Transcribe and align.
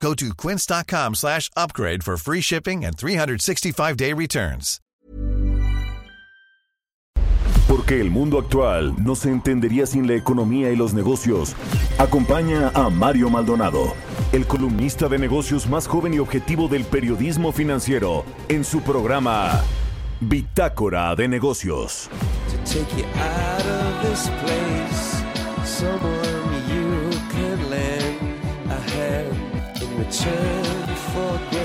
Go 0.00 0.14
to 0.14 0.34
quince.com 0.34 1.14
slash 1.14 1.50
upgrade 1.56 2.02
for 2.04 2.16
free 2.16 2.40
shipping 2.40 2.84
and 2.84 2.96
365-day 2.96 4.12
returns. 4.12 4.80
Porque 7.68 8.00
el 8.00 8.10
mundo 8.10 8.38
actual 8.38 8.94
no 9.02 9.16
se 9.16 9.28
entendería 9.30 9.86
sin 9.86 10.06
la 10.06 10.14
economía 10.14 10.70
y 10.70 10.76
los 10.76 10.94
negocios. 10.94 11.56
Acompaña 11.98 12.70
a 12.74 12.90
Mario 12.90 13.28
Maldonado, 13.28 13.92
el 14.32 14.46
columnista 14.46 15.08
de 15.08 15.18
negocios 15.18 15.66
más 15.66 15.88
joven 15.88 16.14
y 16.14 16.20
objetivo 16.20 16.68
del 16.68 16.84
periodismo 16.84 17.50
financiero, 17.52 18.24
en 18.48 18.64
su 18.64 18.82
programa 18.82 19.62
Bitácora 20.20 21.16
de 21.16 21.26
Negocios. 21.26 22.08
to 22.48 22.56
take 22.64 22.96
you 22.96 23.04
out 23.16 23.66
of 23.66 24.02
this 24.02 24.28
place. 24.40 26.35
Return 30.06 30.86
for 30.96 31.55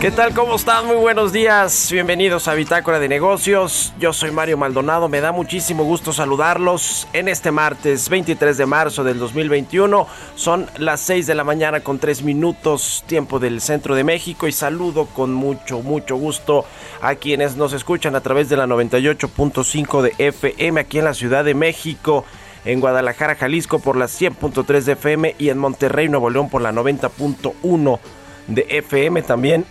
¿Qué 0.00 0.10
tal? 0.10 0.32
¿Cómo 0.32 0.56
están? 0.56 0.86
Muy 0.86 0.96
buenos 0.96 1.30
días. 1.30 1.90
Bienvenidos 1.92 2.48
a 2.48 2.54
Bitácora 2.54 2.98
de 2.98 3.06
Negocios. 3.06 3.92
Yo 3.98 4.14
soy 4.14 4.30
Mario 4.30 4.56
Maldonado. 4.56 5.10
Me 5.10 5.20
da 5.20 5.30
muchísimo 5.30 5.84
gusto 5.84 6.14
saludarlos 6.14 7.06
en 7.12 7.28
este 7.28 7.50
martes 7.50 8.08
23 8.08 8.56
de 8.56 8.64
marzo 8.64 9.04
del 9.04 9.18
2021. 9.18 10.06
Son 10.36 10.66
las 10.78 11.00
6 11.00 11.26
de 11.26 11.34
la 11.34 11.44
mañana 11.44 11.80
con 11.80 11.98
3 11.98 12.22
minutos 12.22 13.04
tiempo 13.08 13.38
del 13.38 13.60
centro 13.60 13.94
de 13.94 14.02
México 14.02 14.48
y 14.48 14.52
saludo 14.52 15.04
con 15.04 15.34
mucho, 15.34 15.82
mucho 15.82 16.16
gusto 16.16 16.64
a 17.02 17.16
quienes 17.16 17.56
nos 17.56 17.74
escuchan 17.74 18.16
a 18.16 18.22
través 18.22 18.48
de 18.48 18.56
la 18.56 18.66
98.5 18.66 20.00
de 20.00 20.14
FM 20.16 20.80
aquí 20.80 20.98
en 20.98 21.04
la 21.04 21.12
Ciudad 21.12 21.44
de 21.44 21.52
México 21.52 22.24
en 22.64 22.80
Guadalajara, 22.80 23.34
Jalisco 23.34 23.80
por 23.80 23.98
la 23.98 24.06
100.3 24.06 24.80
de 24.80 24.92
FM 24.92 25.34
y 25.38 25.50
en 25.50 25.58
Monterrey, 25.58 26.08
Nuevo 26.08 26.30
León 26.30 26.48
por 26.48 26.62
la 26.62 26.72
90.1 26.72 27.98
de 28.46 28.66
FM 28.70 29.20
también 29.22 29.66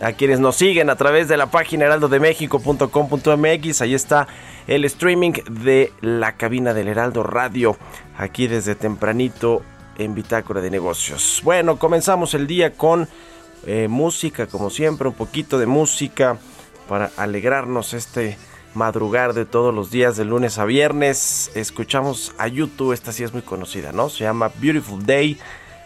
a 0.00 0.12
quienes 0.12 0.40
nos 0.40 0.56
siguen 0.56 0.90
a 0.90 0.96
través 0.96 1.28
de 1.28 1.36
la 1.36 1.46
página 1.46 1.86
heraldodemexico.com.mx 1.86 3.80
ahí 3.80 3.94
está 3.94 4.26
el 4.66 4.84
streaming 4.84 5.32
de 5.50 5.92
la 6.00 6.36
cabina 6.36 6.74
del 6.74 6.88
Heraldo 6.88 7.22
Radio 7.22 7.76
aquí 8.18 8.46
desde 8.46 8.74
tempranito 8.74 9.62
en 9.98 10.14
Bitácora 10.14 10.60
de 10.60 10.70
Negocios. 10.70 11.40
Bueno, 11.44 11.78
comenzamos 11.78 12.34
el 12.34 12.46
día 12.46 12.74
con 12.74 13.08
eh, 13.66 13.88
música 13.88 14.46
como 14.46 14.70
siempre, 14.70 15.08
un 15.08 15.14
poquito 15.14 15.58
de 15.58 15.66
música 15.66 16.38
para 16.88 17.10
alegrarnos 17.16 17.94
este 17.94 18.36
madrugar 18.74 19.34
de 19.34 19.44
todos 19.44 19.74
los 19.74 19.90
días 19.90 20.16
de 20.16 20.24
lunes 20.24 20.58
a 20.58 20.64
viernes. 20.64 21.50
Escuchamos 21.54 22.34
a 22.38 22.48
YouTube, 22.48 22.92
esta 22.92 23.12
sí 23.12 23.22
es 23.22 23.32
muy 23.32 23.42
conocida, 23.42 23.92
¿no? 23.92 24.08
Se 24.08 24.24
llama 24.24 24.50
Beautiful 24.60 25.04
Day. 25.04 25.38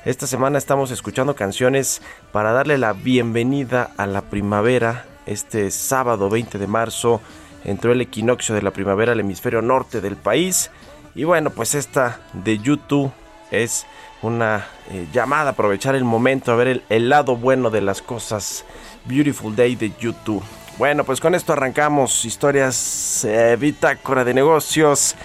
Esta 0.06 0.28
semana 0.28 0.56
estamos 0.56 0.92
escuchando 0.92 1.34
canciones 1.34 2.00
para 2.30 2.52
darle 2.52 2.78
la 2.78 2.92
bienvenida 2.92 3.90
a 3.96 4.06
la 4.06 4.20
primavera. 4.20 5.04
Este 5.26 5.68
sábado 5.72 6.30
20 6.30 6.58
de 6.58 6.68
marzo 6.68 7.20
entró 7.64 7.90
el 7.90 8.00
equinoccio 8.00 8.54
de 8.54 8.62
la 8.62 8.70
primavera 8.70 9.10
al 9.10 9.18
hemisferio 9.18 9.62
norte 9.62 10.00
del 10.00 10.14
país. 10.14 10.70
Y 11.16 11.24
bueno, 11.24 11.50
pues 11.50 11.74
esta 11.74 12.20
de 12.34 12.58
YouTube 12.58 13.10
es 13.50 13.84
una 14.22 14.68
eh, 14.92 15.08
llamada 15.12 15.50
a 15.50 15.52
aprovechar 15.54 15.96
el 15.96 16.04
momento, 16.04 16.52
a 16.52 16.54
ver 16.54 16.84
el, 16.88 17.08
lado 17.08 17.34
bueno 17.34 17.70
de 17.70 17.80
las 17.80 18.00
cosas. 18.00 18.64
Beautiful 19.06 19.56
Day 19.56 19.74
de 19.74 19.90
YouTube. 19.98 20.44
Bueno, 20.78 21.02
pues 21.02 21.20
con 21.20 21.34
esto 21.34 21.52
arrancamos 21.52 22.24
historias 22.24 23.24
eh, 23.24 23.56
bitácora 23.58 24.22
de 24.22 24.34
negocios. 24.34 25.16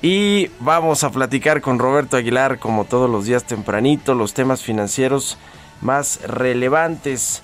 Y 0.00 0.50
vamos 0.60 1.02
a 1.02 1.10
platicar 1.10 1.60
con 1.60 1.80
Roberto 1.80 2.16
Aguilar, 2.16 2.60
como 2.60 2.84
todos 2.84 3.10
los 3.10 3.24
días 3.24 3.44
tempranito, 3.44 4.14
los 4.14 4.32
temas 4.32 4.62
financieros 4.62 5.38
más 5.80 6.20
relevantes 6.22 7.42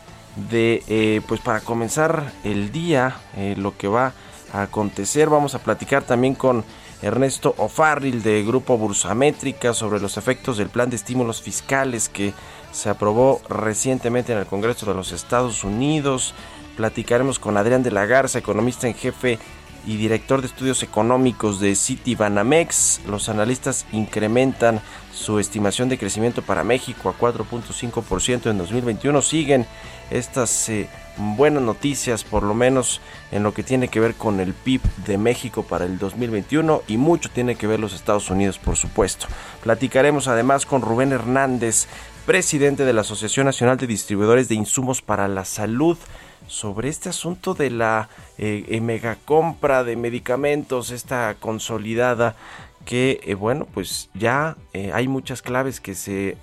de, 0.51 0.85
eh, 0.87 1.21
pues 1.27 1.41
para 1.41 1.61
comenzar 1.61 2.33
el 2.45 2.71
día, 2.71 3.17
eh, 3.37 3.55
lo 3.59 3.77
que 3.77 3.89
va 3.89 4.13
a 4.53 4.63
acontecer. 4.63 5.29
Vamos 5.29 5.57
a 5.57 5.65
platicar 5.65 6.05
también 6.05 6.37
con 6.37 6.65
Ernesto 7.03 7.57
O'Farrill 7.59 8.23
de 8.23 8.45
Grupo 8.45 8.79
Bursamétrica 8.79 9.75
sobre 9.75 9.99
los 9.99 10.17
efectos 10.17 10.57
del 10.57 10.69
plan 10.69 10.91
de 10.91 10.97
estímulos 10.97 11.43
fiscales 11.43 12.09
que 12.09 12.33
se 12.71 12.89
aprobó 12.89 13.41
recientemente 13.49 14.33
en 14.33 14.39
el 14.39 14.47
Congreso 14.47 14.87
de 14.87 14.95
los 14.95 15.11
Estados 15.11 15.65
Unidos. 15.65 16.35
Platicaremos 16.77 17.41
con 17.41 17.57
Adrián 17.57 17.83
de 17.83 17.91
la 17.91 18.07
Garza, 18.07 18.39
economista 18.39 18.87
en 18.87 18.95
jefe 18.95 19.41
y 19.87 19.97
director 19.97 20.41
de 20.41 20.47
estudios 20.47 20.83
económicos 20.83 21.61
de 21.61 21.75
Citibanamex. 21.75 23.01
Los 23.07 23.29
analistas 23.29 23.87
incrementan 23.93 24.81
su 25.13 25.39
estimación 25.39 25.89
de 25.89 25.99
crecimiento 25.99 26.43
para 26.43 26.65
México 26.65 27.09
a 27.09 27.19
4.5% 27.19 28.51
en 28.51 28.59
2021. 28.59 29.23
Siguen 29.23 29.67
estas 30.11 30.69
eh, 30.69 30.89
buenas 31.17 31.63
noticias, 31.63 32.25
por 32.25 32.43
lo 32.43 32.55
menos 32.55 33.01
en 33.31 33.43
lo 33.43 33.55
que 33.55 33.63
tiene 33.63 33.89
que 33.89 34.01
ver 34.01 34.15
con 34.15 34.41
el 34.41 34.55
PIB 34.55 34.81
de 35.07 35.19
México 35.19 35.63
para 35.63 35.85
el 35.85 35.99
2021 35.99 36.83
y 36.89 36.97
mucho 36.97 37.31
tiene 37.31 37.57
que 37.57 37.67
ver 37.67 37.81
los 37.81 37.95
Estados 37.95 38.31
Unidos, 38.31 38.59
por 38.59 38.77
supuesto. 38.77 39.27
Platicaremos 39.63 40.29
además 40.29 40.67
con 40.67 40.83
Rubén 40.83 41.13
Hernández, 41.13 41.87
presidente 42.27 42.85
de 42.85 42.93
la 42.93 43.03
Asociación 43.03 43.47
Nacional 43.47 43.77
de 43.77 43.87
Distribuidores 43.87 44.49
de 44.49 44.55
Insumos 44.55 45.03
para 45.03 45.29
la 45.29 45.45
Salud 45.45 45.99
sobre 46.47 46.89
este 46.89 47.09
asunto 47.09 47.55
de 47.55 47.71
la 47.71 48.09
eh, 48.39 48.65
eh, 48.69 48.81
megacompra 48.81 49.85
de 49.85 49.97
medicamentos, 49.97 50.91
esta 50.91 51.37
consolidada 51.39 52.37
que 52.85 53.21
eh, 53.25 53.35
bueno 53.35 53.67
pues 53.73 54.11
ya 54.13 54.59
eh, 54.75 54.91
hay 54.93 55.09
muchas 55.09 55.41
claves 55.41 55.81
que 55.81 55.95
se 55.95 56.37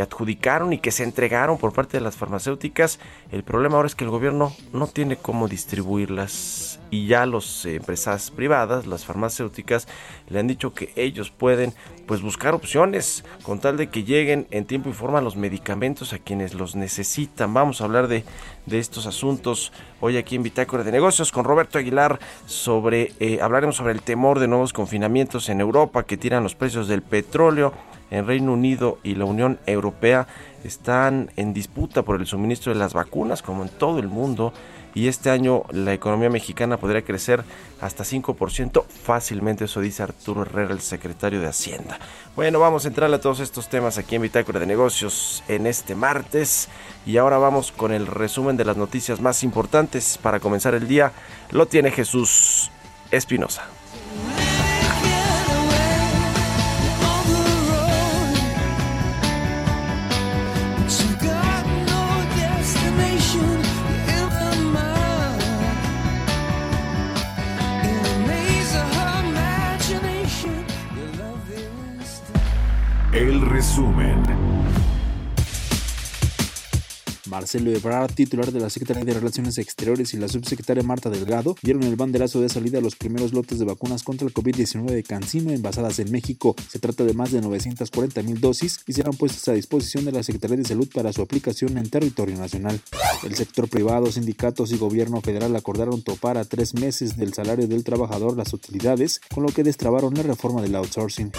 adjudicaron 0.00 0.72
y 0.72 0.78
que 0.78 0.90
se 0.90 1.04
entregaron 1.04 1.58
por 1.58 1.72
parte 1.72 1.98
de 1.98 2.00
las 2.02 2.16
farmacéuticas. 2.16 2.98
El 3.30 3.44
problema 3.44 3.76
ahora 3.76 3.86
es 3.86 3.94
que 3.94 4.04
el 4.04 4.10
gobierno 4.10 4.52
no 4.72 4.86
tiene 4.86 5.16
cómo 5.16 5.46
distribuirlas 5.46 6.80
y 6.90 7.06
ya 7.06 7.26
las 7.26 7.64
empresas 7.66 8.30
privadas 8.30 8.86
las 8.86 9.04
farmacéuticas 9.04 9.88
le 10.28 10.38
han 10.40 10.46
dicho 10.46 10.72
que 10.72 10.92
ellos 10.96 11.30
pueden 11.30 11.74
pues 12.06 12.22
buscar 12.22 12.54
opciones 12.54 13.24
con 13.42 13.58
tal 13.58 13.76
de 13.76 13.88
que 13.88 14.04
lleguen 14.04 14.46
en 14.50 14.64
tiempo 14.64 14.88
y 14.88 14.92
forma 14.92 15.20
los 15.20 15.36
medicamentos 15.36 16.12
a 16.12 16.18
quienes 16.18 16.54
los 16.54 16.76
necesitan. 16.76 17.52
Vamos 17.52 17.80
a 17.80 17.84
hablar 17.84 18.08
de, 18.08 18.24
de 18.66 18.78
estos 18.78 19.06
asuntos 19.06 19.72
hoy 20.00 20.16
aquí 20.16 20.36
en 20.36 20.42
Bitácora 20.42 20.84
de 20.84 20.92
Negocios 20.92 21.32
con 21.32 21.44
Roberto 21.44 21.78
Aguilar 21.78 22.18
sobre 22.46 23.12
eh, 23.18 23.40
hablaremos 23.42 23.76
sobre 23.76 23.92
el 23.92 24.02
temor 24.02 24.38
de 24.38 24.48
nuevos 24.48 24.72
confinamientos 24.72 25.48
en 25.48 25.60
Europa 25.60 26.04
que 26.04 26.16
tiran 26.16 26.42
los 26.42 26.54
precios 26.54 26.88
del 26.88 27.02
petróleo 27.02 27.72
en 28.10 28.26
Reino 28.26 28.52
Unido 28.52 28.98
y 29.02 29.14
la 29.14 29.24
Unión 29.24 29.58
Europea. 29.66 30.26
Están 30.64 31.30
en 31.36 31.52
disputa 31.52 32.02
por 32.02 32.20
el 32.20 32.26
suministro 32.26 32.72
de 32.72 32.78
las 32.78 32.94
vacunas 32.94 33.42
como 33.42 33.62
en 33.62 33.68
todo 33.68 33.98
el 33.98 34.08
mundo 34.08 34.52
y 34.96 35.08
este 35.08 35.28
año 35.28 35.64
la 35.72 35.92
economía 35.92 36.30
mexicana 36.30 36.78
podría 36.78 37.04
crecer 37.04 37.44
hasta 37.82 38.02
5% 38.02 38.86
fácilmente, 38.86 39.66
eso 39.66 39.82
dice 39.82 40.02
Arturo 40.02 40.40
Herrera, 40.40 40.72
el 40.72 40.80
secretario 40.80 41.38
de 41.38 41.48
Hacienda. 41.48 41.98
Bueno, 42.34 42.60
vamos 42.60 42.86
a 42.86 42.88
entrarle 42.88 43.16
a 43.16 43.20
todos 43.20 43.40
estos 43.40 43.68
temas 43.68 43.98
aquí 43.98 44.14
en 44.14 44.22
Bitácora 44.22 44.58
de 44.58 44.64
Negocios 44.64 45.44
en 45.48 45.66
este 45.66 45.94
martes 45.94 46.70
y 47.04 47.18
ahora 47.18 47.36
vamos 47.36 47.72
con 47.72 47.92
el 47.92 48.06
resumen 48.06 48.56
de 48.56 48.64
las 48.64 48.78
noticias 48.78 49.20
más 49.20 49.44
importantes 49.44 50.18
para 50.22 50.40
comenzar 50.40 50.74
el 50.74 50.88
día. 50.88 51.12
Lo 51.50 51.66
tiene 51.66 51.90
Jesús 51.90 52.70
Espinosa. 53.10 53.64
Marcelo 77.36 77.70
Ebrard, 77.70 78.14
titular 78.14 78.50
de 78.50 78.60
la 78.60 78.70
Secretaría 78.70 79.04
de 79.04 79.12
Relaciones 79.12 79.58
Exteriores 79.58 80.14
y 80.14 80.16
la 80.16 80.26
subsecretaria 80.26 80.82
Marta 80.82 81.10
Delgado, 81.10 81.54
dieron 81.60 81.82
el 81.82 81.94
banderazo 81.94 82.40
de 82.40 82.48
salida 82.48 82.78
a 82.78 82.80
los 82.80 82.96
primeros 82.96 83.34
lotes 83.34 83.58
de 83.58 83.66
vacunas 83.66 84.04
contra 84.04 84.26
el 84.26 84.32
COVID-19 84.32 84.86
de 84.86 85.02
Cancino 85.02 85.52
envasadas 85.52 85.98
en 85.98 86.10
México. 86.10 86.56
Se 86.66 86.78
trata 86.78 87.04
de 87.04 87.12
más 87.12 87.32
de 87.32 87.42
940 87.42 88.22
mil 88.22 88.40
dosis 88.40 88.80
y 88.86 88.94
serán 88.94 89.12
puestas 89.12 89.46
a 89.48 89.52
disposición 89.52 90.06
de 90.06 90.12
la 90.12 90.22
Secretaría 90.22 90.56
de 90.56 90.64
Salud 90.64 90.88
para 90.94 91.12
su 91.12 91.20
aplicación 91.20 91.76
en 91.76 91.90
territorio 91.90 92.38
nacional. 92.38 92.80
El 93.22 93.36
sector 93.36 93.68
privado, 93.68 94.10
sindicatos 94.10 94.72
y 94.72 94.78
gobierno 94.78 95.20
federal 95.20 95.54
acordaron 95.56 96.00
topar 96.00 96.38
a 96.38 96.46
tres 96.46 96.72
meses 96.72 97.18
del 97.18 97.34
salario 97.34 97.68
del 97.68 97.84
trabajador 97.84 98.34
las 98.34 98.54
utilidades, 98.54 99.20
con 99.34 99.42
lo 99.42 99.50
que 99.50 99.62
destrabaron 99.62 100.14
la 100.14 100.22
reforma 100.22 100.62
del 100.62 100.74
outsourcing. 100.74 101.32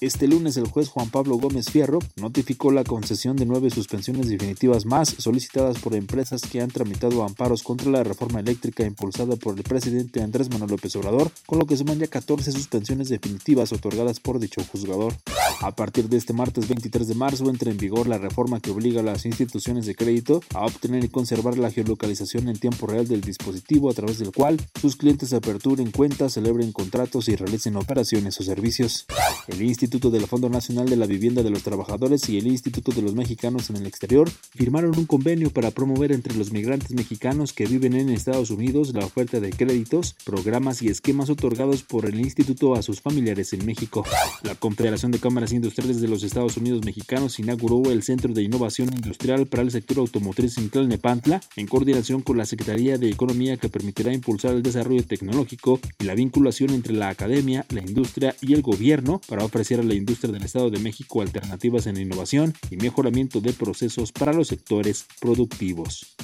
Este 0.00 0.28
lunes 0.28 0.56
el 0.56 0.68
juez 0.68 0.88
Juan 0.90 1.10
Pablo 1.10 1.38
Gómez 1.38 1.70
Fierro 1.70 1.98
notificó 2.14 2.70
la 2.70 2.84
concesión 2.84 3.34
de 3.34 3.46
nueve 3.46 3.68
suspensiones 3.68 4.28
definitivas 4.28 4.86
más 4.86 5.08
solicitadas 5.08 5.80
por 5.80 5.92
empresas 5.96 6.42
que 6.42 6.60
han 6.60 6.70
tramitado 6.70 7.24
amparos 7.24 7.64
contra 7.64 7.90
la 7.90 8.04
reforma 8.04 8.38
eléctrica 8.38 8.84
impulsada 8.84 9.34
por 9.34 9.56
el 9.56 9.64
presidente 9.64 10.22
Andrés 10.22 10.50
Manuel 10.50 10.70
López 10.70 10.94
Obrador, 10.94 11.32
con 11.46 11.58
lo 11.58 11.66
que 11.66 11.76
suman 11.76 11.98
ya 11.98 12.06
14 12.06 12.52
suspensiones 12.52 13.08
definitivas 13.08 13.72
otorgadas 13.72 14.20
por 14.20 14.38
dicho 14.38 14.62
juzgador. 14.70 15.14
A 15.62 15.74
partir 15.74 16.08
de 16.08 16.16
este 16.16 16.32
martes 16.32 16.68
23 16.68 17.08
de 17.08 17.14
marzo 17.16 17.50
entra 17.50 17.68
en 17.68 17.76
vigor 17.76 18.06
la 18.06 18.18
reforma 18.18 18.60
que 18.60 18.70
obliga 18.70 19.00
a 19.00 19.04
las 19.04 19.26
instituciones 19.26 19.84
de 19.86 19.96
crédito 19.96 20.44
a 20.54 20.64
obtener 20.64 21.02
y 21.02 21.08
conservar 21.08 21.58
la 21.58 21.72
geolocalización 21.72 22.48
en 22.48 22.56
tiempo 22.56 22.86
real 22.86 23.08
del 23.08 23.22
dispositivo 23.22 23.90
a 23.90 23.94
través 23.94 24.20
del 24.20 24.30
cual 24.30 24.60
sus 24.80 24.94
clientes 24.94 25.32
aperturen 25.32 25.90
cuentas, 25.90 26.34
celebren 26.34 26.70
contratos 26.70 27.28
y 27.28 27.34
realicen 27.34 27.74
operaciones 27.74 28.38
o 28.38 28.44
servicios. 28.44 29.04
El 29.48 29.62
Instituto 29.62 29.87
del 29.88 30.26
Fondo 30.26 30.50
Nacional 30.50 30.86
de 30.86 30.96
la 30.96 31.06
Vivienda 31.06 31.42
de 31.42 31.48
los 31.48 31.62
Trabajadores 31.62 32.28
y 32.28 32.36
el 32.36 32.46
Instituto 32.46 32.92
de 32.92 33.00
los 33.00 33.14
Mexicanos 33.14 33.70
en 33.70 33.76
el 33.76 33.86
Exterior 33.86 34.28
firmaron 34.54 34.96
un 34.98 35.06
convenio 35.06 35.48
para 35.48 35.70
promover 35.70 36.12
entre 36.12 36.34
los 36.34 36.52
migrantes 36.52 36.92
mexicanos 36.92 37.54
que 37.54 37.64
viven 37.64 37.94
en 37.94 38.10
Estados 38.10 38.50
Unidos 38.50 38.92
la 38.92 39.06
oferta 39.06 39.40
de 39.40 39.48
créditos, 39.48 40.14
programas 40.24 40.82
y 40.82 40.88
esquemas 40.88 41.30
otorgados 41.30 41.84
por 41.84 42.04
el 42.04 42.20
instituto 42.20 42.74
a 42.74 42.82
sus 42.82 43.00
familiares 43.00 43.54
en 43.54 43.64
México. 43.64 44.04
La 44.42 44.54
Confederación 44.54 45.10
de 45.10 45.20
Cámaras 45.20 45.52
Industriales 45.52 46.02
de 46.02 46.08
los 46.08 46.22
Estados 46.22 46.58
Unidos 46.58 46.84
Mexicanos 46.84 47.38
inauguró 47.38 47.90
el 47.90 48.02
Centro 48.02 48.34
de 48.34 48.42
Innovación 48.42 48.92
Industrial 48.92 49.46
para 49.46 49.62
el 49.62 49.70
sector 49.70 50.00
automotriz 50.00 50.58
en 50.58 50.68
Tlalnepantla 50.68 51.40
en 51.56 51.66
coordinación 51.66 52.20
con 52.20 52.36
la 52.36 52.44
Secretaría 52.44 52.98
de 52.98 53.08
Economía 53.08 53.56
que 53.56 53.70
permitirá 53.70 54.12
impulsar 54.12 54.54
el 54.54 54.62
desarrollo 54.62 55.04
tecnológico 55.04 55.80
y 55.98 56.04
la 56.04 56.14
vinculación 56.14 56.70
entre 56.70 56.92
la 56.92 57.08
academia, 57.08 57.64
la 57.70 57.80
industria 57.80 58.36
y 58.42 58.52
el 58.52 58.60
gobierno 58.60 59.22
para 59.26 59.44
ofrecer 59.44 59.77
a 59.78 59.82
la 59.82 59.94
industria 59.94 60.32
del 60.32 60.44
Estado 60.44 60.70
de 60.70 60.78
México 60.78 61.22
alternativas 61.22 61.86
en 61.86 61.96
innovación 61.98 62.54
y 62.70 62.76
mejoramiento 62.76 63.40
de 63.40 63.52
procesos 63.52 64.12
para 64.12 64.32
los 64.32 64.48
sectores 64.48 65.06
productivos. 65.20 66.16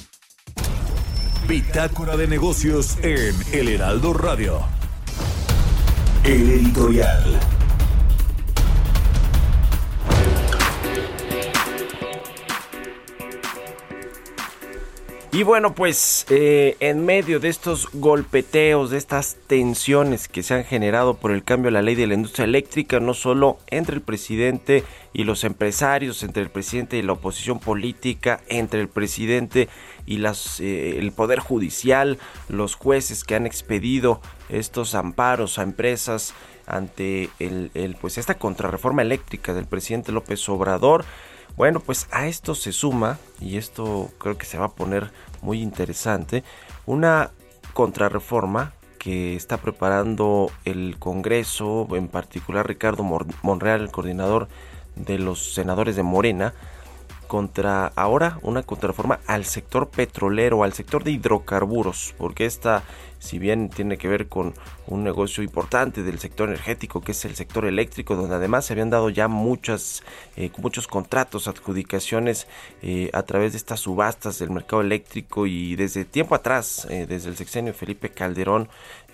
Bitácora 1.47 2.17
de 2.17 2.27
negocios 2.27 2.97
en 3.03 3.35
El 3.53 3.69
Heraldo 3.69 4.13
Radio. 4.13 4.61
El 6.23 6.49
editorial. 6.49 7.54
Y 15.35 15.43
bueno, 15.43 15.75
pues 15.75 16.25
eh, 16.29 16.77
en 16.79 17.05
medio 17.05 17.41
de 17.41 17.49
estos 17.49 17.89
golpeteos, 17.91 18.91
de 18.91 18.97
estas 18.97 19.35
tensiones 19.47 20.29
que 20.29 20.43
se 20.43 20.53
han 20.53 20.63
generado 20.63 21.15
por 21.15 21.31
el 21.31 21.43
cambio 21.43 21.67
a 21.67 21.73
la 21.73 21.81
ley 21.81 21.95
de 21.95 22.07
la 22.07 22.13
industria 22.13 22.45
eléctrica, 22.45 23.01
no 23.01 23.13
solo 23.13 23.57
entre 23.67 23.95
el 23.95 24.01
presidente 24.01 24.85
y 25.11 25.25
los 25.25 25.43
empresarios, 25.43 26.23
entre 26.23 26.41
el 26.41 26.49
presidente 26.49 26.95
y 26.95 27.01
la 27.01 27.11
oposición 27.11 27.59
política, 27.59 28.39
entre 28.47 28.79
el 28.79 28.87
presidente 28.87 29.67
y 30.05 30.19
las, 30.19 30.61
eh, 30.61 30.99
el 30.99 31.11
poder 31.11 31.39
judicial, 31.39 32.17
los 32.47 32.75
jueces 32.75 33.25
que 33.25 33.35
han 33.35 33.45
expedido 33.45 34.21
estos 34.47 34.95
amparos 34.95 35.59
a 35.59 35.63
empresas 35.63 36.33
ante 36.65 37.29
el, 37.39 37.71
el 37.73 37.97
pues 37.97 38.17
esta 38.17 38.35
contrarreforma 38.35 39.01
eléctrica 39.01 39.53
del 39.53 39.65
presidente 39.65 40.13
López 40.13 40.47
Obrador. 40.47 41.03
Bueno, 41.57 41.79
pues 41.79 42.07
a 42.11 42.27
esto 42.27 42.53
se 42.53 42.73
suma, 42.73 43.17
y 43.39 43.57
esto 43.57 44.11
creo 44.17 44.37
que 44.37 44.45
se 44.45 44.57
va 44.57 44.65
a 44.65 44.75
poner 44.75 45.11
muy 45.41 45.61
interesante, 45.61 46.43
una 46.85 47.31
contrarreforma 47.73 48.73
que 48.99 49.35
está 49.35 49.57
preparando 49.57 50.51
el 50.65 50.97
Congreso, 50.99 51.87
en 51.91 52.09
particular 52.09 52.67
Ricardo 52.67 53.03
Monreal, 53.41 53.81
el 53.81 53.91
coordinador 53.91 54.49
de 54.95 55.17
los 55.17 55.53
senadores 55.53 55.95
de 55.95 56.03
Morena, 56.03 56.53
contra 57.27 57.87
ahora 57.95 58.37
una 58.41 58.63
contrarreforma 58.63 59.19
al 59.25 59.45
sector 59.45 59.89
petrolero, 59.89 60.63
al 60.63 60.73
sector 60.73 61.03
de 61.03 61.11
hidrocarburos, 61.11 62.13
porque 62.17 62.45
esta 62.45 62.83
si 63.25 63.39
bien 63.39 63.69
tiene 63.69 63.97
que 63.97 64.07
ver 64.07 64.27
con 64.27 64.53
un 64.87 65.03
negocio 65.03 65.43
importante 65.43 66.03
del 66.03 66.19
sector 66.19 66.47
energético, 66.47 67.01
que 67.01 67.11
es 67.11 67.25
el 67.25 67.35
sector 67.35 67.65
eléctrico, 67.65 68.15
donde 68.15 68.35
además 68.35 68.65
se 68.65 68.73
habían 68.73 68.89
dado 68.89 69.09
ya 69.09 69.27
muchas, 69.27 70.03
eh, 70.37 70.51
muchos 70.57 70.87
contratos, 70.87 71.47
adjudicaciones 71.47 72.47
eh, 72.81 73.09
a 73.13 73.23
través 73.23 73.53
de 73.53 73.57
estas 73.57 73.81
subastas 73.81 74.39
del 74.39 74.51
mercado 74.51 74.81
eléctrico 74.81 75.47
y 75.47 75.75
desde 75.75 76.05
tiempo 76.05 76.35
atrás, 76.35 76.87
eh, 76.89 77.05
desde 77.07 77.29
el 77.29 77.35
sexenio 77.35 77.73
Felipe 77.73 78.09
Calderón, 78.09 78.69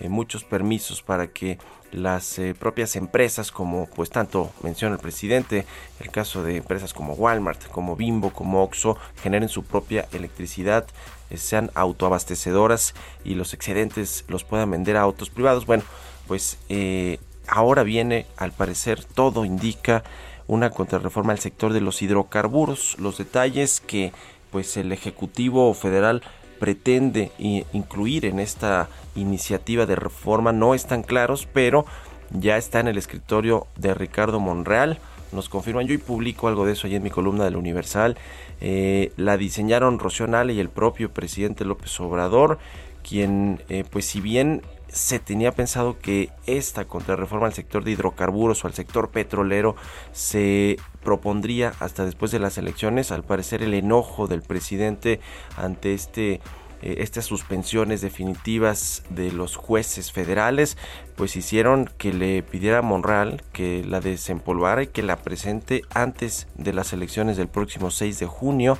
muchos 0.08 0.42
permisos 0.42 1.00
para 1.00 1.28
que 1.28 1.58
las 1.92 2.40
propias 2.58 2.96
empresas, 2.96 3.52
como 3.52 3.86
pues 3.86 4.10
tanto 4.10 4.50
menciona 4.64 4.96
el 4.96 5.00
presidente, 5.00 5.64
el 6.00 6.10
caso 6.10 6.42
de 6.42 6.56
empresas 6.56 6.92
como 6.92 7.12
Walmart, 7.12 7.68
como 7.68 7.94
Bimbo, 7.94 8.32
como 8.32 8.64
Oxxo, 8.64 8.96
generen 9.22 9.48
su 9.48 9.62
propia 9.62 10.08
electricidad 10.12 10.86
eh, 11.21 11.21
sean 11.36 11.70
autoabastecedoras 11.74 12.94
y 13.24 13.34
los 13.34 13.54
excedentes 13.54 14.24
los 14.28 14.44
puedan 14.44 14.70
vender 14.70 14.96
a 14.96 15.02
autos 15.02 15.30
privados. 15.30 15.66
Bueno, 15.66 15.82
pues 16.26 16.58
eh, 16.68 17.18
ahora 17.46 17.82
viene, 17.82 18.26
al 18.36 18.52
parecer, 18.52 19.04
todo 19.04 19.44
indica 19.44 20.04
una 20.46 20.70
contrarreforma 20.70 21.32
al 21.32 21.38
sector 21.38 21.72
de 21.72 21.80
los 21.80 22.02
hidrocarburos. 22.02 22.96
Los 22.98 23.18
detalles 23.18 23.80
que 23.80 24.12
pues 24.50 24.76
el 24.76 24.92
Ejecutivo 24.92 25.72
Federal 25.74 26.22
pretende 26.60 27.32
incluir 27.72 28.24
en 28.24 28.38
esta 28.38 28.88
iniciativa 29.16 29.84
de 29.84 29.96
reforma 29.96 30.52
no 30.52 30.74
están 30.74 31.02
claros, 31.02 31.48
pero 31.52 31.86
ya 32.30 32.56
está 32.56 32.78
en 32.78 32.86
el 32.86 32.98
escritorio 32.98 33.66
de 33.76 33.94
Ricardo 33.94 34.38
Monreal. 34.38 34.98
Nos 35.32 35.48
confirman, 35.48 35.86
yo 35.86 35.94
y 35.94 35.98
publico 35.98 36.46
algo 36.46 36.66
de 36.66 36.74
eso 36.74 36.86
ahí 36.86 36.94
en 36.94 37.02
mi 37.02 37.10
columna 37.10 37.44
del 37.44 37.56
Universal. 37.56 38.16
Eh, 38.64 39.12
la 39.16 39.36
diseñaron 39.36 39.98
Rocío 39.98 40.28
y 40.48 40.60
el 40.60 40.68
propio 40.68 41.12
presidente 41.12 41.64
López 41.64 41.98
Obrador, 41.98 42.60
quien, 43.02 43.60
eh, 43.68 43.82
pues 43.90 44.04
si 44.04 44.20
bien 44.20 44.62
se 44.86 45.18
tenía 45.18 45.50
pensado 45.50 45.98
que 45.98 46.30
esta 46.46 46.84
contrarreforma 46.84 47.46
al 47.46 47.54
sector 47.54 47.82
de 47.82 47.90
hidrocarburos 47.90 48.62
o 48.62 48.68
al 48.68 48.74
sector 48.74 49.10
petrolero 49.10 49.74
se 50.12 50.76
propondría 51.02 51.72
hasta 51.80 52.04
después 52.04 52.30
de 52.30 52.38
las 52.38 52.56
elecciones, 52.56 53.10
al 53.10 53.24
parecer 53.24 53.64
el 53.64 53.74
enojo 53.74 54.28
del 54.28 54.42
presidente 54.42 55.18
ante 55.56 55.94
este 55.94 56.40
eh, 56.82 56.96
estas 56.98 57.24
suspensiones 57.24 58.00
definitivas 58.00 59.04
de 59.10 59.32
los 59.32 59.56
jueces 59.56 60.12
federales, 60.12 60.76
pues 61.16 61.36
hicieron 61.36 61.88
que 61.98 62.12
le 62.12 62.42
pidiera 62.42 62.78
a 62.78 62.82
Monreal 62.82 63.42
que 63.52 63.84
la 63.84 64.00
desempolvara 64.00 64.82
y 64.82 64.88
que 64.88 65.02
la 65.02 65.16
presente 65.16 65.82
antes 65.94 66.48
de 66.56 66.72
las 66.72 66.92
elecciones 66.92 67.36
del 67.36 67.48
próximo 67.48 67.90
6 67.90 68.18
de 68.18 68.26
junio. 68.26 68.78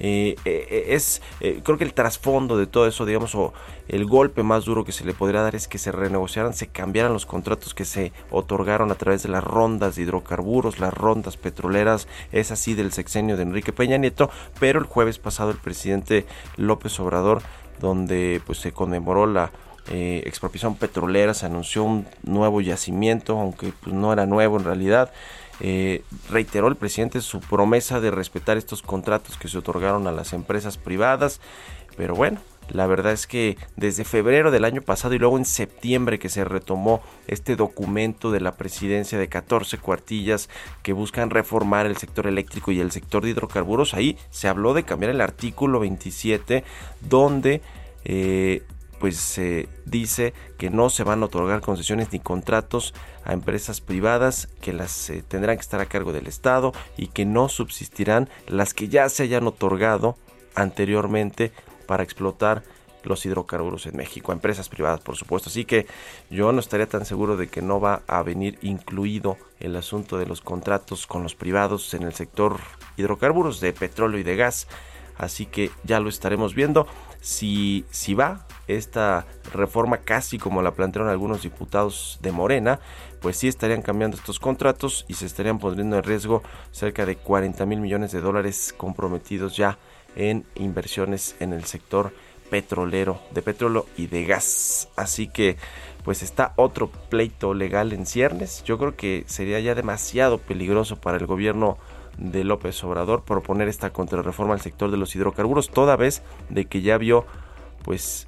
Eh, 0.00 0.36
eh, 0.44 0.86
es 0.88 1.20
creo 1.62 1.78
que 1.78 1.84
el 1.84 1.92
trasfondo 1.94 2.56
de 2.56 2.66
todo 2.66 2.86
eso, 2.86 3.04
digamos, 3.04 3.34
o 3.34 3.52
el 3.88 4.06
golpe 4.06 4.42
más 4.42 4.64
duro 4.64 4.84
que 4.84 4.92
se 4.92 5.04
le 5.04 5.14
podría 5.14 5.42
dar 5.42 5.54
es 5.54 5.68
que 5.68 5.78
se 5.78 5.92
renegociaran, 5.92 6.54
se 6.54 6.68
cambiaran 6.68 7.12
los 7.12 7.26
contratos 7.26 7.74
que 7.74 7.84
se 7.84 8.12
otorgaron 8.30 8.90
a 8.90 8.94
través 8.94 9.22
de 9.22 9.28
las 9.28 9.44
rondas 9.44 9.96
de 9.96 10.02
hidrocarburos, 10.02 10.78
las 10.78 10.94
rondas 10.94 11.36
petroleras, 11.36 12.08
es 12.32 12.50
así 12.50 12.74
del 12.74 12.92
sexenio 12.92 13.36
de 13.36 13.42
Enrique 13.42 13.72
Peña 13.72 13.98
Nieto, 13.98 14.30
pero 14.58 14.78
el 14.78 14.86
jueves 14.86 15.18
pasado 15.18 15.50
el 15.50 15.58
presidente 15.58 16.26
López 16.56 16.98
Obrador, 17.00 17.42
donde 17.80 18.40
pues 18.46 18.58
se 18.58 18.72
conmemoró 18.72 19.26
la 19.26 19.50
eh, 19.88 20.22
expropiación 20.24 20.76
petrolera, 20.76 21.34
se 21.34 21.46
anunció 21.46 21.82
un 21.82 22.06
nuevo 22.22 22.60
yacimiento, 22.60 23.38
aunque 23.38 23.72
pues, 23.82 23.94
no 23.94 24.12
era 24.12 24.26
nuevo 24.26 24.56
en 24.56 24.64
realidad. 24.64 25.10
Eh, 25.60 26.02
reiteró 26.30 26.68
el 26.68 26.76
presidente 26.76 27.20
su 27.20 27.40
promesa 27.40 28.00
de 28.00 28.10
respetar 28.10 28.56
estos 28.56 28.82
contratos 28.82 29.36
que 29.36 29.48
se 29.48 29.58
otorgaron 29.58 30.06
a 30.06 30.12
las 30.12 30.32
empresas 30.32 30.78
privadas, 30.78 31.40
pero 31.96 32.14
bueno, 32.14 32.40
la 32.70 32.86
verdad 32.86 33.12
es 33.12 33.26
que 33.26 33.58
desde 33.76 34.04
febrero 34.04 34.50
del 34.50 34.64
año 34.64 34.80
pasado 34.80 35.14
y 35.14 35.18
luego 35.18 35.36
en 35.36 35.44
septiembre 35.44 36.18
que 36.18 36.28
se 36.28 36.44
retomó 36.44 37.02
este 37.26 37.56
documento 37.56 38.30
de 38.30 38.40
la 38.40 38.52
presidencia 38.52 39.18
de 39.18 39.28
14 39.28 39.78
cuartillas 39.78 40.48
que 40.82 40.92
buscan 40.92 41.30
reformar 41.30 41.86
el 41.86 41.96
sector 41.96 42.26
eléctrico 42.26 42.70
y 42.70 42.80
el 42.80 42.92
sector 42.92 43.24
de 43.24 43.30
hidrocarburos, 43.30 43.94
ahí 43.94 44.16
se 44.30 44.48
habló 44.48 44.72
de 44.72 44.84
cambiar 44.84 45.10
el 45.10 45.20
artículo 45.20 45.80
27 45.80 46.64
donde 47.00 47.60
eh, 48.04 48.62
pues 49.00 49.16
se 49.16 49.68
dice 49.86 50.34
que 50.58 50.70
no 50.70 50.90
se 50.90 51.02
van 51.02 51.22
a 51.22 51.26
otorgar 51.26 51.62
concesiones 51.62 52.12
ni 52.12 52.20
contratos 52.20 52.94
a 53.24 53.32
empresas 53.32 53.80
privadas 53.80 54.48
que 54.60 54.74
las 54.74 55.08
eh, 55.10 55.24
tendrán 55.26 55.56
que 55.56 55.62
estar 55.62 55.80
a 55.80 55.86
cargo 55.86 56.12
del 56.12 56.26
Estado 56.26 56.72
y 56.96 57.08
que 57.08 57.24
no 57.24 57.48
subsistirán 57.48 58.28
las 58.46 58.74
que 58.74 58.88
ya 58.88 59.08
se 59.08 59.24
hayan 59.24 59.46
otorgado 59.46 60.16
anteriormente 60.54 61.50
para 61.86 62.02
explotar 62.02 62.62
los 63.02 63.24
hidrocarburos 63.24 63.86
en 63.86 63.96
México, 63.96 64.32
empresas 64.32 64.68
privadas 64.68 65.00
por 65.00 65.16
supuesto. 65.16 65.48
Así 65.48 65.64
que 65.64 65.86
yo 66.28 66.52
no 66.52 66.60
estaría 66.60 66.86
tan 66.86 67.06
seguro 67.06 67.38
de 67.38 67.48
que 67.48 67.62
no 67.62 67.80
va 67.80 68.02
a 68.06 68.22
venir 68.22 68.58
incluido 68.60 69.38
el 69.58 69.76
asunto 69.76 70.18
de 70.18 70.26
los 70.26 70.42
contratos 70.42 71.06
con 71.06 71.22
los 71.22 71.34
privados 71.34 71.94
en 71.94 72.02
el 72.02 72.12
sector 72.12 72.58
hidrocarburos 72.98 73.60
de 73.60 73.72
petróleo 73.72 74.20
y 74.20 74.24
de 74.24 74.36
gas. 74.36 74.68
Así 75.16 75.46
que 75.46 75.70
ya 75.84 76.00
lo 76.00 76.08
estaremos 76.08 76.54
viendo. 76.54 76.86
Si, 77.20 77.84
si 77.90 78.14
va 78.14 78.46
esta 78.66 79.26
reforma 79.52 79.98
casi 79.98 80.38
como 80.38 80.62
la 80.62 80.72
plantearon 80.72 81.10
algunos 81.10 81.42
diputados 81.42 82.18
de 82.22 82.32
Morena, 82.32 82.80
pues 83.20 83.36
sí 83.36 83.48
estarían 83.48 83.82
cambiando 83.82 84.16
estos 84.16 84.38
contratos 84.38 85.04
y 85.08 85.14
se 85.14 85.26
estarían 85.26 85.58
poniendo 85.58 85.96
en 85.96 86.02
riesgo 86.02 86.42
cerca 86.70 87.04
de 87.04 87.16
40 87.16 87.66
mil 87.66 87.80
millones 87.80 88.12
de 88.12 88.20
dólares 88.20 88.74
comprometidos 88.76 89.56
ya 89.56 89.78
en 90.16 90.44
inversiones 90.54 91.36
en 91.40 91.52
el 91.52 91.64
sector 91.64 92.12
petrolero, 92.50 93.20
de 93.32 93.42
petróleo 93.42 93.86
y 93.96 94.08
de 94.08 94.24
gas. 94.24 94.88
Así 94.96 95.28
que 95.28 95.56
pues 96.04 96.22
está 96.22 96.54
otro 96.56 96.90
pleito 96.90 97.54
legal 97.54 97.92
en 97.92 98.06
ciernes. 98.06 98.64
Yo 98.64 98.78
creo 98.78 98.96
que 98.96 99.24
sería 99.26 99.60
ya 99.60 99.74
demasiado 99.74 100.38
peligroso 100.38 100.96
para 100.96 101.18
el 101.18 101.26
gobierno 101.26 101.78
de 102.20 102.44
López 102.44 102.82
Obrador 102.84 103.24
proponer 103.24 103.68
esta 103.68 103.90
contrarreforma 103.90 104.54
al 104.54 104.60
sector 104.60 104.90
de 104.90 104.96
los 104.96 105.16
hidrocarburos, 105.16 105.70
toda 105.70 105.96
vez 105.96 106.22
de 106.48 106.66
que 106.66 106.82
ya 106.82 106.96
vio 106.98 107.24
pues 107.82 108.26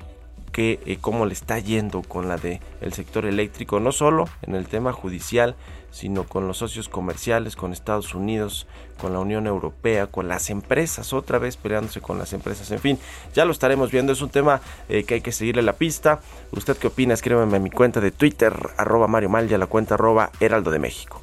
que 0.51 0.81
eh, 0.85 0.99
cómo 1.01 1.25
le 1.25 1.33
está 1.33 1.59
yendo 1.59 2.03
con 2.03 2.29
la 2.29 2.37
de 2.37 2.61
sector 2.93 3.25
eléctrico, 3.25 3.81
no 3.81 3.91
solo 3.91 4.29
en 4.43 4.55
el 4.55 4.67
tema 4.67 4.93
judicial, 4.93 5.57
sino 5.91 6.25
con 6.25 6.47
los 6.47 6.59
socios 6.59 6.89
comerciales, 6.89 7.57
con 7.57 7.73
Estados 7.73 8.15
Unidos, 8.15 8.67
con 9.01 9.13
la 9.13 9.19
Unión 9.19 9.47
Europea, 9.47 10.07
con 10.07 10.29
las 10.29 10.51
empresas, 10.51 11.13
otra 11.13 11.39
vez 11.39 11.57
peleándose 11.57 12.01
con 12.01 12.19
las 12.19 12.33
empresas. 12.33 12.71
En 12.71 12.81
fin, 12.81 12.99
ya 13.35 13.45
lo 13.45 13.53
estaremos 13.53 13.91
viendo, 13.91 14.13
es 14.13 14.23
un 14.23 14.31
tema 14.31 14.61
eh, 14.89 15.05
que 15.05 15.15
hay 15.15 15.21
que 15.21 15.33
seguirle 15.33 15.63
la 15.63 15.75
pista. 15.75 16.21
¿Usted 16.53 16.77
qué 16.77 16.89
opina? 16.89 17.15
Escríbeme 17.15 17.57
a 17.57 17.61
mi 17.61 17.71
cuenta 17.71 18.01
de 18.01 18.11
Twitter, 18.11 18.55
arroba 18.77 19.07
Mario 19.07 19.31
Mal, 19.31 19.51
y 19.51 19.55
a 19.55 19.59
la 19.59 19.67
cuenta 19.67 19.95
arroba 19.95 20.31
Heraldo 20.41 20.71
de 20.71 20.79
México. 20.79 21.22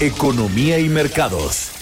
Economía 0.00 0.78
y 0.78 0.88
mercados. 0.88 1.72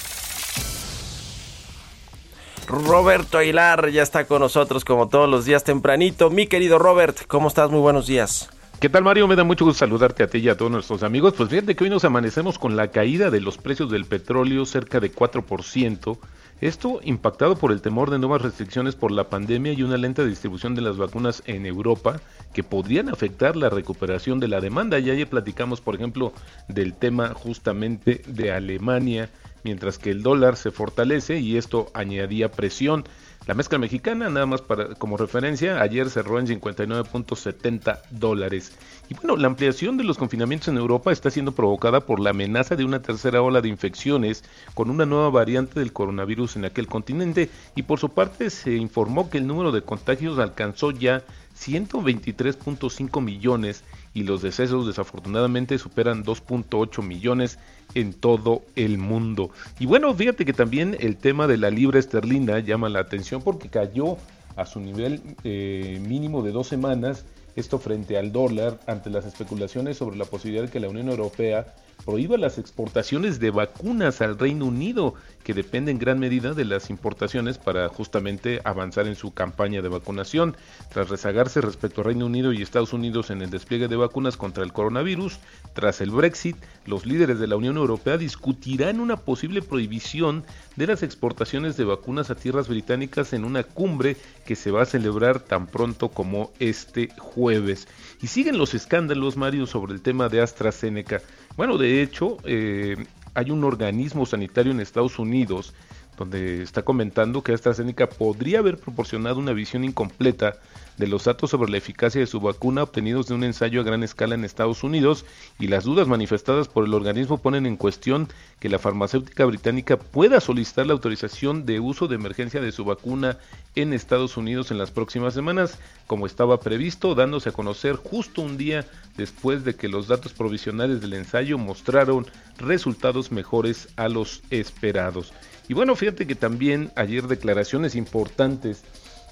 Roberto 2.66 3.36
Aguilar 3.36 3.90
ya 3.90 4.02
está 4.02 4.24
con 4.24 4.40
nosotros 4.40 4.86
como 4.86 5.10
todos 5.10 5.28
los 5.28 5.44
días 5.44 5.64
tempranito. 5.64 6.30
Mi 6.30 6.46
querido 6.46 6.78
Robert, 6.78 7.26
¿cómo 7.26 7.48
estás? 7.48 7.70
Muy 7.70 7.80
buenos 7.80 8.06
días. 8.06 8.48
¿Qué 8.80 8.88
tal 8.88 9.04
Mario? 9.04 9.28
Me 9.28 9.36
da 9.36 9.44
mucho 9.44 9.66
gusto 9.66 9.80
saludarte 9.80 10.22
a 10.22 10.28
ti 10.28 10.38
y 10.38 10.48
a 10.48 10.56
todos 10.56 10.70
nuestros 10.70 11.02
amigos. 11.02 11.34
Pues 11.36 11.50
fíjate 11.50 11.76
que 11.76 11.84
hoy 11.84 11.90
nos 11.90 12.06
amanecemos 12.06 12.58
con 12.58 12.74
la 12.74 12.88
caída 12.88 13.28
de 13.28 13.42
los 13.42 13.58
precios 13.58 13.90
del 13.90 14.06
petróleo 14.06 14.64
cerca 14.64 14.98
de 14.98 15.12
4%. 15.12 16.18
Esto 16.62 17.00
impactado 17.02 17.56
por 17.56 17.70
el 17.70 17.82
temor 17.82 18.10
de 18.10 18.18
nuevas 18.18 18.40
restricciones 18.40 18.94
por 18.94 19.12
la 19.12 19.28
pandemia 19.28 19.74
y 19.74 19.82
una 19.82 19.98
lenta 19.98 20.24
distribución 20.24 20.74
de 20.74 20.80
las 20.80 20.96
vacunas 20.96 21.42
en 21.44 21.66
Europa 21.66 22.18
que 22.54 22.62
podrían 22.62 23.10
afectar 23.10 23.56
la 23.56 23.68
recuperación 23.68 24.40
de 24.40 24.48
la 24.48 24.62
demanda. 24.62 24.98
Ya 24.98 25.12
ayer 25.12 25.28
platicamos, 25.28 25.82
por 25.82 25.94
ejemplo, 25.96 26.32
del 26.68 26.94
tema 26.94 27.34
justamente 27.34 28.22
de 28.26 28.52
Alemania, 28.52 29.28
mientras 29.64 29.98
que 29.98 30.10
el 30.10 30.22
dólar 30.22 30.56
se 30.56 30.70
fortalece 30.70 31.40
y 31.40 31.58
esto 31.58 31.90
añadía 31.92 32.50
presión. 32.50 33.04
La 33.46 33.52
mezcla 33.54 33.78
mexicana, 33.78 34.30
nada 34.30 34.46
más 34.46 34.62
como 34.96 35.18
referencia, 35.18 35.82
ayer 35.82 36.08
cerró 36.08 36.40
en 36.40 36.46
59.70 36.46 38.00
dólares. 38.10 38.72
Y 39.08 39.14
bueno, 39.14 39.36
la 39.36 39.46
ampliación 39.46 39.96
de 39.96 40.04
los 40.04 40.18
confinamientos 40.18 40.68
en 40.68 40.78
Europa 40.78 41.12
está 41.12 41.30
siendo 41.30 41.52
provocada 41.52 42.00
por 42.00 42.18
la 42.18 42.30
amenaza 42.30 42.74
de 42.74 42.84
una 42.84 43.02
tercera 43.02 43.40
ola 43.40 43.60
de 43.60 43.68
infecciones 43.68 44.42
con 44.74 44.90
una 44.90 45.06
nueva 45.06 45.30
variante 45.30 45.78
del 45.78 45.92
coronavirus 45.92 46.56
en 46.56 46.64
aquel 46.64 46.88
continente. 46.88 47.48
Y 47.76 47.82
por 47.82 48.00
su 48.00 48.08
parte 48.08 48.50
se 48.50 48.74
informó 48.74 49.30
que 49.30 49.38
el 49.38 49.46
número 49.46 49.70
de 49.70 49.82
contagios 49.82 50.38
alcanzó 50.40 50.90
ya 50.90 51.22
123.5 51.56 53.22
millones 53.22 53.84
y 54.12 54.24
los 54.24 54.42
decesos 54.42 54.86
desafortunadamente 54.86 55.78
superan 55.78 56.24
2.8 56.24 57.02
millones 57.02 57.58
en 57.94 58.12
todo 58.12 58.62
el 58.74 58.98
mundo. 58.98 59.50
Y 59.78 59.86
bueno, 59.86 60.12
fíjate 60.14 60.44
que 60.44 60.52
también 60.52 60.96
el 60.98 61.16
tema 61.16 61.46
de 61.46 61.58
la 61.58 61.70
libra 61.70 61.98
esterlina 61.98 62.58
llama 62.58 62.88
la 62.88 63.00
atención 63.00 63.42
porque 63.42 63.68
cayó 63.68 64.16
a 64.56 64.66
su 64.66 64.80
nivel 64.80 65.20
eh, 65.44 66.02
mínimo 66.06 66.42
de 66.42 66.50
dos 66.50 66.66
semanas, 66.66 67.24
esto 67.56 67.78
frente 67.78 68.18
al 68.18 68.32
dólar, 68.32 68.78
ante 68.86 69.10
las 69.10 69.24
especulaciones 69.24 69.96
sobre 69.96 70.16
la 70.16 70.26
posibilidad 70.26 70.64
de 70.64 70.70
que 70.70 70.78
la 70.78 70.88
Unión 70.90 71.08
Europea 71.08 71.74
prohíba 72.04 72.36
las 72.36 72.58
exportaciones 72.58 73.40
de 73.40 73.50
vacunas 73.50 74.20
al 74.20 74.38
Reino 74.38 74.66
Unido, 74.66 75.14
que 75.42 75.54
depende 75.54 75.90
en 75.90 75.98
gran 75.98 76.18
medida 76.18 76.54
de 76.54 76.64
las 76.64 76.90
importaciones 76.90 77.58
para 77.58 77.88
justamente 77.88 78.60
avanzar 78.64 79.06
en 79.06 79.16
su 79.16 79.32
campaña 79.32 79.82
de 79.82 79.88
vacunación. 79.88 80.56
Tras 80.92 81.08
rezagarse 81.08 81.60
respecto 81.60 82.00
a 82.00 82.04
Reino 82.04 82.26
Unido 82.26 82.52
y 82.52 82.62
Estados 82.62 82.92
Unidos 82.92 83.30
en 83.30 83.42
el 83.42 83.50
despliegue 83.50 83.88
de 83.88 83.96
vacunas 83.96 84.36
contra 84.36 84.64
el 84.64 84.72
coronavirus, 84.72 85.38
tras 85.74 86.00
el 86.00 86.10
Brexit, 86.10 86.56
los 86.84 87.06
líderes 87.06 87.38
de 87.38 87.46
la 87.46 87.56
Unión 87.56 87.76
Europea 87.76 88.18
discutirán 88.18 89.00
una 89.00 89.16
posible 89.16 89.62
prohibición 89.62 90.44
de 90.76 90.86
las 90.86 91.02
exportaciones 91.02 91.76
de 91.76 91.84
vacunas 91.84 92.30
a 92.30 92.34
tierras 92.34 92.68
británicas 92.68 93.32
en 93.32 93.44
una 93.44 93.62
cumbre 93.62 94.16
que 94.44 94.56
se 94.56 94.70
va 94.70 94.82
a 94.82 94.86
celebrar 94.86 95.40
tan 95.40 95.66
pronto 95.66 96.08
como 96.08 96.52
este 96.58 97.08
jueves. 97.18 97.88
Y 98.22 98.28
siguen 98.28 98.58
los 98.58 98.74
escándalos, 98.74 99.36
Mario, 99.36 99.66
sobre 99.66 99.94
el 99.94 100.02
tema 100.02 100.28
de 100.28 100.40
AstraZeneca. 100.40 101.20
Bueno, 101.56 101.78
de 101.78 102.02
hecho, 102.02 102.36
eh, 102.44 102.96
hay 103.34 103.50
un 103.50 103.64
organismo 103.64 104.26
sanitario 104.26 104.72
en 104.72 104.80
Estados 104.80 105.18
Unidos 105.18 105.72
donde 106.16 106.62
está 106.62 106.82
comentando 106.82 107.42
que 107.42 107.52
AstraZeneca 107.52 108.08
podría 108.08 108.58
haber 108.60 108.78
proporcionado 108.78 109.38
una 109.38 109.52
visión 109.52 109.84
incompleta 109.84 110.56
de 110.96 111.06
los 111.06 111.24
datos 111.24 111.50
sobre 111.50 111.70
la 111.70 111.76
eficacia 111.76 112.20
de 112.20 112.26
su 112.26 112.40
vacuna 112.40 112.82
obtenidos 112.82 113.26
de 113.26 113.34
un 113.34 113.44
ensayo 113.44 113.80
a 113.80 113.84
gran 113.84 114.02
escala 114.02 114.34
en 114.34 114.44
Estados 114.44 114.82
Unidos 114.82 115.24
y 115.58 115.68
las 115.68 115.84
dudas 115.84 116.08
manifestadas 116.08 116.68
por 116.68 116.84
el 116.84 116.94
organismo 116.94 117.38
ponen 117.38 117.66
en 117.66 117.76
cuestión 117.76 118.28
que 118.60 118.68
la 118.68 118.78
farmacéutica 118.78 119.44
británica 119.44 119.98
pueda 119.98 120.40
solicitar 120.40 120.86
la 120.86 120.94
autorización 120.94 121.66
de 121.66 121.80
uso 121.80 122.08
de 122.08 122.16
emergencia 122.16 122.60
de 122.60 122.72
su 122.72 122.84
vacuna 122.84 123.38
en 123.74 123.92
Estados 123.92 124.36
Unidos 124.36 124.70
en 124.70 124.78
las 124.78 124.90
próximas 124.90 125.34
semanas, 125.34 125.78
como 126.06 126.26
estaba 126.26 126.60
previsto, 126.60 127.14
dándose 127.14 127.50
a 127.50 127.52
conocer 127.52 127.96
justo 127.96 128.40
un 128.42 128.56
día 128.56 128.86
después 129.16 129.64
de 129.64 129.74
que 129.74 129.88
los 129.88 130.08
datos 130.08 130.32
provisionales 130.32 131.00
del 131.00 131.12
ensayo 131.12 131.58
mostraron 131.58 132.26
resultados 132.58 133.30
mejores 133.32 133.88
a 133.96 134.08
los 134.08 134.42
esperados. 134.50 135.32
Y 135.68 135.74
bueno, 135.74 135.96
fíjate 135.96 136.26
que 136.26 136.34
también 136.34 136.92
ayer 136.94 137.26
declaraciones 137.26 137.96
importantes 137.96 138.82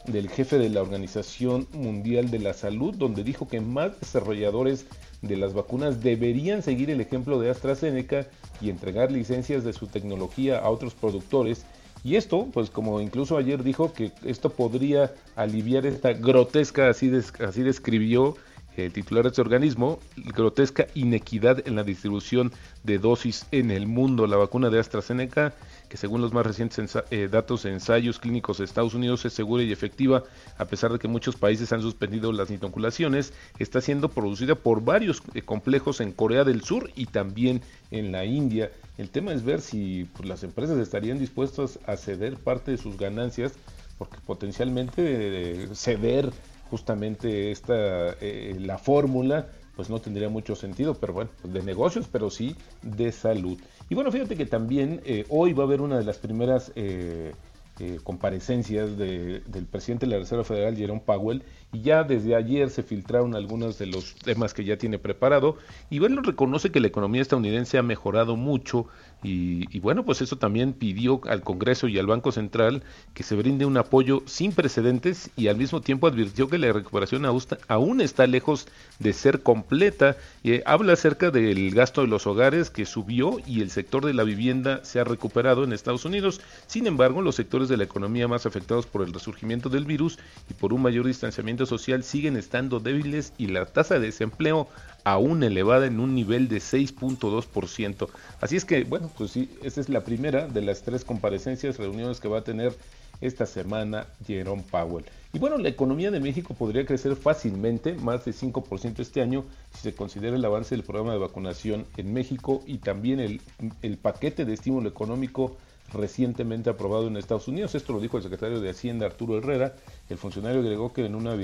del 0.07 0.29
jefe 0.29 0.59
de 0.59 0.69
la 0.69 0.83
Organización 0.83 1.67
Mundial 1.73 2.31
de 2.31 2.39
la 2.39 2.53
Salud, 2.53 2.95
donde 2.95 3.25
dijo 3.25 3.49
que 3.49 3.61
más 3.61 3.99
desarrolladores 4.01 4.87
de 5.23 5.37
las 5.37 5.55
vacunas 5.55 6.03
deberían 6.03 6.63
seguir 6.63 6.91
el 6.91 7.01
ejemplo 7.01 7.41
de 7.41 7.51
AstraZeneca 7.51 8.27
y 8.61 8.71
entregar 8.71 9.11
licencias 9.11 9.65
de 9.65 9.73
su 9.73 9.87
tecnología 9.87 10.59
a 10.59 10.71
otros 10.71 10.95
productores. 10.95 11.65
Y 12.03 12.17
esto, 12.17 12.49
pues 12.53 12.69
como 12.69 13.01
incluso 13.01 13.39
ayer 13.39 13.63
dijo 13.63 13.95
que 13.95 14.13
esto 14.25 14.51
podría 14.51 15.13
aliviar 15.37 15.87
esta 15.87 16.13
grotesca, 16.13 16.91
así, 16.91 17.11
así 17.41 17.63
describió 17.63 18.37
el 18.77 18.93
titular 18.93 19.25
de 19.25 19.31
este 19.31 19.41
organismo, 19.41 20.01
grotesca 20.17 20.87
inequidad 20.95 21.67
en 21.67 21.77
la 21.77 21.85
distribución 21.85 22.53
de 22.83 22.99
dosis 22.99 23.47
en 23.53 23.71
el 23.71 23.87
mundo. 23.87 24.27
La 24.27 24.37
vacuna 24.37 24.71
de 24.71 24.81
AstraZeneca 24.81 25.55
que 25.89 25.97
según 25.97 26.21
los 26.21 26.33
más 26.33 26.47
recientes 26.47 26.99
eh, 27.11 27.29
datos 27.31 27.65
ensayos 27.65 28.19
clínicos 28.19 28.59
de 28.59 28.65
Estados 28.65 28.95
Unidos 28.95 29.25
es 29.25 29.33
segura 29.33 29.63
y 29.63 29.73
efectiva, 29.73 30.25
a 30.59 30.65
pesar 30.65 30.93
de 30.93 30.99
que 30.99 31.09
muchos 31.09 31.37
países 31.37 31.73
han 31.73 31.83
suspendido 31.83 32.33
las 32.33 32.51
inoculaciones, 32.51 33.33
está 33.59 33.81
siendo 33.81 34.09
producida 34.09 34.55
por 34.55 34.83
varios 34.83 35.23
eh, 35.35 35.43
complejos 35.43 36.01
en 36.01 36.13
Corea 36.13 36.45
del 36.45 36.63
Sur 36.63 36.91
y 36.97 37.07
también 37.07 37.63
en 37.91 38.13
la 38.13 38.25
India. 38.25 38.71
El 38.99 39.11
tema 39.11 39.33
es 39.33 39.45
ver 39.45 39.61
si 39.61 40.09
pues, 40.17 40.29
las 40.29 40.43
empresas 40.43 40.79
estarían 40.79 41.19
dispuestas 41.19 41.79
a 41.87 41.97
ceder 41.97 42.37
parte 42.37 42.71
de 42.71 42.79
sus 42.79 42.97
ganancias, 42.97 43.53
porque 43.99 44.17
potencialmente 44.27 45.03
eh, 45.03 45.69
ceder 45.75 46.33
justamente 46.71 47.51
esta 47.51 48.17
la 48.59 48.79
fórmula 48.79 49.47
pues 49.77 49.91
no 49.91 50.01
tendría 50.01 50.29
mucho 50.29 50.55
sentido, 50.55 50.95
pero 50.95 51.13
bueno, 51.13 51.31
de 51.43 51.63
negocios, 51.63 52.09
pero 52.11 52.31
sí 52.31 52.57
de 52.83 53.13
salud. 53.13 53.59
Y 53.89 53.95
bueno, 53.95 54.11
fíjate 54.13 54.37
que 54.37 54.47
también 54.47 55.01
eh, 55.05 55.25
hoy 55.29 55.53
va 55.53 55.65
a 55.65 55.67
haber 55.67 55.81
una 55.81 55.99
de 55.99 56.05
las 56.05 56.19
primeras 56.19 56.73
eh, 56.77 57.33
eh, 57.81 57.99
comparecencias 58.03 58.97
de, 58.97 59.41
del 59.47 59.67
presidente 59.67 60.07
de 60.07 60.13
la 60.13 60.19
Reserva 60.19 60.45
Federal, 60.45 60.77
Jerome 60.77 61.03
Powell, 61.05 61.43
y 61.75 61.83
ya 61.83 62.05
desde 62.05 62.37
ayer 62.37 62.71
se 62.71 62.85
filtraron 62.85 63.35
algunos 63.35 63.79
de 63.79 63.87
los 63.87 64.15
temas 64.15 64.55
que 64.55 64.65
ya 64.65 64.79
tiene 64.79 64.99
preparado, 64.99 65.59
y 65.91 65.99
bueno, 65.99 66.23
reconoce 66.23 66.71
que 66.71 66.81
la 66.81 66.87
economía 66.87 67.21
estadounidense 67.21 67.79
ha 67.79 67.83
mejorado 67.83 68.37
mucho, 68.37 68.87
y, 69.27 69.81
bueno, 69.81 70.05
pues 70.05 70.21
eso 70.21 70.37
también 70.37 70.75
pidió 70.75 71.19
al 71.25 71.41
Congreso 71.41 71.89
y 71.89 71.99
al 71.99 72.07
Banco 72.07 72.31
Central 72.31 72.83
que 73.15 73.23
se 73.23 73.35
brinde 73.35 73.65
un 73.65 73.79
apoyo 73.79 74.23
sin 74.27 74.53
precedentes 74.53 75.31
y 75.35 75.49
al 75.49 75.57
mismo 75.57 75.81
tiempo 75.81 76.07
advirtió 76.07 76.47
que 76.49 76.59
la 76.59 76.71
recuperación 76.75 77.25
aún 77.25 78.01
está 78.03 78.27
lejos 78.27 78.69
de 78.99 79.15
ser 79.15 79.43
completa. 79.43 80.19
Eh, 80.45 80.63
habla 80.67 80.93
acerca 80.93 81.31
del 81.31 81.75
gasto 81.75 82.03
de 82.03 82.09
los 82.09 82.27
hogares 82.27 82.69
que 82.69 82.85
subió 82.85 83.39
y 83.47 83.63
el 83.63 83.71
sector 83.71 84.05
de 84.05 84.13
la 84.13 84.25
vivienda 84.25 84.85
se 84.85 85.01
ha 85.01 85.05
recuperado 85.05 85.65
en 85.65 85.73
Estados 85.73 86.05
Unidos. 86.05 86.43
Sin 86.67 86.87
embargo, 86.87 87.23
los 87.23 87.37
sectores 87.37 87.71
de 87.71 87.79
la 87.79 87.85
economía 87.85 88.29
más 88.29 88.45
afectados 88.45 88.85
por 88.85 89.01
el 89.01 89.15
resurgimiento 89.15 89.71
del 89.71 89.87
virus 89.87 90.19
y 90.51 90.53
por 90.53 90.75
un 90.75 90.83
mayor 90.83 91.07
distanciamiento 91.07 91.64
social 91.67 92.03
siguen 92.03 92.37
estando 92.37 92.81
débiles 92.81 93.33
y 93.39 93.49
la 93.49 93.67
tasa 93.67 93.95
de 93.95 94.07
desempleo 94.07 94.69
aún 95.05 95.43
elevada 95.43 95.87
en 95.87 96.01
un 96.01 96.15
nivel 96.15 96.49
de 96.49 96.59
6.2%. 96.59 98.09
Así 98.41 98.57
es 98.57 98.65
que, 98.65 98.85
bueno, 98.85 99.11
pues 99.17 99.31
sí, 99.31 99.51
esta 99.63 99.81
es 99.81 99.89
la 99.89 100.03
primera 100.03 100.47
de 100.47 100.63
las 100.63 100.83
tres 100.83 101.05
comparecencias, 101.05 101.79
reuniones 101.79 102.21
que 102.21 102.29
va 102.29 102.39
a 102.39 102.45
tener 102.45 102.75
esta 103.21 103.47
semana 103.47 104.07
Jerome 104.27 104.65
Powell. 104.71 105.05
Y 105.33 105.39
bueno, 105.39 105.59
la 105.59 105.69
economía 105.69 106.11
de 106.11 106.21
México 106.21 106.55
podría 106.55 106.87
crecer 106.87 107.17
fácilmente, 107.17 107.95
más 107.95 108.25
de 108.25 108.33
5% 108.33 109.01
este 109.01 109.21
año, 109.21 109.45
si 109.75 109.83
se 109.83 109.95
considera 109.95 110.37
el 110.37 110.45
avance 110.45 110.75
del 110.75 110.85
programa 110.85 111.13
de 111.13 111.19
vacunación 111.19 111.87
en 111.97 112.13
México 112.13 112.63
y 112.67 112.79
también 112.79 113.21
el, 113.21 113.41
el 113.83 113.99
paquete 113.99 114.45
de 114.45 114.55
estímulo 114.55 114.89
económico 114.89 115.57
recientemente 115.93 116.71
aprobado 116.71 117.07
en 117.07 117.17
Estados 117.17 117.49
Unidos. 117.49 117.75
Esto 117.75 117.93
lo 117.93 118.01
dijo 118.01 118.17
el 118.17 118.23
secretario 118.23 118.61
de 118.61 118.71
Hacienda 118.71 119.07
Arturo 119.07 119.39
Herrera. 119.39 119.75
El 120.09 120.19
funcionario 120.19 120.61
agregó 120.61 120.93
que 120.93 121.05
en 121.07 121.15
una, 121.15 121.35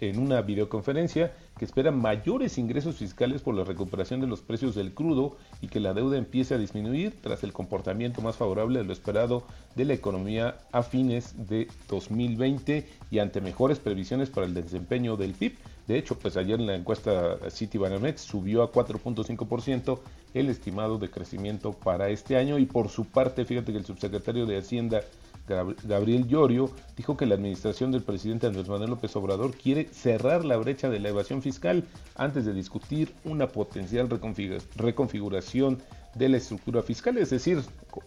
en 0.00 0.18
una 0.18 0.40
videoconferencia 0.42 1.32
que 1.58 1.64
espera 1.64 1.90
mayores 1.90 2.56
ingresos 2.58 2.96
fiscales 2.96 3.42
por 3.42 3.54
la 3.54 3.64
recuperación 3.64 4.20
de 4.20 4.26
los 4.26 4.40
precios 4.40 4.74
del 4.74 4.94
crudo 4.94 5.36
y 5.60 5.68
que 5.68 5.80
la 5.80 5.92
deuda 5.92 6.16
empiece 6.16 6.54
a 6.54 6.58
disminuir 6.58 7.14
tras 7.20 7.44
el 7.44 7.52
comportamiento 7.52 8.22
más 8.22 8.36
favorable 8.36 8.78
de 8.78 8.84
lo 8.84 8.92
esperado 8.92 9.44
de 9.76 9.84
la 9.84 9.94
economía 9.94 10.58
a 10.72 10.82
fines 10.82 11.48
de 11.48 11.68
2020 11.88 12.88
y 13.10 13.18
ante 13.18 13.40
mejores 13.40 13.78
previsiones 13.78 14.30
para 14.30 14.46
el 14.46 14.54
desempeño 14.54 15.16
del 15.16 15.32
PIB. 15.32 15.56
De 15.90 15.98
hecho, 15.98 16.16
pues 16.16 16.36
ayer 16.36 16.60
en 16.60 16.68
la 16.68 16.76
encuesta 16.76 17.36
Citibanamex 17.50 18.20
subió 18.20 18.62
a 18.62 18.70
4.5% 18.70 19.98
el 20.34 20.48
estimado 20.48 20.98
de 20.98 21.10
crecimiento 21.10 21.72
para 21.72 22.10
este 22.10 22.36
año 22.36 22.60
y 22.60 22.66
por 22.66 22.90
su 22.90 23.06
parte, 23.06 23.44
fíjate 23.44 23.72
que 23.72 23.78
el 23.78 23.84
subsecretario 23.84 24.46
de 24.46 24.58
Hacienda 24.58 25.00
Gabriel 25.48 26.28
Llorio 26.28 26.70
dijo 26.96 27.16
que 27.16 27.26
la 27.26 27.34
administración 27.34 27.90
del 27.90 28.04
presidente 28.04 28.46
Andrés 28.46 28.68
Manuel 28.68 28.90
López 28.90 29.16
Obrador 29.16 29.50
quiere 29.56 29.88
cerrar 29.92 30.44
la 30.44 30.56
brecha 30.58 30.88
de 30.88 31.00
la 31.00 31.08
evasión 31.08 31.42
fiscal 31.42 31.82
antes 32.14 32.44
de 32.44 32.54
discutir 32.54 33.12
una 33.24 33.48
potencial 33.48 34.08
reconfiguración 34.76 35.82
de 36.14 36.28
la 36.28 36.36
estructura 36.36 36.84
fiscal. 36.84 37.18
Es 37.18 37.30
decir, 37.30 37.64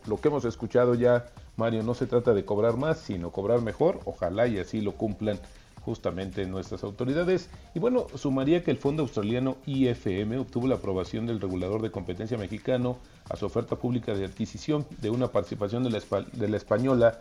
lo 0.08 0.22
que 0.22 0.30
hemos 0.30 0.46
escuchado 0.46 0.96
ya, 0.96 1.26
Mario, 1.58 1.84
no 1.84 1.96
se 1.96 2.06
trata 2.06 2.34
de 2.34 2.46
cobrar 2.46 2.78
más, 2.78 3.00
sino 3.00 3.32
cobrar 3.32 3.62
mejor. 3.62 4.00
Ojalá 4.06 4.48
y 4.48 4.58
así 4.60 4.80
lo 4.80 4.94
cumplan 4.94 5.38
justamente 5.86 6.46
nuestras 6.46 6.84
autoridades. 6.84 7.50
Y 7.76 7.80
bueno, 7.80 8.08
sumaría 8.16 8.64
que 8.64 8.72
el 8.72 8.78
fondo 8.78 9.04
australiano 9.04 9.58
IFM 9.66 10.38
obtuvo 10.38 10.68
la 10.68 10.76
aprobación 10.76 11.28
del 11.28 11.42
regulador 11.42 11.82
de 11.82 11.92
competencia 11.92 12.38
mexicano 12.38 12.98
a 13.30 13.36
su 13.36 13.46
oferta 13.46 13.76
pública 13.76 14.14
de 14.14 14.26
adquisición 14.26 14.86
de 15.02 15.10
una 15.10 15.28
participación 15.28 15.84
de 15.84 15.90
la, 15.92 16.02
de 16.34 16.50
la 16.50 16.58
española 16.58 17.20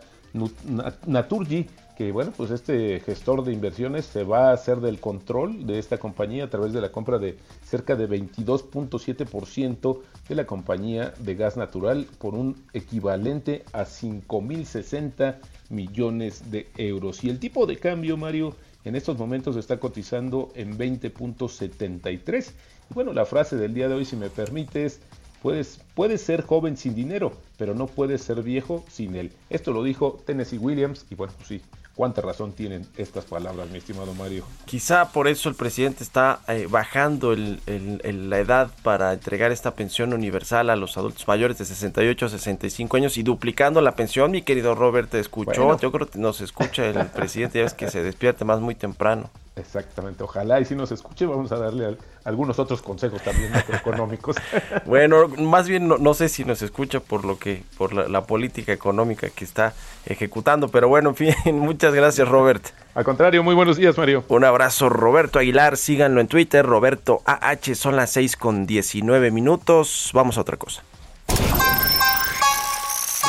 Naturgy, 1.07 1.67
que 1.97 2.11
bueno, 2.11 2.33
pues 2.35 2.51
este 2.51 3.01
gestor 3.01 3.45
de 3.45 3.53
inversiones 3.53 4.07
se 4.07 4.25
va 4.25 4.51
a 4.51 4.55
hacer 4.55 4.81
del 4.81 4.99
control 4.99 5.67
de 5.67 5.79
esta 5.79 5.99
compañía 5.99 6.45
a 6.45 6.51
través 6.51 6.73
de 6.73 6.81
la 6.81 6.91
compra 6.91 7.19
de 7.19 7.37
cerca 7.65 7.97
de 7.97 8.09
22.7% 8.09 10.01
de 10.29 10.35
la 10.35 10.47
compañía 10.47 11.13
de 11.19 11.35
gas 11.35 11.57
natural 11.57 12.07
por 12.19 12.35
un 12.35 12.65
equivalente 12.73 13.65
a 13.73 13.85
5.060 13.85 15.37
millones 15.71 16.51
de 16.51 16.69
euros. 16.77 17.25
Y 17.25 17.31
el 17.31 17.39
tipo 17.39 17.67
de 17.67 17.77
cambio, 17.77 18.17
Mario, 18.17 18.55
en 18.85 18.97
estos 18.97 19.19
momentos 19.19 19.57
está 19.57 19.79
cotizando 19.79 20.51
en 20.55 20.79
20.73. 20.79 22.51
Y 22.91 22.95
bueno, 22.95 23.13
la 23.13 23.27
frase 23.27 23.57
del 23.57 23.75
día 23.75 23.89
de 23.89 23.95
hoy, 23.95 24.05
si 24.05 24.17
me 24.17 24.31
permites, 24.31 25.01
Puedes, 25.43 25.81
puedes 25.97 26.23
ser 26.23 26.43
joven 26.43 26.77
sin 26.77 26.95
dinero, 26.95 27.33
pero 27.59 27.75
no 27.75 27.89
puedes 27.89 28.23
ser 28.23 28.45
viejo 28.45 28.85
sin 28.89 29.17
él. 29.17 29.33
Esto 29.51 29.73
lo 29.73 29.83
dijo 29.83 30.23
Tennessee 30.25 30.59
Williams 30.59 31.05
y 31.11 31.17
bueno, 31.17 31.33
pues 31.37 31.49
sí, 31.49 31.63
cuánta 31.95 32.23
razón 32.23 32.53
tienen 32.53 32.87
estas 32.97 33.25
palabras, 33.25 33.69
mi 33.71 33.79
estimado 33.79 34.15
Mario. 34.15 34.45
Quizá 34.65 35.13
por 35.13 35.29
eso 35.29 35.49
el 35.49 35.55
presidente 35.55 36.03
está 36.03 36.41
eh, 36.49 36.67
bajando 36.69 37.35
la 37.35 38.39
edad 38.39 38.71
para 38.83 39.13
entregar 39.13 39.53
esta 39.53 39.75
pensión 39.75 40.13
universal 40.13 40.71
a 40.71 40.77
los 40.77 40.97
adultos 40.97 41.27
mayores 41.29 41.59
de 41.59 41.65
68 41.65 42.27
a 42.27 42.29
65 42.29 42.97
años 42.97 43.17
y 43.17 43.23
duplicando 43.23 43.81
la 43.81 43.95
pensión, 43.95 44.31
mi 44.31 44.43
querido 44.43 44.75
Robert, 44.75 45.11
te 45.11 45.21
escuchó. 45.21 45.79
Yo 45.79 45.93
creo 45.93 46.09
que 46.09 46.19
nos 46.19 46.41
escucha 46.41 46.87
el 46.87 47.07
presidente, 47.15 47.59
ya 47.59 47.65
ves 47.65 47.75
que 47.75 47.91
se 47.91 48.03
despierte 48.03 48.45
más 48.45 48.61
muy 48.61 48.75
temprano. 48.75 49.31
Exactamente, 49.55 50.25
ojalá 50.25 50.61
y 50.61 50.65
si 50.65 50.75
nos 50.75 50.93
escuche 50.93 51.27
vamos 51.27 51.53
a 51.53 51.59
darle 51.59 51.99
algunos 52.25 52.59
otros 52.59 52.81
consejos 52.81 53.21
también 53.21 53.53
macroeconómicos. 53.53 54.37
bueno, 54.87 55.29
más 55.29 55.69
bien 55.69 55.89
no, 55.89 56.15
sé 56.15 56.31
si 56.31 56.45
nos 56.45 56.63
escucha 56.63 57.01
por 57.01 57.27
lo 57.27 57.39
que 57.39 57.63
por 57.77 57.93
la, 57.93 58.23
política 58.23 58.73
económica 58.73 59.29
que 59.29 59.45
está 59.45 59.75
ejecutando, 60.07 60.69
pero 60.69 60.89
bueno, 60.89 61.11
en 61.11 61.17
fin, 61.17 61.35
muchas 61.59 61.93
gracias 61.93 62.27
Robert. 62.27 62.65
Al 62.95 63.05
contrario, 63.05 63.43
muy 63.43 63.55
buenos 63.55 63.77
días 63.77 63.99
Mario. 63.99 64.25
Un 64.29 64.45
abrazo 64.45 64.89
Roberto 64.89 65.39
Aguilar, 65.39 65.77
síganlo 65.77 66.23
en 66.23 66.29
Twitter, 66.29 66.65
Roberto 66.65 67.21
AH, 67.27 67.75
son 67.75 67.97
las 67.97 68.11
6 68.13 68.37
con 68.37 68.67
19 68.67 69.31
minutos, 69.31 70.13
vamos 70.15 70.39
a 70.39 70.41
otra 70.41 70.57
cosa. 70.57 70.83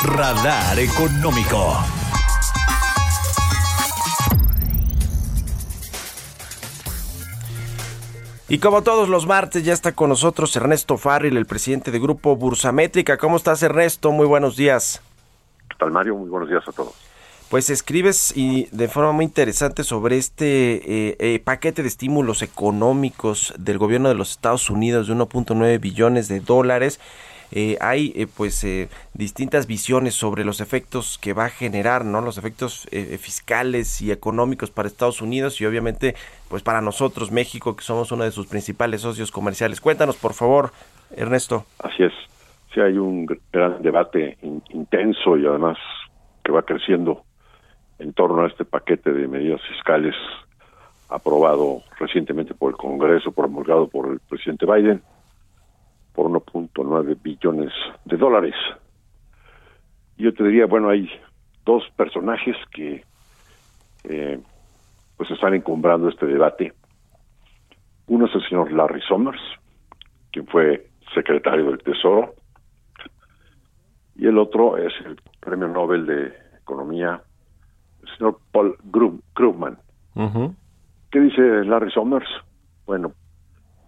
Radar 0.04 0.78
económico. 0.78 1.78
Y 8.54 8.60
como 8.60 8.82
todos 8.82 9.08
los 9.08 9.26
martes, 9.26 9.64
ya 9.64 9.72
está 9.72 9.90
con 9.96 10.10
nosotros 10.10 10.54
Ernesto 10.54 10.96
Farril, 10.96 11.36
el 11.36 11.44
presidente 11.44 11.90
de 11.90 11.98
Grupo 11.98 12.36
Bursamétrica. 12.36 13.16
¿Cómo 13.16 13.36
estás, 13.36 13.60
Ernesto? 13.64 14.12
Muy 14.12 14.28
buenos 14.28 14.56
días. 14.56 15.02
¿Qué 15.68 15.74
tal, 15.76 15.90
Mario? 15.90 16.14
Muy 16.14 16.30
buenos 16.30 16.48
días 16.48 16.62
a 16.68 16.70
todos. 16.70 16.94
Pues 17.48 17.68
escribes 17.68 18.32
y 18.36 18.68
de 18.70 18.86
forma 18.86 19.10
muy 19.10 19.24
interesante 19.24 19.82
sobre 19.82 20.18
este 20.18 21.08
eh, 21.08 21.16
eh, 21.18 21.40
paquete 21.40 21.82
de 21.82 21.88
estímulos 21.88 22.42
económicos 22.42 23.52
del 23.58 23.78
gobierno 23.78 24.08
de 24.08 24.14
los 24.14 24.30
Estados 24.30 24.70
Unidos 24.70 25.08
de 25.08 25.14
1.9 25.14 25.80
billones 25.80 26.28
de 26.28 26.38
dólares 26.38 27.00
eh, 27.56 27.78
hay 27.80 28.12
eh, 28.16 28.26
pues 28.26 28.64
eh, 28.64 28.88
distintas 29.12 29.68
visiones 29.68 30.14
sobre 30.14 30.44
los 30.44 30.60
efectos 30.60 31.18
que 31.22 31.32
va 31.32 31.44
a 31.44 31.50
generar, 31.50 32.04
¿no? 32.04 32.20
Los 32.20 32.36
efectos 32.36 32.88
fiscales 33.20 34.02
y 34.02 34.10
económicos 34.10 34.72
para 34.72 34.88
Estados 34.88 35.22
Unidos 35.22 35.60
y 35.60 35.66
obviamente 35.66 36.16
pues 36.48 36.64
para 36.64 36.80
nosotros 36.80 37.30
México 37.30 37.76
que 37.76 37.84
somos 37.84 38.10
uno 38.10 38.24
de 38.24 38.32
sus 38.32 38.48
principales 38.48 39.02
socios 39.02 39.30
comerciales. 39.30 39.80
Cuéntanos 39.80 40.16
por 40.16 40.34
favor, 40.34 40.72
Ernesto. 41.16 41.64
Así 41.78 42.02
es. 42.02 42.12
Sí 42.74 42.80
hay 42.80 42.98
un 42.98 43.24
gran 43.52 43.80
debate 43.82 44.36
intenso 44.70 45.36
y 45.36 45.46
además 45.46 45.78
que 46.42 46.50
va 46.50 46.62
creciendo 46.62 47.22
en 48.00 48.12
torno 48.14 48.42
a 48.42 48.48
este 48.48 48.64
paquete 48.64 49.12
de 49.12 49.28
medidas 49.28 49.60
fiscales 49.68 50.16
aprobado 51.08 51.82
recientemente 52.00 52.52
por 52.52 52.72
el 52.72 52.76
Congreso, 52.76 53.30
promulgado 53.30 53.86
por 53.86 54.08
el 54.08 54.18
presidente 54.18 54.66
Biden 54.66 55.00
por 56.14 56.30
1.9 56.30 57.18
billones 57.22 57.72
de 58.04 58.16
dólares. 58.16 58.54
Yo 60.16 60.32
te 60.32 60.44
diría, 60.44 60.66
bueno, 60.66 60.88
hay 60.88 61.10
dos 61.64 61.82
personajes 61.96 62.56
que 62.72 63.04
eh, 64.04 64.40
pues 65.16 65.30
están 65.30 65.54
encumbrando 65.54 66.08
este 66.08 66.26
debate. 66.26 66.72
Uno 68.06 68.26
es 68.26 68.34
el 68.34 68.48
señor 68.48 68.72
Larry 68.72 69.00
Summers, 69.02 69.40
quien 70.30 70.46
fue 70.46 70.86
secretario 71.14 71.66
del 71.66 71.82
Tesoro, 71.82 72.34
y 74.16 74.26
el 74.26 74.38
otro 74.38 74.76
es 74.76 74.92
el 75.04 75.20
Premio 75.40 75.68
Nobel 75.68 76.06
de 76.06 76.32
Economía, 76.60 77.20
el 78.02 78.16
señor 78.16 78.38
Paul 78.52 78.76
Krugman. 79.34 79.78
¿Qué 81.10 81.20
dice 81.20 81.64
Larry 81.64 81.90
Summers? 81.90 82.28
Bueno, 82.86 83.12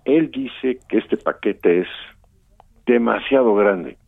él 0.04 0.30
dice 0.30 0.78
que 0.88 0.98
este 0.98 1.16
paquete 1.16 1.80
es 1.80 1.88
demasiado 2.86 3.54
grande. 3.54 3.98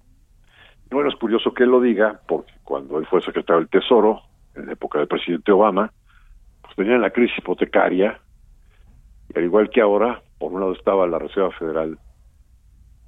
Bueno, 0.90 1.10
es 1.10 1.16
curioso 1.16 1.52
que 1.52 1.64
él 1.64 1.70
lo 1.70 1.80
diga, 1.80 2.20
porque 2.26 2.52
cuando 2.64 2.98
él 2.98 3.06
fue 3.06 3.20
secretario 3.20 3.60
del 3.60 3.68
Tesoro, 3.68 4.22
en 4.54 4.66
la 4.66 4.72
época 4.72 4.98
del 4.98 5.08
presidente 5.08 5.52
Obama, 5.52 5.92
pues 6.62 6.74
tenían 6.76 7.02
la 7.02 7.10
crisis 7.10 7.36
hipotecaria, 7.38 8.18
y 9.34 9.38
al 9.38 9.44
igual 9.44 9.68
que 9.68 9.80
ahora, 9.80 10.22
por 10.38 10.52
un 10.52 10.60
lado 10.60 10.72
estaba 10.72 11.06
la 11.06 11.18
Reserva 11.18 11.50
Federal 11.52 11.98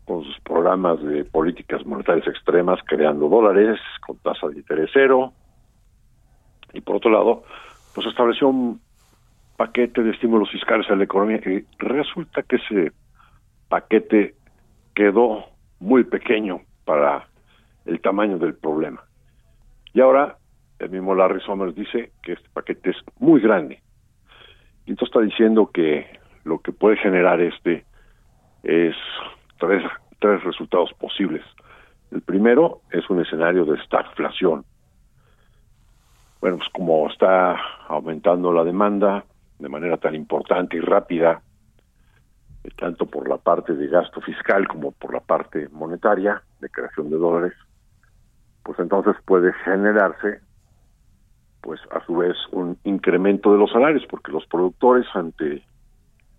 con 0.04 0.24
sus 0.24 0.38
programas 0.40 1.02
de 1.02 1.24
políticas 1.24 1.87
monetarias 1.87 2.26
extremas, 2.26 2.80
creando 2.85 3.28
dólares 3.28 3.78
con 4.04 4.18
tasa 4.18 4.48
de 4.48 4.56
interés 4.56 4.90
cero, 4.92 5.33
Y 6.72 6.80
por 6.80 6.96
otro 6.96 7.11
lado, 7.11 7.44
pues 7.94 8.06
estableció 8.06 8.48
un 8.48 8.80
paquete 9.56 10.02
de 10.02 10.11
estímulos 10.11 10.50
fiscales 10.50 10.90
a 10.90 10.96
la 10.96 11.04
economía 11.04 11.40
y 11.46 11.64
resulta 11.78 12.42
que 12.42 12.56
ese 12.56 12.92
paquete 13.68 14.35
quedó 14.94 15.50
muy 15.81 16.05
pequeño 16.05 16.61
para 16.85 17.27
el 17.87 18.01
tamaño 18.01 18.38
del 18.38 18.55
problema. 18.55 19.03
Y 19.93 20.01
ahora 20.01 20.37
el 20.79 20.90
mismo 20.90 21.14
Larry 21.14 21.40
Summers 21.40 21.75
dice 21.75 22.12
que 22.23 22.33
este 22.33 22.49
paquete 22.53 22.90
es 22.90 22.97
muy 23.19 23.40
grande. 23.40 23.83
Y 24.87 24.90
entonces 24.90 25.14
está 25.14 25.21
diciendo 25.21 25.71
que 25.73 26.07
lo 26.45 26.61
que 26.61 26.73
puede 26.73 26.97
generar 26.97 27.40
este 27.40 27.85
es 28.62 28.95
tres, 29.59 29.83
tres 30.19 30.43
resultados 30.45 30.93
posibles. 30.95 31.43
El 32.11 32.23
primero 32.23 32.81
es 32.90 33.09
un 33.11 33.21
escenario 33.21 33.64
de 33.64 33.81
stagflación. 33.85 34.64
Bueno, 36.40 36.57
pues 36.57 36.69
como 36.71 37.09
está 37.11 37.61
aumentando 37.88 38.53
la 38.53 38.64
demanda 38.64 39.25
de 39.59 39.69
manera 39.69 39.99
tan 39.99 40.14
importante 40.14 40.77
y 40.77 40.81
rápida, 40.81 41.43
tanto 42.77 43.07
por 43.07 43.29
la 43.29 43.38
parte 43.38 43.75
de 43.75 43.87
gasto 43.88 44.20
fiscal 44.20 44.68
como 44.68 44.92
por 44.92 45.12
la 45.14 45.20
parte 45.20 45.68
monetaria, 45.70 46.42
de 46.61 46.68
creación 46.68 47.11
de 47.11 47.16
dólares, 47.16 47.55
pues 48.62 48.79
entonces 48.79 49.16
puede 49.25 49.53
generarse, 49.64 50.40
pues 51.62 51.81
a 51.90 52.05
su 52.05 52.16
vez, 52.16 52.37
un 52.53 52.79
incremento 52.85 53.53
de 53.53 53.59
los 53.59 53.70
salarios, 53.70 54.05
porque 54.09 54.33
los 54.33 54.46
productores 54.46 55.07
ante 55.14 55.62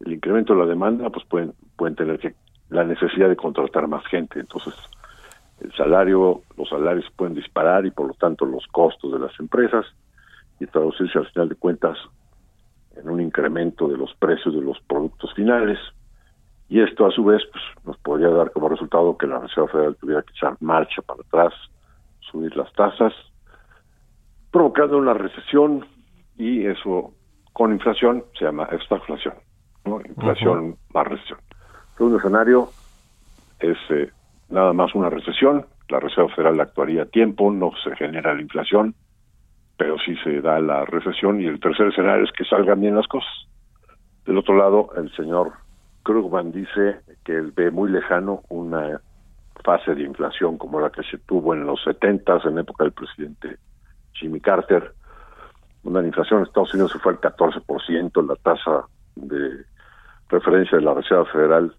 el 0.05 0.13
incremento 0.13 0.53
de 0.53 0.59
la 0.59 0.65
demanda, 0.65 1.09
pues 1.09 1.25
pueden, 1.25 1.53
pueden 1.75 1.95
tener 1.95 2.19
que 2.19 2.35
la 2.69 2.83
necesidad 2.83 3.29
de 3.29 3.35
contratar 3.35 3.87
más 3.87 4.05
gente. 4.07 4.39
Entonces, 4.39 4.73
el 5.61 5.71
salario, 5.73 6.41
los 6.57 6.69
salarios 6.69 7.05
pueden 7.15 7.35
disparar 7.35 7.85
y 7.85 7.91
por 7.91 8.07
lo 8.07 8.13
tanto 8.15 8.45
los 8.45 8.65
costos 8.67 9.11
de 9.11 9.19
las 9.19 9.37
empresas 9.39 9.85
y 10.59 10.65
traducirse 10.67 11.19
al 11.19 11.27
final 11.27 11.49
de 11.49 11.55
cuentas 11.55 11.97
en 12.95 13.09
un 13.09 13.21
incremento 13.21 13.87
de 13.87 13.97
los 13.97 14.13
precios 14.15 14.53
de 14.53 14.61
los 14.61 14.79
productos 14.81 15.33
finales. 15.33 15.77
Y 16.71 16.81
esto 16.81 17.05
a 17.05 17.11
su 17.11 17.25
vez 17.25 17.41
pues, 17.51 17.63
nos 17.83 17.97
podría 17.97 18.29
dar 18.29 18.49
como 18.51 18.69
resultado 18.69 19.17
que 19.17 19.27
la 19.27 19.39
Reserva 19.39 19.67
Federal 19.67 19.97
tuviera 19.97 20.21
que 20.21 20.31
echar 20.31 20.55
marcha 20.61 21.01
para 21.01 21.19
atrás, 21.19 21.53
subir 22.21 22.55
las 22.55 22.71
tasas, 22.71 23.11
provocando 24.51 24.97
una 24.97 25.13
recesión 25.13 25.85
y 26.37 26.65
eso 26.65 27.11
con 27.51 27.73
inflación 27.73 28.23
se 28.39 28.45
llama 28.45 28.69
estagflación, 28.71 29.33
¿no? 29.83 29.99
inflación 29.99 30.77
más 30.93 31.07
recesión. 31.07 31.39
El 31.49 31.97
segundo 31.97 32.17
escenario 32.19 32.69
es 33.59 33.77
eh, 33.89 34.09
nada 34.47 34.71
más 34.71 34.95
una 34.95 35.09
recesión, 35.09 35.65
la 35.89 35.99
Reserva 35.99 36.29
Federal 36.29 36.61
actuaría 36.61 37.01
a 37.01 37.05
tiempo, 37.05 37.51
no 37.51 37.71
se 37.83 37.93
genera 37.97 38.33
la 38.33 38.41
inflación, 38.41 38.95
pero 39.75 39.97
sí 39.99 40.15
se 40.23 40.39
da 40.39 40.57
la 40.61 40.85
recesión 40.85 41.41
y 41.41 41.47
el 41.47 41.59
tercer 41.59 41.87
escenario 41.87 42.23
es 42.23 42.31
que 42.31 42.45
salgan 42.45 42.79
bien 42.79 42.95
las 42.95 43.09
cosas. 43.09 43.45
Del 44.25 44.37
otro 44.37 44.55
lado, 44.55 44.91
el 44.95 45.13
señor 45.17 45.51
Krugman 46.03 46.51
dice 46.51 47.01
que 47.23 47.33
él 47.37 47.51
ve 47.55 47.71
muy 47.71 47.91
lejano 47.91 48.43
una 48.49 49.01
fase 49.63 49.93
de 49.93 50.03
inflación 50.03 50.57
como 50.57 50.79
la 50.79 50.89
que 50.89 51.03
se 51.03 51.17
tuvo 51.19 51.53
en 51.53 51.65
los 51.65 51.83
70 51.83 52.39
en 52.45 52.57
época 52.57 52.83
del 52.83 52.93
presidente 52.93 53.57
Jimmy 54.13 54.39
Carter. 54.39 54.93
Una 55.83 56.01
inflación 56.05 56.39
en 56.39 56.47
Estados 56.47 56.73
Unidos 56.73 56.97
fue 57.01 57.13
al 57.13 57.19
14%, 57.19 58.27
la 58.27 58.35
tasa 58.35 58.85
de 59.15 59.65
referencia 60.29 60.77
de 60.77 60.83
la 60.83 60.93
Reserva 60.93 61.25
Federal 61.25 61.75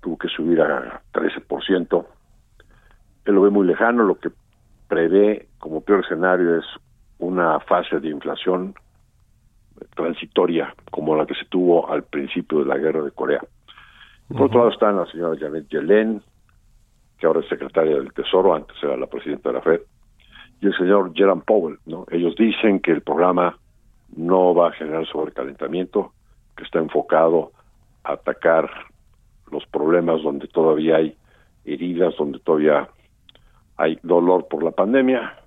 tuvo 0.00 0.18
que 0.18 0.28
subir 0.28 0.60
a 0.60 1.02
13%. 1.12 2.06
Él 3.24 3.34
lo 3.34 3.42
ve 3.42 3.50
muy 3.50 3.66
lejano, 3.66 4.04
lo 4.04 4.16
que 4.16 4.30
prevé 4.88 5.48
como 5.58 5.80
peor 5.80 6.04
escenario 6.04 6.58
es 6.58 6.64
una 7.18 7.58
fase 7.60 8.00
de 8.00 8.08
inflación 8.08 8.74
transitoria 9.94 10.74
como 10.90 11.16
la 11.16 11.26
que 11.26 11.34
se 11.34 11.44
tuvo 11.46 11.90
al 11.90 12.04
principio 12.04 12.60
de 12.60 12.66
la 12.66 12.78
guerra 12.78 13.02
de 13.02 13.10
Corea. 13.10 13.40
Por 14.28 14.42
otro 14.42 14.60
lado 14.60 14.70
está 14.70 14.92
la 14.92 15.06
señora 15.06 15.38
Janet 15.38 15.68
Yellen, 15.68 16.22
que 17.18 17.26
ahora 17.26 17.40
es 17.40 17.48
secretaria 17.48 17.96
del 17.96 18.12
Tesoro, 18.12 18.54
antes 18.54 18.76
era 18.82 18.96
la 18.96 19.06
presidenta 19.06 19.50
de 19.50 19.54
la 19.54 19.60
Fed, 19.60 19.80
y 20.60 20.66
el 20.66 20.76
señor 20.76 21.12
Jerome 21.14 21.42
Powell. 21.46 21.78
¿no? 21.86 22.06
Ellos 22.10 22.34
dicen 22.36 22.80
que 22.80 22.92
el 22.92 23.02
programa 23.02 23.58
no 24.16 24.54
va 24.54 24.68
a 24.68 24.72
generar 24.72 25.06
sobrecalentamiento, 25.06 26.12
que 26.56 26.64
está 26.64 26.78
enfocado 26.78 27.52
a 28.04 28.12
atacar 28.12 28.70
los 29.50 29.66
problemas 29.66 30.22
donde 30.22 30.48
todavía 30.48 30.96
hay 30.96 31.16
heridas, 31.64 32.14
donde 32.16 32.38
todavía 32.38 32.88
hay 33.76 33.98
dolor 34.02 34.46
por 34.48 34.62
la 34.62 34.70
pandemia 34.70 35.43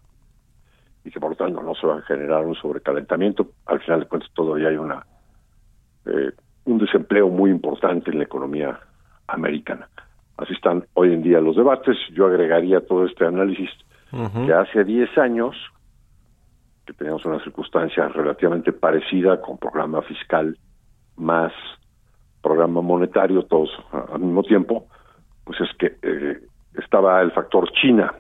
y 1.08 1.12
que 1.12 1.22
por 1.22 1.30
lo 1.32 1.36
tanto 1.38 1.62
no 1.64 1.74
se 1.74 1.88
va 1.88 2.00
a 2.00 2.02
generar 2.02 2.46
un 2.46 2.56
sobrecalentamiento. 2.56 3.52
Al 3.66 3.80
final 3.80 4.02
de 4.02 4.06
cuentas 4.08 4.30
todavía 4.34 4.68
hay 4.68 4.76
una 4.76 5.06
eh, 6.06 6.32
un 6.66 6.78
desempleo 6.78 7.30
muy 7.30 7.50
importante 7.50 8.12
en 8.12 8.18
la 8.18 8.26
economía 8.26 8.78
americana. 9.28 9.88
Así 10.36 10.54
están 10.54 10.86
hoy 10.96 11.14
en 11.14 11.24
día 11.24 11.40
los 11.40 11.56
debates. 11.56 11.96
Yo 12.14 12.26
agregaría 12.28 12.86
todo 12.86 13.06
este 13.06 13.26
análisis 13.26 13.70
que 14.46 14.54
hace 14.54 14.84
10 14.84 15.18
años 15.18 15.56
que 16.86 16.94
teníamos 16.94 17.26
una 17.26 17.42
circunstancia 17.44 18.08
relativamente 18.10 18.72
parecida 18.72 19.42
con 19.42 19.58
programa 19.58 20.02
fiscal 20.02 20.58
más 21.18 21.52
programa 22.42 22.82
monetario 22.82 23.44
todos 23.44 23.70
al 23.92 24.20
mismo 24.20 24.44
tiempo, 24.44 24.88
pues 25.44 25.60
es 25.62 25.70
que 25.78 25.98
eh, 26.02 26.40
estaba 26.78 27.22
el 27.22 27.32
factor 27.32 27.70
China. 27.74 28.14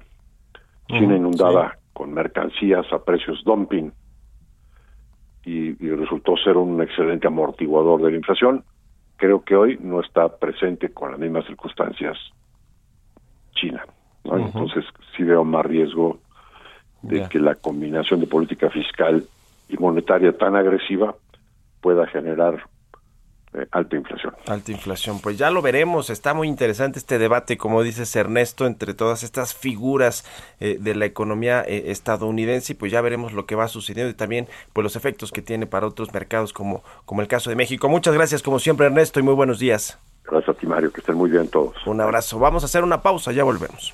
China 0.87 1.15
inundaba 1.15 1.76
con 1.97 2.13
mercancías 2.13 2.85
a 2.93 2.99
precios 2.99 3.43
dumping 3.43 3.91
y, 5.43 5.73
resultó 5.73 6.37
ser 6.37 6.55
un 6.55 6.79
excelente 6.79 7.25
amortiguador 7.25 8.03
de 8.03 8.11
la 8.11 8.17
inflación. 8.17 8.63
Creo 9.15 9.43
que 9.43 9.55
hoy 9.55 9.79
no 9.81 10.01
está 10.01 10.37
presente 10.37 10.89
con 10.89 11.09
las 11.09 11.19
mismas 11.19 11.47
circunstancias 11.47 12.15
China. 13.55 13.83
Entonces 14.25 14.85
sí 15.15 15.23
veo 15.23 15.43
más 15.43 15.65
riesgo 15.65 16.19
de 17.01 17.27
que 17.29 17.39
la 17.39 17.55
combinación 17.55 18.19
de 18.19 18.27
política 18.27 18.69
fiscal 18.69 19.23
y 19.67 19.77
monetaria 19.77 20.37
tan 20.37 20.55
agresiva 20.55 21.15
pueda 21.81 22.05
generar 22.05 22.61
eh, 23.53 23.65
alta 23.71 23.95
inflación. 23.95 24.33
Alta 24.47 24.71
inflación, 24.71 25.19
pues 25.21 25.37
ya 25.37 25.49
lo 25.49 25.61
veremos, 25.61 26.09
está 26.09 26.33
muy 26.33 26.47
interesante 26.47 26.99
este 26.99 27.17
debate, 27.17 27.57
como 27.57 27.81
dices 27.81 28.15
Ernesto, 28.15 28.65
entre 28.65 28.93
todas 28.93 29.23
estas 29.23 29.55
figuras 29.55 30.25
eh, 30.59 30.77
de 30.79 30.95
la 30.95 31.05
economía 31.05 31.63
eh, 31.65 31.91
estadounidense 31.91 32.73
y 32.73 32.75
pues 32.75 32.91
ya 32.91 33.01
veremos 33.01 33.33
lo 33.33 33.45
que 33.45 33.55
va 33.55 33.67
sucediendo 33.67 34.11
y 34.11 34.15
también 34.15 34.47
pues 34.73 34.83
los 34.83 34.95
efectos 34.95 35.31
que 35.31 35.41
tiene 35.41 35.65
para 35.65 35.87
otros 35.87 36.13
mercados 36.13 36.53
como, 36.53 36.83
como 37.05 37.21
el 37.21 37.27
caso 37.27 37.49
de 37.49 37.55
México. 37.55 37.89
Muchas 37.89 38.13
gracias 38.13 38.43
como 38.43 38.59
siempre 38.59 38.87
Ernesto 38.87 39.19
y 39.19 39.23
muy 39.23 39.33
buenos 39.33 39.59
días. 39.59 39.97
Gracias 40.25 40.55
a 40.55 40.59
ti 40.59 40.67
Mario, 40.67 40.91
que 40.91 40.99
estén 40.99 41.15
muy 41.15 41.29
bien 41.29 41.47
todos. 41.47 41.75
Un 41.87 42.01
abrazo, 42.01 42.39
vamos 42.39 42.63
a 42.63 42.65
hacer 42.65 42.83
una 42.83 43.01
pausa, 43.01 43.31
ya 43.31 43.43
volvemos. 43.43 43.93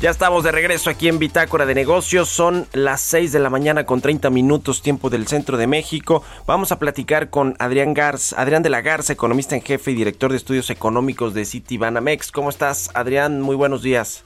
Ya 0.00 0.10
estamos 0.10 0.44
de 0.44 0.52
regreso 0.52 0.90
aquí 0.90 1.08
en 1.08 1.18
Bitácora 1.18 1.66
de 1.66 1.74
Negocios. 1.74 2.28
Son 2.28 2.68
las 2.72 3.00
6 3.00 3.32
de 3.32 3.40
la 3.40 3.50
mañana 3.50 3.84
con 3.84 4.00
30 4.00 4.30
minutos 4.30 4.80
tiempo 4.80 5.10
del 5.10 5.26
centro 5.26 5.56
de 5.56 5.66
México. 5.66 6.22
Vamos 6.46 6.70
a 6.70 6.78
platicar 6.78 7.30
con 7.30 7.56
Adrián 7.58 7.94
Garza, 7.94 8.40
Adrián 8.40 8.62
de 8.62 8.70
la 8.70 8.80
Garza, 8.80 9.12
economista 9.12 9.56
en 9.56 9.62
jefe 9.62 9.90
y 9.90 9.94
director 9.94 10.30
de 10.30 10.36
estudios 10.36 10.70
económicos 10.70 11.34
de 11.34 11.44
Citibanamex. 11.44 12.30
¿Cómo 12.30 12.48
estás, 12.48 12.92
Adrián? 12.94 13.40
Muy 13.40 13.56
buenos 13.56 13.82
días. 13.82 14.24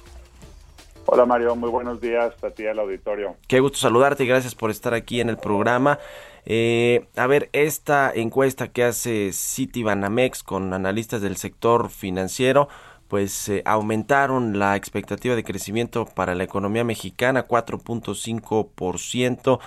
Hola 1.06 1.24
Mario, 1.24 1.56
muy 1.56 1.70
buenos 1.70 2.02
días 2.02 2.34
a 2.44 2.50
ti 2.50 2.66
al 2.66 2.78
auditorio. 2.78 3.36
Qué 3.48 3.60
gusto 3.60 3.78
saludarte 3.78 4.24
y 4.24 4.26
gracias 4.26 4.54
por 4.54 4.70
estar 4.70 4.92
aquí 4.92 5.22
en 5.22 5.30
el 5.30 5.38
programa. 5.38 5.98
Eh, 6.44 7.06
a 7.16 7.26
ver, 7.26 7.48
esta 7.52 8.12
encuesta 8.14 8.68
que 8.68 8.84
hace 8.84 9.30
Citibanamex 9.32 10.42
con 10.42 10.74
analistas 10.74 11.22
del 11.22 11.38
sector 11.38 11.88
financiero 11.88 12.68
pues 13.12 13.48
eh, 13.50 13.60
aumentaron 13.66 14.58
la 14.58 14.74
expectativa 14.74 15.34
de 15.34 15.44
crecimiento 15.44 16.06
para 16.06 16.34
la 16.34 16.44
economía 16.44 16.82
mexicana 16.82 17.46
4.5% 17.46 19.58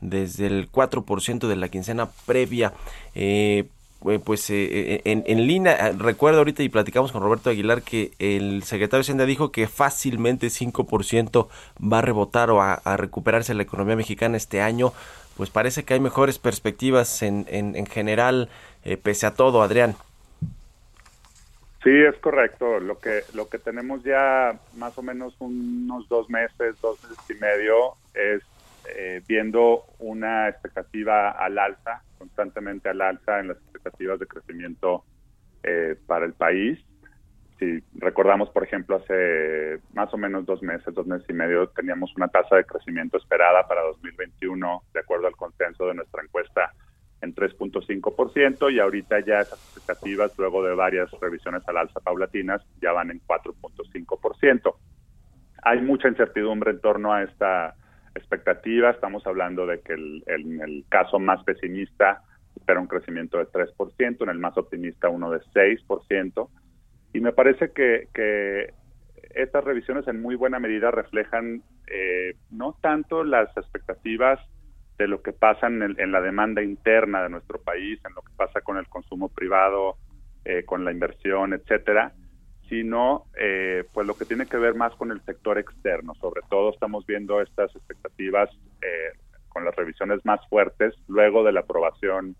desde 0.00 0.46
el 0.46 0.70
4% 0.70 1.48
de 1.48 1.56
la 1.56 1.68
quincena 1.68 2.10
previa. 2.26 2.74
Eh, 3.16 3.64
eh, 4.08 4.20
pues 4.24 4.48
eh, 4.50 5.02
en, 5.04 5.46
línea, 5.48 5.90
recuerdo 5.98 6.38
ahorita 6.38 6.62
y 6.62 6.68
platicamos 6.68 7.10
con 7.10 7.22
Roberto 7.22 7.50
Aguilar 7.50 7.82
que 7.82 8.12
el 8.20 8.62
secretario 8.62 8.98
de 8.98 9.06
Hacienda 9.06 9.26
dijo 9.26 9.50
que 9.50 9.66
fácilmente 9.66 10.46
5% 10.46 11.48
va 11.82 11.98
a 11.98 12.02
rebotar 12.02 12.52
o 12.52 12.62
a, 12.62 12.78
recuperarse 12.96 13.52
la 13.54 13.64
economía 13.64 13.96
mexicana 13.96 14.36
este 14.36 14.62
año. 14.62 14.92
Pues 15.36 15.50
parece 15.50 15.82
que 15.82 15.94
hay 15.94 16.00
mejores 16.00 16.38
perspectivas 16.38 17.22
en, 17.22 17.46
en, 17.48 17.74
en 17.74 17.86
general, 17.86 18.48
pese 19.02 19.26
a 19.26 19.34
todo, 19.34 19.62
Adrián. 19.62 19.96
Sí, 21.82 21.90
es 21.90 22.16
correcto. 22.18 22.78
Lo 22.78 22.98
que 22.98 23.22
lo 23.34 23.48
que 23.48 23.58
tenemos 23.58 24.04
ya 24.04 24.56
más 24.76 24.96
o 24.98 25.02
menos 25.02 25.34
unos 25.40 26.08
dos 26.08 26.30
meses, 26.30 26.80
dos 26.80 27.02
meses 27.02 27.18
y 27.28 27.34
medio 27.34 27.94
es 28.14 28.42
eh, 28.94 29.22
viendo 29.26 29.84
una 29.98 30.48
expectativa 30.48 31.30
al 31.30 31.58
alza, 31.58 32.02
constantemente 32.18 32.88
al 32.88 33.00
alza 33.00 33.40
en 33.40 33.48
las 33.48 33.56
expectativas 33.58 34.20
de 34.20 34.26
crecimiento 34.26 35.04
eh, 35.64 35.96
para 36.06 36.24
el 36.24 36.34
país. 36.34 36.78
Si 37.58 37.82
recordamos, 37.94 38.50
por 38.50 38.64
ejemplo, 38.64 38.96
hace 38.96 39.78
más 39.92 40.12
o 40.12 40.18
menos 40.18 40.46
dos 40.46 40.62
meses, 40.62 40.92
dos 40.94 41.06
meses 41.06 41.28
y 41.28 41.32
medio, 41.32 41.68
teníamos 41.68 42.14
una 42.16 42.28
tasa 42.28 42.56
de 42.56 42.64
crecimiento 42.64 43.16
esperada 43.16 43.66
para 43.68 43.82
2021, 43.82 44.82
de 44.92 45.00
acuerdo 45.00 45.28
al 45.28 45.36
consenso 45.36 45.86
de 45.86 45.94
nuestra 45.94 46.22
encuesta, 46.22 46.72
en 47.22 47.34
3.5% 47.34 48.72
y 48.72 48.78
ahorita 48.78 49.20
ya 49.20 49.40
esas 49.40 49.58
expectativas, 49.64 50.36
luego 50.36 50.62
de 50.64 50.74
varias 50.74 51.10
revisiones 51.20 51.66
al 51.68 51.78
alza 51.78 52.00
paulatinas, 52.00 52.62
ya 52.80 52.92
van 52.92 53.10
en 53.10 53.20
4.5%. 53.26 54.74
Hay 55.62 55.80
mucha 55.80 56.08
incertidumbre 56.08 56.72
en 56.72 56.80
torno 56.80 57.12
a 57.12 57.22
esta 57.22 57.74
expectativa. 58.14 58.90
Estamos 58.90 59.26
hablando 59.26 59.66
de 59.66 59.80
que 59.80 59.94
el, 59.94 60.24
el 60.26 60.84
caso 60.88 61.18
más 61.18 61.42
pesimista 61.44 62.22
espera 62.56 62.80
un 62.80 62.86
crecimiento 62.86 63.38
de 63.38 63.46
3%, 63.46 64.22
en 64.22 64.28
el 64.28 64.38
más 64.38 64.56
optimista 64.58 65.08
uno 65.08 65.30
de 65.30 65.40
6%. 65.40 66.48
Y 67.14 67.20
me 67.20 67.32
parece 67.32 67.72
que, 67.72 68.08
que 68.14 68.74
estas 69.34 69.64
revisiones 69.64 70.06
en 70.08 70.20
muy 70.20 70.34
buena 70.34 70.58
medida 70.58 70.90
reflejan 70.90 71.62
eh, 71.86 72.36
no 72.50 72.76
tanto 72.80 73.24
las 73.24 73.54
expectativas 73.56 74.40
de 75.02 75.08
lo 75.08 75.20
que 75.20 75.32
pasa 75.32 75.66
en, 75.66 75.82
en, 75.82 76.12
la 76.12 76.20
demanda 76.20 76.62
interna 76.62 77.24
de 77.24 77.28
nuestro 77.28 77.60
país, 77.60 78.00
en 78.06 78.14
lo 78.14 78.22
que 78.22 78.32
pasa 78.36 78.60
con 78.60 78.76
el 78.78 78.88
consumo 78.88 79.28
privado, 79.28 79.96
eh, 80.44 80.64
con 80.64 80.84
la 80.84 80.92
inversión, 80.92 81.52
etcétera, 81.52 82.12
sino 82.68 83.26
eh, 83.36 83.84
pues 83.92 84.06
lo 84.06 84.14
que 84.14 84.24
tiene 84.24 84.46
que 84.46 84.56
ver 84.56 84.74
más 84.74 84.94
con 84.94 85.10
el 85.10 85.20
sector 85.22 85.58
externo. 85.58 86.14
Sobre 86.14 86.42
todo 86.48 86.70
estamos 86.70 87.04
viendo 87.04 87.40
estas 87.40 87.74
expectativas 87.74 88.48
eh, 88.80 89.18
con 89.48 89.64
las 89.64 89.74
revisiones 89.74 90.24
más 90.24 90.40
fuertes 90.48 90.94
luego 91.08 91.42
de 91.42 91.52
la 91.52 91.60
aprobación 91.60 92.36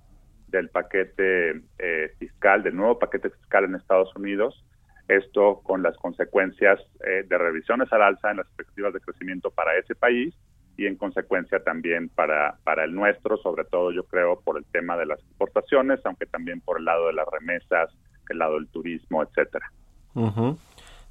del 0.46 0.68
paquete 0.68 1.62
eh, 1.78 2.14
fiscal, 2.18 2.62
del 2.62 2.76
nuevo 2.76 2.98
paquete 2.98 3.30
fiscal 3.30 3.64
en 3.64 3.74
Estados 3.74 4.14
Unidos. 4.14 4.64
Esto 5.08 5.60
con 5.64 5.82
las 5.82 5.96
consecuencias 5.96 6.78
de 7.00 7.36
revisiones 7.36 7.92
al 7.92 8.02
alza 8.02 8.30
en 8.30 8.36
las 8.36 8.46
expectativas 8.46 8.94
de 8.94 9.00
crecimiento 9.00 9.50
para 9.50 9.76
ese 9.76 9.96
país 9.96 10.32
y 10.76 10.86
en 10.86 10.96
consecuencia 10.96 11.62
también 11.62 12.08
para, 12.08 12.56
para 12.64 12.84
el 12.84 12.94
nuestro, 12.94 13.36
sobre 13.36 13.64
todo 13.64 13.92
yo 13.92 14.04
creo 14.04 14.40
por 14.40 14.56
el 14.56 14.64
tema 14.64 14.96
de 14.96 15.06
las 15.06 15.20
exportaciones, 15.20 16.00
aunque 16.04 16.26
también 16.26 16.60
por 16.60 16.78
el 16.78 16.84
lado 16.84 17.08
de 17.08 17.12
las 17.12 17.26
remesas, 17.30 17.90
el 18.30 18.38
lado 18.38 18.54
del 18.54 18.68
turismo, 18.68 19.22
etcétera. 19.22 19.70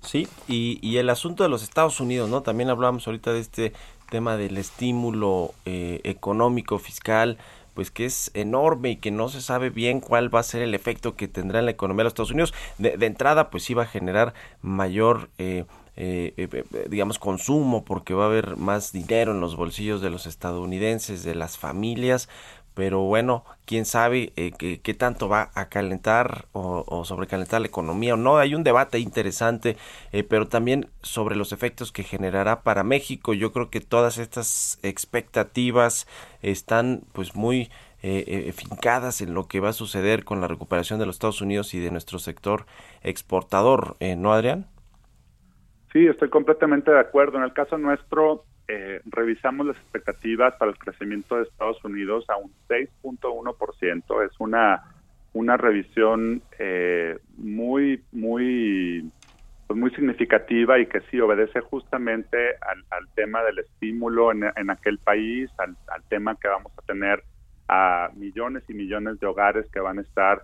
Sí, 0.02 0.28
y, 0.48 0.80
y, 0.82 0.98
el 0.98 1.10
asunto 1.10 1.44
de 1.44 1.50
los 1.50 1.64
Estados 1.64 2.00
Unidos, 2.00 2.30
¿no? 2.30 2.42
También 2.42 2.70
hablábamos 2.70 3.06
ahorita 3.06 3.34
de 3.34 3.40
este 3.40 3.74
tema 4.10 4.36
del 4.36 4.58
estímulo 4.58 5.54
eh, 5.66 6.02
económico, 6.04 6.80
fiscal, 6.80 7.38
pues 7.74 7.92
que 7.92 8.06
es 8.06 8.32
enorme 8.34 8.92
y 8.92 8.96
que 8.98 9.12
no 9.12 9.30
se 9.30 9.42
sabe 9.42 9.70
bien 9.70 10.02
cuál 10.02 10.34
va 10.34 10.40
a 10.40 10.44
ser 10.44 10.62
el 10.62 10.76
efecto 10.76 11.16
que 11.16 11.28
tendrá 11.28 11.60
en 11.60 11.66
la 11.66 11.72
economía 11.72 12.02
de 12.02 12.04
los 12.06 12.12
Estados 12.12 12.32
Unidos. 12.32 12.54
De, 12.78 12.94
entrada, 13.06 13.50
pues 13.50 13.70
iba 13.70 13.84
a 13.84 13.88
generar 13.88 14.34
mayor... 14.62 15.30
Eh, 15.38 15.66
eh, 15.98 16.64
digamos, 16.90 17.20
consumo, 17.20 17.84
porque 17.84 18.14
va 18.14 18.24
a 18.24 18.28
haber 18.28 18.58
más 18.58 18.92
dinero 18.92 19.32
en 19.32 19.42
los 19.42 19.56
bolsillos 19.56 20.02
de 20.02 20.10
los 20.10 20.26
estadounidenses, 20.26 21.24
de 21.24 21.36
las 21.36 21.58
familias, 21.58 22.30
pero 22.74 23.02
bueno, 23.02 23.44
quién 23.66 23.86
sabe 23.86 24.32
eh, 24.38 24.52
qué, 24.52 24.94
tanto 24.94 25.28
va 25.28 25.52
a 25.56 25.68
calentar 25.68 26.48
o, 26.54 27.04
sobrecalentar 27.06 27.62
la 27.62 27.68
economía 27.68 28.14
o 28.14 28.18
no. 28.18 28.38
Hay 28.38 28.56
un 28.56 28.64
debate 28.64 29.00
interesante, 29.00 29.78
eh, 30.14 30.24
pero 30.24 30.48
también 30.48 30.90
sobre 31.02 31.36
los 31.36 31.52
efectos 31.52 31.92
que 31.92 32.04
generará 32.04 32.62
para 32.64 32.84
México. 32.84 33.34
Yo 33.34 33.52
creo 33.52 33.70
que 33.70 33.82
todas 33.82 34.18
estas 34.18 34.80
expectativas 34.84 36.08
están 36.42 37.04
pues 37.12 37.36
muy 37.36 37.70
eh, 38.04 38.52
fincadas 38.56 39.22
en 39.22 39.34
lo 39.34 39.48
que 39.48 39.60
va 39.60 39.70
a 39.70 39.74
suceder 39.74 40.24
con 40.24 40.42
la 40.42 40.48
recuperación 40.48 40.98
de 40.98 41.06
los 41.06 41.16
Estados 41.18 41.42
Unidos 41.42 41.74
y 41.74 41.80
de 41.80 41.92
nuestro 41.92 42.20
sector 42.20 42.66
exportador, 43.04 43.98
¿no, 44.18 44.34
Adrián? 44.34 44.71
Sí, 45.92 46.08
estoy 46.08 46.30
completamente 46.30 46.92
de 46.92 47.00
acuerdo. 47.00 47.38
En 47.38 47.44
el 47.44 47.54
caso 47.54 47.78
nuestro, 47.78 48.46
eh, 48.68 49.02
revisamos 49.06 49.68
las 49.68 49.76
expectativas 49.78 50.54
para 50.56 50.72
el 50.72 50.78
crecimiento 50.78 51.36
de 51.36 51.44
Estados 51.44 51.84
Unidos 51.84 52.26
a 52.30 52.38
un 52.38 52.52
6.1%. 52.70 54.26
Es 54.26 54.32
una, 54.40 54.84
una 55.34 55.58
revisión 55.58 56.42
eh, 56.58 57.20
muy, 57.36 58.02
muy, 58.14 59.12
pues 59.68 59.78
muy 59.78 59.92
significativa 59.92 60.80
y 60.80 60.86
que 60.86 61.02
sí 61.12 61.20
obedece 61.20 61.60
justamente 61.60 62.38
al, 62.62 63.08
tema 63.16 63.44
del 63.44 63.60
estímulo 63.60 64.32
en, 64.32 64.46
en 64.56 64.70
aquel 64.70 64.98
país, 65.00 65.50
al, 65.58 65.76
al, 65.88 66.04
tema 66.04 66.38
que 66.40 66.48
vamos 66.48 66.72
a 66.78 66.82
tener 66.84 67.22
a 67.68 68.10
millones 68.16 68.64
y 68.70 68.74
millones 68.74 69.20
de 69.20 69.28
hogares 69.28 69.66
que 69.74 69.82
van 69.82 70.00
a 70.00 70.02
estar 70.02 70.44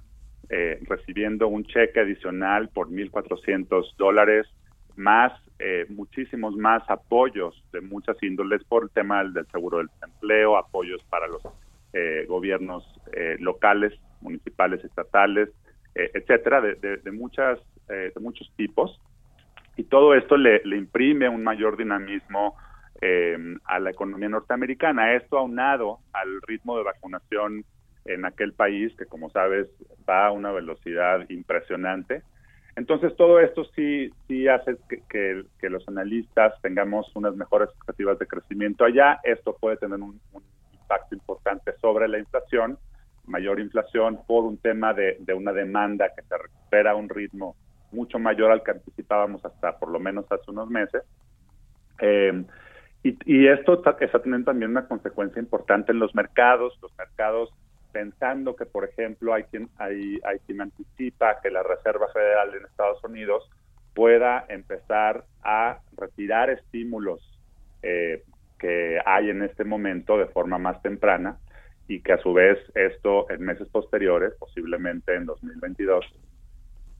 eh, 0.49 0.79
recibiendo 0.83 1.47
un 1.47 1.63
cheque 1.65 2.01
adicional 2.01 2.69
por 2.69 2.89
1.400 2.89 3.95
dólares 3.97 4.47
más 4.97 5.31
eh, 5.59 5.87
muchísimos 5.89 6.55
más 6.55 6.87
apoyos 6.87 7.63
de 7.71 7.81
muchas 7.81 8.21
índoles 8.21 8.63
por 8.65 8.83
el 8.83 8.89
tema 8.91 9.23
del, 9.23 9.47
seguro 9.47 9.79
del 9.79 9.89
empleo, 10.03 10.55
apoyos 10.55 11.03
para 11.05 11.27
los 11.27 11.41
eh, 11.93 12.25
gobiernos 12.27 12.83
eh, 13.13 13.37
locales, 13.39 13.93
municipales, 14.21 14.83
estatales, 14.83 15.49
etcétera, 15.95 16.61
de, 16.61 16.75
de, 16.75 17.11
muchas 17.11 17.57
de 17.87 18.13
muchos 18.19 18.51
tipos. 18.55 19.01
Y 19.77 19.85
todo 19.85 20.13
esto 20.13 20.37
le, 20.37 20.61
le 20.63 20.77
imprime 20.77 21.27
un 21.27 21.43
mayor 21.43 21.75
dinamismo 21.75 22.55
a 23.65 23.79
la 23.79 23.89
economía 23.89 24.29
norteamericana. 24.29 25.15
Esto 25.15 25.39
aunado 25.39 25.97
al 26.13 26.39
ritmo 26.43 26.77
de 26.77 26.83
vacunación 26.83 27.65
en 28.05 28.25
aquel 28.25 28.53
país, 28.53 28.95
que 28.95 29.07
como 29.07 29.31
sabes 29.31 29.67
va 30.07 30.27
a 30.27 30.31
una 30.31 30.51
velocidad 30.51 31.27
impresionante. 31.29 32.21
Entonces, 32.77 33.15
todo 33.15 33.39
esto 33.39 33.65
sí, 33.75 34.11
sí 34.27 34.47
hace 34.47 34.77
que, 35.09 35.43
los 35.67 35.87
analistas 35.87 36.53
tengamos 36.61 37.13
unas 37.15 37.35
mejores 37.35 37.69
expectativas 37.69 38.19
de 38.19 38.27
crecimiento 38.27 38.85
allá. 38.85 39.19
Esto 39.23 39.57
puede 39.59 39.77
tener 39.77 39.99
un, 39.99 40.21
impacto 40.71 41.15
importante 41.15 41.73
sobre 41.81 42.07
la 42.07 42.19
inflación, 42.19 42.77
mayor 43.25 43.59
inflación 43.59 44.19
por 44.27 44.43
un 44.43 44.57
tema 44.57 44.93
de, 44.93 45.17
de, 45.19 45.33
una 45.33 45.53
demanda 45.53 46.13
que 46.15 46.21
se 46.21 46.37
recupera 46.37 46.91
a 46.91 46.95
un 46.95 47.09
ritmo 47.09 47.55
mucho 47.91 48.19
mayor 48.19 48.51
al 48.51 48.61
que 48.61 48.71
anticipábamos 48.71 49.43
hasta 49.43 49.79
por 49.79 49.89
lo 49.89 49.99
menos 49.99 50.31
hace 50.31 50.51
unos 50.51 50.69
meses. 50.69 51.01
Eh, 51.99 52.43
y, 53.01 53.17
y, 53.25 53.47
esto 53.47 53.73
está 53.73 53.97
teniendo 54.21 54.51
también 54.51 54.69
una 54.69 54.87
consecuencia 54.87 55.41
importante 55.41 55.93
en 55.93 55.99
los 55.99 56.13
mercados. 56.13 56.77
Los 56.83 56.95
mercados 56.95 57.49
pensando 57.97 58.55
que, 58.55 58.67
por 58.67 58.85
ejemplo, 58.85 59.33
hay 59.33 59.45
quien, 59.45 59.69
hay, 59.79 60.19
hay 60.23 60.37
quien 60.45 60.61
anticipa 60.61 61.41
que 61.41 61.49
la 61.49 61.63
Reserva 61.63 62.07
Federal 62.13 62.53
en 62.53 62.63
Estados 62.63 63.03
Unidos 63.03 63.49
pueda 63.95 64.45
empezar 64.49 65.25
a 65.41 65.79
retirar 65.97 66.51
estímulos 66.51 67.19
eh, 67.81 68.21
que 68.59 68.99
hay 69.03 69.31
en 69.31 69.41
este 69.41 69.63
momento 69.63 70.15
de 70.15 70.27
forma 70.27 70.59
más 70.59 70.79
temprana 70.83 71.39
y 71.87 72.01
que 72.01 72.13
a 72.13 72.19
su 72.19 72.33
vez 72.33 72.59
esto 72.75 73.27
en 73.31 73.41
meses 73.41 73.67
posteriores, 73.69 74.33
posiblemente 74.37 75.15
en 75.15 75.25
2022, 75.25 76.05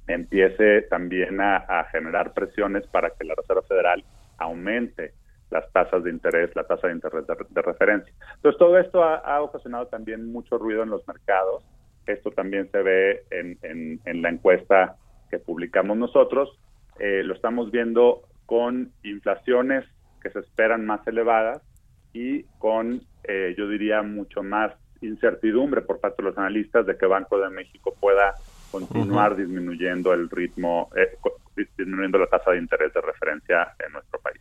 empiece 0.08 0.82
también 0.90 1.40
a, 1.42 1.58
a 1.58 1.84
generar 1.92 2.34
presiones 2.34 2.88
para 2.88 3.12
que 3.12 3.24
la 3.24 3.36
Reserva 3.36 3.62
Federal 3.62 4.04
aumente 4.40 5.14
las 5.50 5.72
tasas 5.72 6.04
de 6.04 6.10
interés, 6.10 6.56
la 6.56 6.64
tasa 6.64 6.88
de 6.88 6.94
interés 6.94 7.26
de, 7.28 7.62
referencia. 7.62 8.14
Entonces, 8.36 8.60
todo 8.60 8.78
esto 8.78 9.04
ha, 9.04 9.42
ocasionado 9.42 9.88
también 9.88 10.32
mucho 10.32 10.58
ruido 10.58 10.84
en 10.84 10.90
los 10.90 11.08
mercados. 11.08 11.64
Esto 12.06 12.32
también 12.32 12.70
se 12.72 12.82
ve 12.82 13.24
en, 13.32 13.58
en, 13.62 14.22
la 14.22 14.30
encuesta 14.30 14.96
que 15.30 15.40
publicamos 15.40 15.98
nosotros. 15.98 16.58
Eh, 17.00 17.24
lo 17.24 17.34
estamos 17.34 17.72
viendo 17.72 18.24
con 18.46 18.92
inflaciones 19.04 19.86
que 20.22 20.30
se 20.32 20.40
esperan 20.40 20.86
más 20.86 21.06
elevadas 21.08 21.62
y 22.14 22.44
con, 22.60 23.02
eh, 23.24 23.54
yo 23.58 23.68
diría, 23.68 24.02
mucho 24.02 24.42
más 24.44 24.74
incertidumbre 25.02 25.82
por 25.82 26.00
parte 26.00 26.24
de 26.24 26.30
los 26.30 26.38
analistas 26.38 26.86
de 26.86 26.98
que 26.98 27.06
Banco 27.06 27.38
de 27.40 27.50
México 27.50 27.94
pueda 28.00 28.34
continuar 28.72 29.36
disminuyendo 29.36 30.14
el 30.14 30.30
ritmo, 30.30 30.90
eh, 30.96 31.18
disminuyendo 31.58 32.18
la 32.20 32.28
tasa 32.28 32.52
de 32.52 32.60
interés 32.60 32.94
de 32.94 33.02
referencia 33.02 33.76
en 33.86 33.94
nuestro 33.94 34.20
país. 34.20 34.40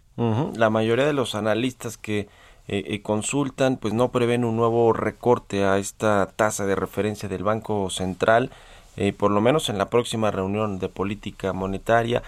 La 0.57 0.70
mayoría 0.70 1.07
de 1.07 1.12
los 1.12 1.35
analistas 1.35 1.98
que 1.98 2.29
eh, 2.68 2.85
eh, 2.87 3.02
consultan, 3.02 3.76
pues 3.76 3.94
no 3.94 4.11
prevén 4.11 4.44
un 4.44 4.57
nuevo 4.57 4.92
recorte 4.92 5.64
a 5.64 5.79
esta 5.79 6.29
tasa 6.35 6.66
de 6.66 6.74
referencia 6.74 7.29
del 7.29 7.44
Banco 7.44 7.90
Central. 7.90 8.50
Eh, 8.98 9.12
por 9.12 9.31
lo 9.31 9.42
menos 9.42 9.68
en 9.68 9.76
la 9.76 9.90
próxima 9.90 10.31
reunión 10.31 10.79
de 10.79 10.88
política 10.88 11.52
monetaria. 11.52 12.22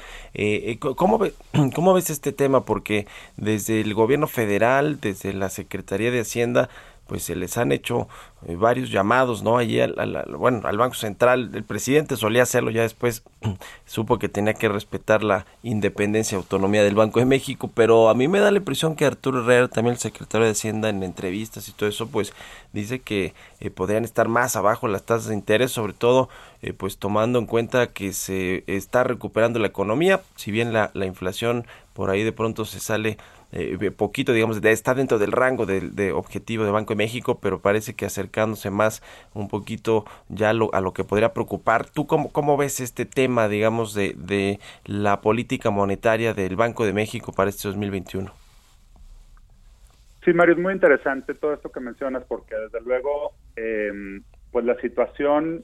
¿cómo, 0.79 1.18
¿Cómo 1.74 1.94
ves 1.94 2.11
este 2.11 2.33
tema? 2.33 2.66
Porque 2.66 3.07
desde 3.38 3.81
el 3.81 3.94
gobierno 3.94 4.27
federal, 4.27 5.01
desde 5.01 5.33
la 5.33 5.48
Secretaría 5.48 6.11
de 6.11 6.20
Hacienda, 6.20 6.68
pues 7.09 7.25
se 7.25 7.35
les 7.35 7.57
han 7.57 7.73
hecho 7.73 8.07
eh, 8.47 8.55
varios 8.55 8.90
llamados, 8.90 9.42
¿no? 9.42 9.57
Allí 9.57 9.81
al, 9.81 10.27
bueno, 10.38 10.61
al 10.64 10.77
Banco 10.77 10.94
Central, 10.94 11.51
el 11.55 11.64
presidente 11.64 12.16
solía 12.16 12.42
hacerlo, 12.42 12.71
ya 12.71 12.83
después 12.83 13.25
supo 13.87 14.18
que 14.18 14.29
tenía 14.29 14.53
que 14.53 14.68
respetar 14.68 15.25
la 15.25 15.47
independencia 15.62 16.37
y 16.37 16.38
autonomía 16.38 16.85
del 16.85 16.94
Banco 16.94 17.18
de 17.18 17.25
México, 17.25 17.71
pero 17.75 18.11
a 18.11 18.14
mí 18.14 18.29
me 18.29 18.40
da 18.40 18.51
la 18.51 18.59
impresión 18.59 18.94
que 18.94 19.07
Arturo 19.07 19.40
Herrera, 19.42 19.68
también 19.68 19.94
el 19.94 20.01
secretario 20.01 20.44
de 20.44 20.53
Hacienda 20.53 20.90
en 20.90 21.03
entrevistas 21.03 21.66
y 21.68 21.73
todo 21.73 21.88
eso, 21.88 22.09
pues 22.09 22.35
dice 22.75 23.01
que 23.01 23.33
eh, 23.61 23.71
podrían 23.71 24.05
estar 24.05 24.29
más 24.29 24.55
abajo 24.55 24.87
las 24.87 25.03
tasas 25.03 25.29
de 25.29 25.35
interés, 25.35 25.73
sobre 25.73 25.94
todo 25.94 26.29
eh, 26.61 26.75
pues 26.75 26.99
tomando 26.99 27.38
en 27.38 27.47
cuenta 27.47 27.87
que 27.88 28.12
se 28.12 28.64
está 28.66 29.03
recuperando 29.03 29.59
la 29.59 29.68
economía, 29.68 30.21
si 30.37 30.51
bien 30.51 30.75
la, 30.75 30.90
la 30.92 31.07
inflación 31.07 31.66
por 31.94 32.11
ahí 32.11 32.23
de 32.23 32.33
pronto 32.33 32.66
se 32.66 32.79
sale 32.79 33.18
eh, 33.53 33.91
poquito, 33.91 34.33
digamos, 34.33 34.63
está 34.63 34.95
dentro 34.95 35.19
del 35.19 35.33
rango 35.33 35.67
de, 35.67 36.13
objetivo 36.13 36.65
de 36.65 36.71
Banco 36.71 36.95
de 36.95 36.99
México, 36.99 37.39
pero 37.41 37.61
parece 37.61 37.95
que 37.95 38.07
acercándose 38.07 38.71
más 38.71 39.03
un 39.35 39.49
poquito 39.49 40.05
ya 40.29 40.53
lo, 40.53 40.73
a 40.75 40.81
lo 40.81 40.93
que 40.93 41.05
podría 41.05 41.33
preocupar. 41.33 41.87
¿Tú 41.89 42.07
cómo, 42.07 42.31
cómo 42.33 42.57
ves 42.57 42.81
este 42.81 43.07
tema, 43.07 43.49
digamos, 43.49 43.95
de, 43.95 44.15
de 44.17 44.59
la 44.85 45.21
política 45.21 45.71
monetaria 45.71 46.35
del 46.35 46.57
Banco 46.57 46.85
de 46.85 46.93
México 46.93 47.33
para 47.33 47.51
este 47.51 47.69
2021? 47.69 48.33
Sí, 50.25 50.35
Mario, 50.35 50.57
es 50.57 50.61
muy 50.61 50.75
interesante 50.75 51.35
todo 51.35 51.55
esto 51.55 51.71
que 51.71 51.81
mencionas 51.81 52.23
porque 52.25 52.55
desde 52.55 52.83
luego, 52.83 53.33
eh, 53.57 54.21
pues 54.53 54.65
la 54.65 54.79
situación 54.81 55.63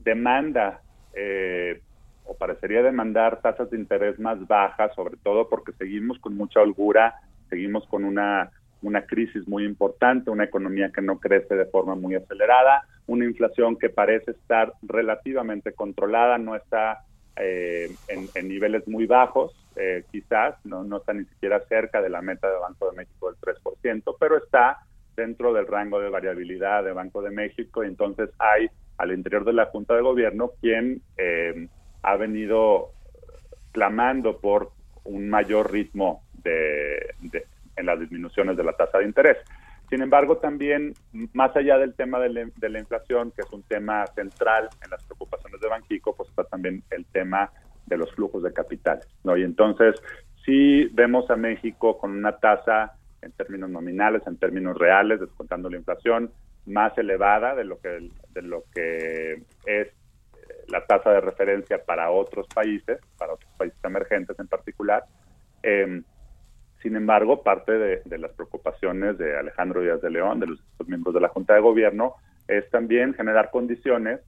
demanda 0.00 0.80
eh, 1.14 1.80
parecería 2.34 2.82
demandar 2.82 3.40
tasas 3.40 3.70
de 3.70 3.78
interés 3.78 4.18
más 4.18 4.46
bajas, 4.46 4.94
sobre 4.94 5.16
todo 5.22 5.48
porque 5.48 5.72
seguimos 5.72 6.18
con 6.18 6.36
mucha 6.36 6.60
holgura, 6.60 7.14
seguimos 7.48 7.86
con 7.86 8.04
una, 8.04 8.50
una 8.82 9.06
crisis 9.06 9.46
muy 9.46 9.64
importante, 9.64 10.30
una 10.30 10.44
economía 10.44 10.90
que 10.90 11.02
no 11.02 11.18
crece 11.18 11.54
de 11.54 11.66
forma 11.66 11.94
muy 11.94 12.14
acelerada, 12.14 12.86
una 13.06 13.24
inflación 13.24 13.76
que 13.76 13.90
parece 13.90 14.32
estar 14.32 14.72
relativamente 14.82 15.72
controlada, 15.72 16.38
no 16.38 16.54
está 16.56 17.04
eh, 17.36 17.90
en, 18.08 18.48
niveles 18.48 18.86
muy 18.86 19.06
bajos, 19.06 19.52
eh, 19.76 20.04
quizás, 20.10 20.54
no, 20.64 20.84
no 20.84 20.98
está 20.98 21.12
ni 21.12 21.24
siquiera 21.24 21.60
cerca 21.68 22.02
de 22.02 22.10
la 22.10 22.22
meta 22.22 22.50
de 22.50 22.58
Banco 22.58 22.90
de 22.90 22.96
México 22.96 23.32
del 23.32 23.56
3%, 23.56 24.16
pero 24.18 24.36
está 24.36 24.78
dentro 25.16 25.52
del 25.52 25.66
rango 25.66 26.00
de 26.00 26.10
variabilidad 26.10 26.84
de 26.84 26.92
Banco 26.92 27.22
de 27.22 27.30
México, 27.30 27.84
y 27.84 27.88
entonces 27.88 28.30
hay 28.38 28.68
al 28.98 29.12
interior 29.12 29.44
de 29.44 29.52
la 29.52 29.66
Junta 29.66 29.94
de 29.94 30.02
Gobierno 30.02 30.52
quien 30.60 31.02
eh, 31.16 31.68
ha 32.02 32.16
venido 32.16 32.92
clamando 33.72 34.38
por 34.38 34.72
un 35.04 35.28
mayor 35.28 35.72
ritmo 35.72 36.22
de, 36.42 37.14
en 37.76 37.86
las 37.86 37.98
disminuciones 37.98 38.56
de 38.56 38.64
la 38.64 38.72
tasa 38.74 38.98
de 38.98 39.04
interés. 39.04 39.38
Sin 39.88 40.00
embargo, 40.00 40.38
también, 40.38 40.94
más 41.34 41.54
allá 41.54 41.76
del 41.76 41.94
tema 41.94 42.18
de 42.18 42.30
la, 42.30 42.78
inflación, 42.78 43.30
que 43.32 43.42
es 43.42 43.52
un 43.52 43.62
tema 43.62 44.06
central 44.14 44.70
en 44.82 44.90
las 44.90 45.04
preocupaciones 45.04 45.60
de 45.60 45.68
Banxico, 45.68 46.14
pues 46.16 46.30
está 46.30 46.44
también 46.44 46.82
el 46.90 47.04
tema 47.06 47.50
de 47.86 47.98
los 47.98 48.10
flujos 48.14 48.42
de 48.42 48.52
capital. 48.52 49.00
¿no? 49.22 49.36
Y 49.36 49.42
entonces, 49.42 50.00
sí 50.46 50.88
vemos 50.92 51.30
a 51.30 51.36
México 51.36 51.98
con 51.98 52.12
una 52.12 52.38
tasa 52.38 52.94
en 53.20 53.32
términos 53.32 53.68
nominales, 53.68 54.22
en 54.26 54.38
términos 54.38 54.78
reales, 54.78 55.20
descontando 55.20 55.68
la 55.68 55.76
inflación, 55.76 56.32
más 56.64 56.96
elevada 56.96 57.54
de 57.54 57.64
lo 57.64 57.78
que, 57.78 58.08
de 58.32 58.42
lo 58.42 58.64
que 58.74 59.42
es 59.66 59.88
la 60.72 60.84
tasa 60.86 61.10
de 61.10 61.20
referencia 61.20 61.84
para 61.84 62.10
otros 62.10 62.46
países, 62.52 62.98
para 63.18 63.34
otros 63.34 63.52
países 63.58 63.78
emergentes 63.84 64.38
en 64.38 64.48
particular. 64.48 65.04
Em, 65.62 66.02
sin 66.82 66.96
embargo, 66.96 67.42
parte 67.42 67.72
de, 67.72 68.18
las 68.18 68.32
preocupaciones 68.32 69.18
de 69.18 69.38
Alejandro 69.38 69.82
Díaz 69.82 70.00
de 70.00 70.10
León, 70.10 70.40
de 70.40 70.46
los 70.46 70.60
miembros 70.86 71.14
de 71.14 71.20
la 71.20 71.28
Junta 71.28 71.54
de 71.54 71.60
Gobierno, 71.60 72.14
es 72.48 72.68
también 72.70 73.14
generar 73.14 73.50
condiciones 73.50 74.20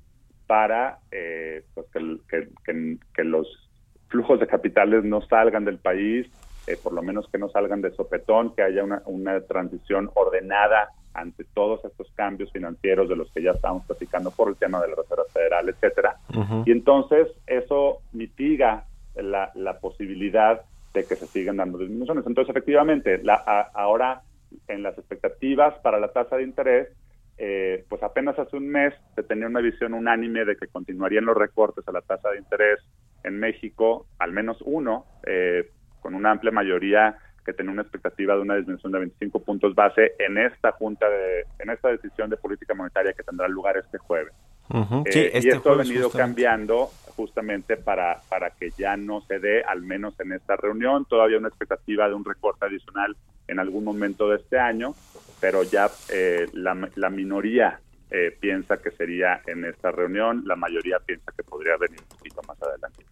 para 0.47 0.99
eh, 1.11 1.65
pues 1.73 1.87
que, 2.29 3.25
los 3.25 3.71
flujos 4.09 4.39
de 4.39 4.47
capitales 4.47 5.03
no 5.03 5.23
salgan 5.23 5.65
del 5.65 5.79
país, 5.79 6.31
eh, 6.67 6.77
por 6.81 6.93
lo 6.93 7.03
menos 7.03 7.27
que 7.31 7.39
no 7.39 7.49
salgan 7.49 7.81
de 7.81 7.91
sopetón, 7.93 8.55
que 8.55 8.63
haya 8.63 8.85
una, 8.85 9.03
una 9.07 9.41
transición 9.41 10.11
ordenada 10.15 10.91
ante 11.15 11.45
todos 11.55 11.85
estos 11.85 12.11
cambios 12.15 12.53
financieros 12.53 13.09
de 13.09 13.17
los 13.17 13.33
que 13.33 13.43
ya 13.43 13.53
estamos 13.53 13.85
platicando 13.87 14.31
por 14.31 14.49
el 14.49 14.57
tema 14.57 14.81
de 14.83 14.89
la 14.89 14.97
Reserva 14.97 15.25
Federal, 15.33 15.69
etcétera. 15.69 16.17
Y 16.64 16.73
entonces 16.73 17.29
eso 17.47 18.01
mitiga 18.12 18.85
la, 19.14 19.79
posibilidad 19.81 20.62
de 20.92 21.05
que 21.05 21.16
se 21.16 21.27
sigan 21.27 21.57
dando 21.57 21.79
disminuciones. 21.79 22.27
Entonces, 22.27 22.51
efectivamente, 22.51 23.18
la, 23.23 23.35
ahora 23.75 24.23
en 24.68 24.83
las 24.83 24.97
expectativas 24.99 25.75
para 25.81 25.99
la 25.99 26.09
tasa 26.09 26.37
de 26.37 26.44
interés, 26.44 26.88
eh, 27.37 27.85
pues 27.88 28.03
apenas 28.03 28.38
hace 28.38 28.57
un 28.57 28.68
mes 28.68 28.94
se 29.16 29.23
tenía 29.25 29.47
una 29.47 29.61
visión 29.61 29.92
unánime 29.92 30.44
de 30.44 30.57
que 30.57 30.68
continuarían 30.68 31.25
los 31.25 31.37
recortes 31.37 31.87
a 31.88 31.92
la 31.92 32.01
tasa 32.01 32.31
de 32.31 32.38
interés 32.38 32.79
en 33.25 33.38
México, 33.40 34.07
al 34.18 34.33
menos 34.33 34.59
uno, 34.64 35.07
eh, 35.27 35.68
con 36.01 36.14
una 36.14 36.31
amplia 36.31 36.53
mayoría 36.53 37.18
que 37.44 37.53
tenía 37.53 37.73
una 37.73 37.83
expectativa 37.83 38.35
de 38.35 38.40
una 38.40 38.57
disminución 38.57 38.92
de 38.92 38.99
25 39.01 39.42
puntos 39.44 39.75
base 39.75 40.12
en 40.18 40.38
esta 40.38 40.73
junta 40.73 41.09
de, 41.09 41.44
en 41.59 41.70
esta 41.70 41.88
decisión 41.88 42.31
de 42.31 42.37
política 42.37 42.75
monetaria 42.75 43.12
que 43.12 43.23
tendrá 43.23 43.49
lugar 43.49 43.77
este 43.77 43.99
jueves. 43.99 44.33
Eh, 44.72 45.31
y 45.35 45.38
este 45.38 45.48
esto 45.48 45.72
ha 45.72 45.77
venido 45.77 46.11
cambiando 46.11 46.90
justamente 47.16 47.77
para, 47.77 48.20
para 48.29 48.50
que 48.50 48.70
ya 48.77 48.96
no 48.96 49.20
se 49.22 49.38
dé, 49.38 49.62
al 49.62 49.83
menos 49.83 50.18
en 50.20 50.33
esta 50.33 50.57
reunión, 50.57 51.05
todavía 51.05 51.38
una 51.38 51.48
expectativa 51.48 52.09
de 52.09 52.14
un 52.14 52.24
recorte 52.24 52.66
adicional 52.66 53.16
en 53.46 53.59
algún 53.59 53.85
momento 53.85 54.29
de 54.29 54.37
este 54.37 54.59
año, 54.59 54.94
pero 55.40 55.62
ya 55.62 55.90
eh, 56.11 56.48
la, 56.53 56.88
la, 56.96 57.11
minoría 57.11 57.79
eh, 58.11 58.37
piensa 58.40 58.79
que 58.79 58.90
sería 58.90 59.42
en 59.46 59.64
esta 59.64 59.92
reunión, 59.92 60.42
la 60.46 60.57
mayoría 60.57 60.98
piensa 60.98 61.31
que 61.37 61.42
podría 61.44 61.77
venir 61.77 62.00
un 62.00 62.16
poquito 62.16 62.40
más 62.48 62.57
adelante. 62.62 63.05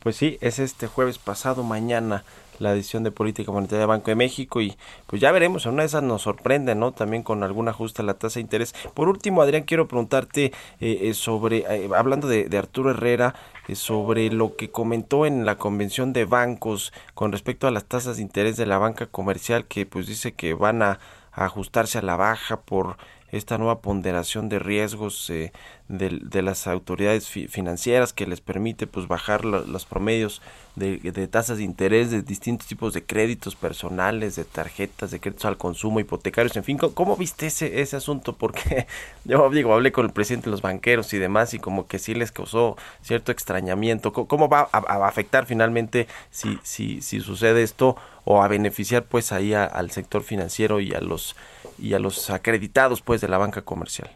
Pues 0.00 0.16
sí, 0.16 0.38
es 0.40 0.58
este 0.58 0.86
jueves 0.86 1.18
pasado, 1.18 1.62
mañana 1.62 2.24
la 2.60 2.72
edición 2.72 3.02
de 3.02 3.10
política 3.10 3.50
monetaria 3.50 3.80
de 3.80 3.86
Banco 3.86 4.10
de 4.10 4.14
México 4.14 4.60
y 4.60 4.76
pues 5.06 5.20
ya 5.20 5.32
veremos, 5.32 5.66
en 5.66 5.72
una 5.72 5.82
de 5.82 5.86
esas 5.86 6.02
nos 6.02 6.22
sorprende, 6.22 6.74
¿no? 6.74 6.92
También 6.92 7.22
con 7.22 7.42
algún 7.42 7.68
ajuste 7.68 8.02
a 8.02 8.04
la 8.04 8.14
tasa 8.14 8.34
de 8.34 8.42
interés. 8.42 8.74
Por 8.94 9.08
último, 9.08 9.42
Adrián, 9.42 9.64
quiero 9.64 9.88
preguntarte 9.88 10.52
eh, 10.80 10.98
eh, 11.02 11.14
sobre, 11.14 11.64
eh, 11.68 11.88
hablando 11.96 12.28
de, 12.28 12.56
Arturo 12.56 12.90
Herrera, 12.90 13.34
sobre 13.74 14.30
lo 14.30 14.56
que 14.56 14.70
comentó 14.70 15.26
en 15.26 15.46
la 15.46 15.56
convención 15.56 16.12
de 16.12 16.24
bancos 16.24 16.92
con 17.14 17.32
respecto 17.32 17.66
a 17.66 17.70
las 17.70 17.84
tasas 17.84 18.16
de 18.16 18.22
interés 18.22 18.56
de 18.56 18.66
la 18.66 18.78
banca 18.78 19.06
comercial, 19.06 19.66
que 19.66 19.86
pues 19.86 20.06
dice 20.06 20.32
que 20.32 20.54
van 20.54 20.82
a 20.82 20.98
ajustarse 21.32 21.98
a 21.98 22.02
la 22.02 22.16
baja 22.16 22.60
por 22.60 22.96
esta 23.30 23.58
nueva 23.58 23.80
ponderación 23.80 24.48
de 24.48 24.58
riesgos 24.58 25.30
eh, 25.30 25.52
de, 25.90 26.42
las 26.42 26.66
autoridades 26.68 27.28
financieras 27.28 28.12
que 28.12 28.26
les 28.26 28.40
permite 28.40 28.86
pues 28.86 29.08
bajar 29.08 29.44
los 29.44 29.84
promedios 29.86 30.40
de, 30.76 31.28
tasas 31.28 31.58
de 31.58 31.64
interés 31.64 32.10
de 32.10 32.22
distintos 32.22 32.68
tipos 32.68 32.94
de 32.94 33.02
créditos 33.02 33.56
personales, 33.56 34.36
de 34.36 34.44
tarjetas, 34.44 35.10
de 35.10 35.18
créditos 35.18 35.44
al 35.46 35.58
consumo, 35.58 35.98
hipotecarios, 35.98 36.56
en 36.56 36.64
fin, 36.64 36.78
¿cómo, 36.78 37.16
viste 37.16 37.46
ese, 37.46 37.80
ese 37.80 37.96
asunto? 37.96 38.36
Porque 38.36 38.86
yo 39.24 39.50
digo, 39.50 39.74
hablé 39.74 39.90
con 39.90 40.06
el 40.06 40.12
presidente 40.12 40.46
de 40.46 40.52
los 40.52 40.62
banqueros 40.62 41.12
y 41.12 41.18
demás 41.18 41.54
y 41.54 41.58
como 41.58 41.88
que 41.88 41.98
sí 41.98 42.14
les 42.14 42.30
causó 42.30 42.76
cierto 43.02 43.32
extrañamiento. 43.32 44.12
¿Cómo 44.12 44.48
va 44.48 44.68
a, 44.72 45.06
afectar 45.06 45.46
finalmente 45.46 46.06
si, 46.30 46.58
si, 46.62 47.02
si 47.02 47.20
sucede 47.20 47.62
esto 47.62 47.96
o 48.24 48.42
a 48.42 48.48
beneficiar 48.48 49.04
pues 49.04 49.32
ahí 49.32 49.54
al 49.54 49.90
sector 49.90 50.22
financiero 50.22 50.78
y 50.80 50.94
a 50.94 51.00
los 51.00 51.34
y 51.78 51.94
a 51.94 51.98
los 51.98 52.30
acreditados 52.30 53.00
pues 53.00 53.20
de 53.20 53.28
la 53.28 53.38
banca 53.38 53.62
comercial. 53.62 54.10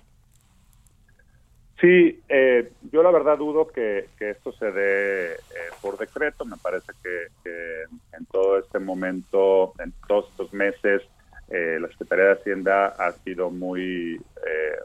Sí, 1.84 2.18
eh, 2.30 2.72
yo 2.90 3.02
la 3.02 3.10
verdad 3.10 3.36
dudo 3.36 3.68
que, 3.68 4.08
esto 4.18 4.52
se 4.52 4.72
dé 4.72 5.34
eh, 5.34 5.36
por 5.82 5.98
decreto. 5.98 6.46
Me 6.46 6.56
parece 6.56 6.94
que, 7.02 7.82
en 8.16 8.24
todo 8.32 8.56
este 8.56 8.78
momento, 8.78 9.74
en 9.78 9.92
todos 10.08 10.30
estos 10.30 10.50
meses, 10.54 11.02
eh, 11.50 11.76
la 11.78 11.88
Secretaría 11.88 12.24
de 12.24 12.32
Hacienda 12.32 12.86
ha 12.86 13.12
sido 13.12 13.50
muy 13.50 14.18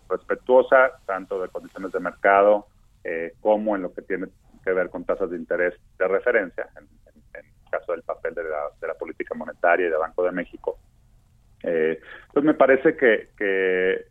respetuosa, 0.09 0.91
tanto 1.05 1.41
de 1.41 1.47
condiciones 1.47 1.93
de 1.93 2.01
mercado 2.01 2.67
como 3.39 3.77
en 3.77 3.83
lo 3.83 3.93
que 3.93 4.01
tiene 4.01 4.27
que 4.65 4.73
ver 4.73 4.89
con 4.89 5.05
tasas 5.05 5.29
de 5.29 5.37
interés 5.37 5.75
de 5.97 6.05
referencia, 6.05 6.67
en, 6.75 6.83
el 7.33 7.45
caso 7.71 7.93
del 7.93 8.03
papel 8.03 8.35
de 8.35 8.43
la, 8.43 8.71
de 8.81 8.87
la 8.87 8.93
política 8.95 9.35
monetaria 9.35 9.87
y 9.87 9.89
de 9.89 9.95
Banco 9.95 10.25
de 10.25 10.33
México. 10.33 10.77
Eh, 11.63 11.99
pues 12.33 12.45
me 12.45 12.53
parece 12.53 12.95
que, 12.95 13.29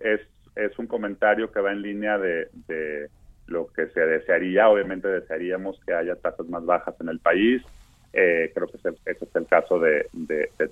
es, 0.00 0.20
es 0.58 0.78
un 0.78 0.86
comentario 0.86 1.50
que 1.52 1.60
va 1.60 1.72
en 1.72 1.82
línea 1.82 2.18
de, 2.18 2.48
lo 3.46 3.66
que 3.68 3.86
se 3.88 4.00
desearía, 4.00 4.68
obviamente 4.68 5.08
desearíamos 5.08 5.80
que 5.86 5.94
haya 5.94 6.16
tasas 6.16 6.46
más 6.48 6.64
bajas 6.66 6.94
en 7.00 7.08
el 7.08 7.20
país. 7.20 7.62
Eh, 8.12 8.50
creo 8.54 8.66
que 8.66 8.76
ese, 8.76 8.90
es 9.06 9.34
el 9.34 9.46
caso 9.46 9.78
de, 9.78 10.06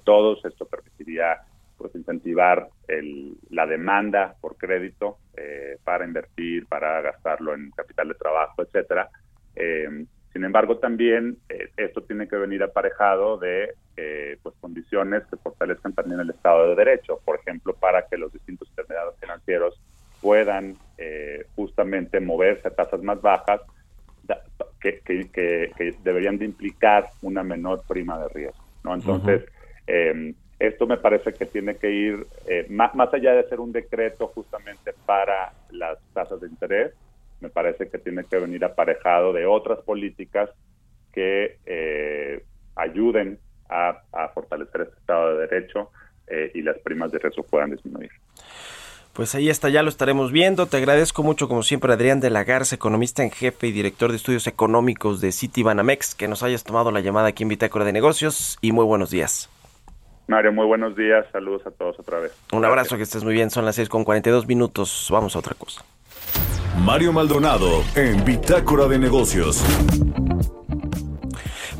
todos. 0.05 0.45
Esto 0.45 0.66
permitiría 0.66 1.41
pues 1.78 1.95
incentivar 1.95 2.68
el, 2.89 3.37
la 3.51 3.66
demanda 3.66 4.34
por 4.41 4.57
crédito 4.57 5.18
eh, 5.37 5.78
para 5.84 6.05
invertir, 6.05 6.66
para 6.66 7.01
gastarlo 7.01 7.55
en 7.55 7.70
capital 7.70 8.09
de 8.09 8.14
trabajo, 8.14 8.62
etcétera. 8.62 9.09
Eh, 9.55 10.05
sin 10.37 10.45
embargo, 10.45 10.76
también 10.76 11.39
esto 11.78 12.03
tiene 12.03 12.28
que 12.28 12.37
venir 12.37 12.62
aparejado 12.62 13.39
de 13.39 13.72
pues 14.43 14.55
condiciones 14.61 15.22
que 15.30 15.39
fortalezcan 15.39 15.95
también 15.95 16.20
el 16.20 16.28
Estado 16.28 16.68
de 16.68 16.74
Derecho, 16.74 17.18
por 17.24 17.39
ejemplo, 17.39 17.72
para 17.72 18.07
que 18.07 18.18
los 18.18 18.30
distintos 18.30 18.68
intermediarios 18.68 19.18
financieros 19.18 19.80
puedan 20.20 20.76
eh, 20.99 21.47
justamente 21.55 22.20
moverse 22.20 22.68
a 22.68 22.74
tasas 22.74 23.03
más 23.03 23.22
bajas 23.22 23.62
que, 24.78 25.01
que, 25.01 25.95
deberían 26.05 26.37
de 26.37 26.45
implicar 26.45 27.09
una 27.22 27.43
menor 27.43 27.82
prima 27.89 28.18
de 28.18 28.28
riesgo. 28.28 28.62
¿no? 28.84 28.95
Entonces, 28.95 29.45
em, 29.87 30.34
esto 30.59 30.87
me 30.87 30.99
parece 30.99 31.32
que 31.32 31.47
tiene 31.47 31.76
que 31.76 31.91
ir 31.91 32.26
eh, 32.47 32.66
más, 32.68 32.95
más 32.95 33.12
allá 33.14 33.32
de 33.32 33.49
ser 33.49 33.59
un 33.59 33.72
decreto 33.72 34.28
justamente 34.28 34.93
para 35.07 35.55
las 35.70 35.99
tasas 36.12 36.41
de 36.43 36.49
interés, 36.49 36.93
me 37.41 37.49
parece 37.49 37.89
que 37.89 37.99
tiene 37.99 38.24
que 38.24 38.39
venir 38.39 38.64
aparejado 38.64 39.32
de 39.32 39.47
otras 39.47 39.80
políticas 39.80 40.51
que 41.12 41.59
eh, 41.66 42.45
ayuden 42.74 43.39
a, 43.68 44.03
a, 44.12 44.28
fortalecer 44.28 44.82
este 44.82 44.99
Estado 44.99 45.37
de 45.37 45.47
Derecho 45.47 45.91
y 46.55 46.62
las 46.62 46.76
primas 46.80 47.12
de 47.12 47.20
riesgo 47.20 47.45
puedan 47.45 47.70
disminuir. 47.70 48.11
Pues 49.16 49.34
ahí 49.34 49.49
está, 49.49 49.70
ya 49.70 49.82
lo 49.82 49.89
estaremos 49.89 50.30
viendo. 50.30 50.66
Te 50.66 50.76
agradezco 50.76 51.22
mucho, 51.22 51.49
como 51.49 51.62
siempre, 51.62 51.91
Adrián 51.91 52.20
de 52.20 52.28
la 52.28 52.45
Garza, 52.45 52.76
economista 52.76 53.22
en 53.22 53.30
jefe 53.30 53.66
y 53.66 53.72
director 53.72 54.11
de 54.11 54.18
estudios 54.18 54.47
económicos 54.47 55.22
de 55.22 55.32
Citibanamex, 55.32 56.14
que 56.14 56.28
nos 56.28 56.43
hayas 56.43 56.64
tomado 56.64 56.91
la 56.91 57.01
llamada 57.01 57.28
aquí 57.28 57.45
en 57.45 57.49
Bitácora 57.49 57.87
de 57.87 57.95
Negocios 57.95 58.59
y 58.61 58.72
muy 58.72 58.84
buenos 58.84 59.11
días. 59.11 59.49
Mario, 60.28 60.53
muy 60.53 60.66
buenos 60.66 60.95
días. 60.97 61.24
Saludos 61.32 61.66
a 61.66 61.70
todos 61.70 61.99
otra 61.99 62.18
vez. 62.18 62.39
Un 62.53 62.66
abrazo, 62.66 62.99
que 62.99 63.05
estés 63.05 63.24
muy 63.24 63.32
bien. 63.32 63.49
Son 63.49 63.64
las 63.64 63.76
6 63.76 63.89
con 63.89 64.05
42 64.05 64.47
minutos. 64.47 65.09
Vamos 65.11 65.34
a 65.34 65.39
otra 65.39 65.55
cosa. 65.55 65.82
Mario 66.78 67.12
Maldonado 67.12 67.82
en 67.94 68.24
Bitácora 68.24 68.86
de 68.86 68.98
Negocios. 68.98 69.62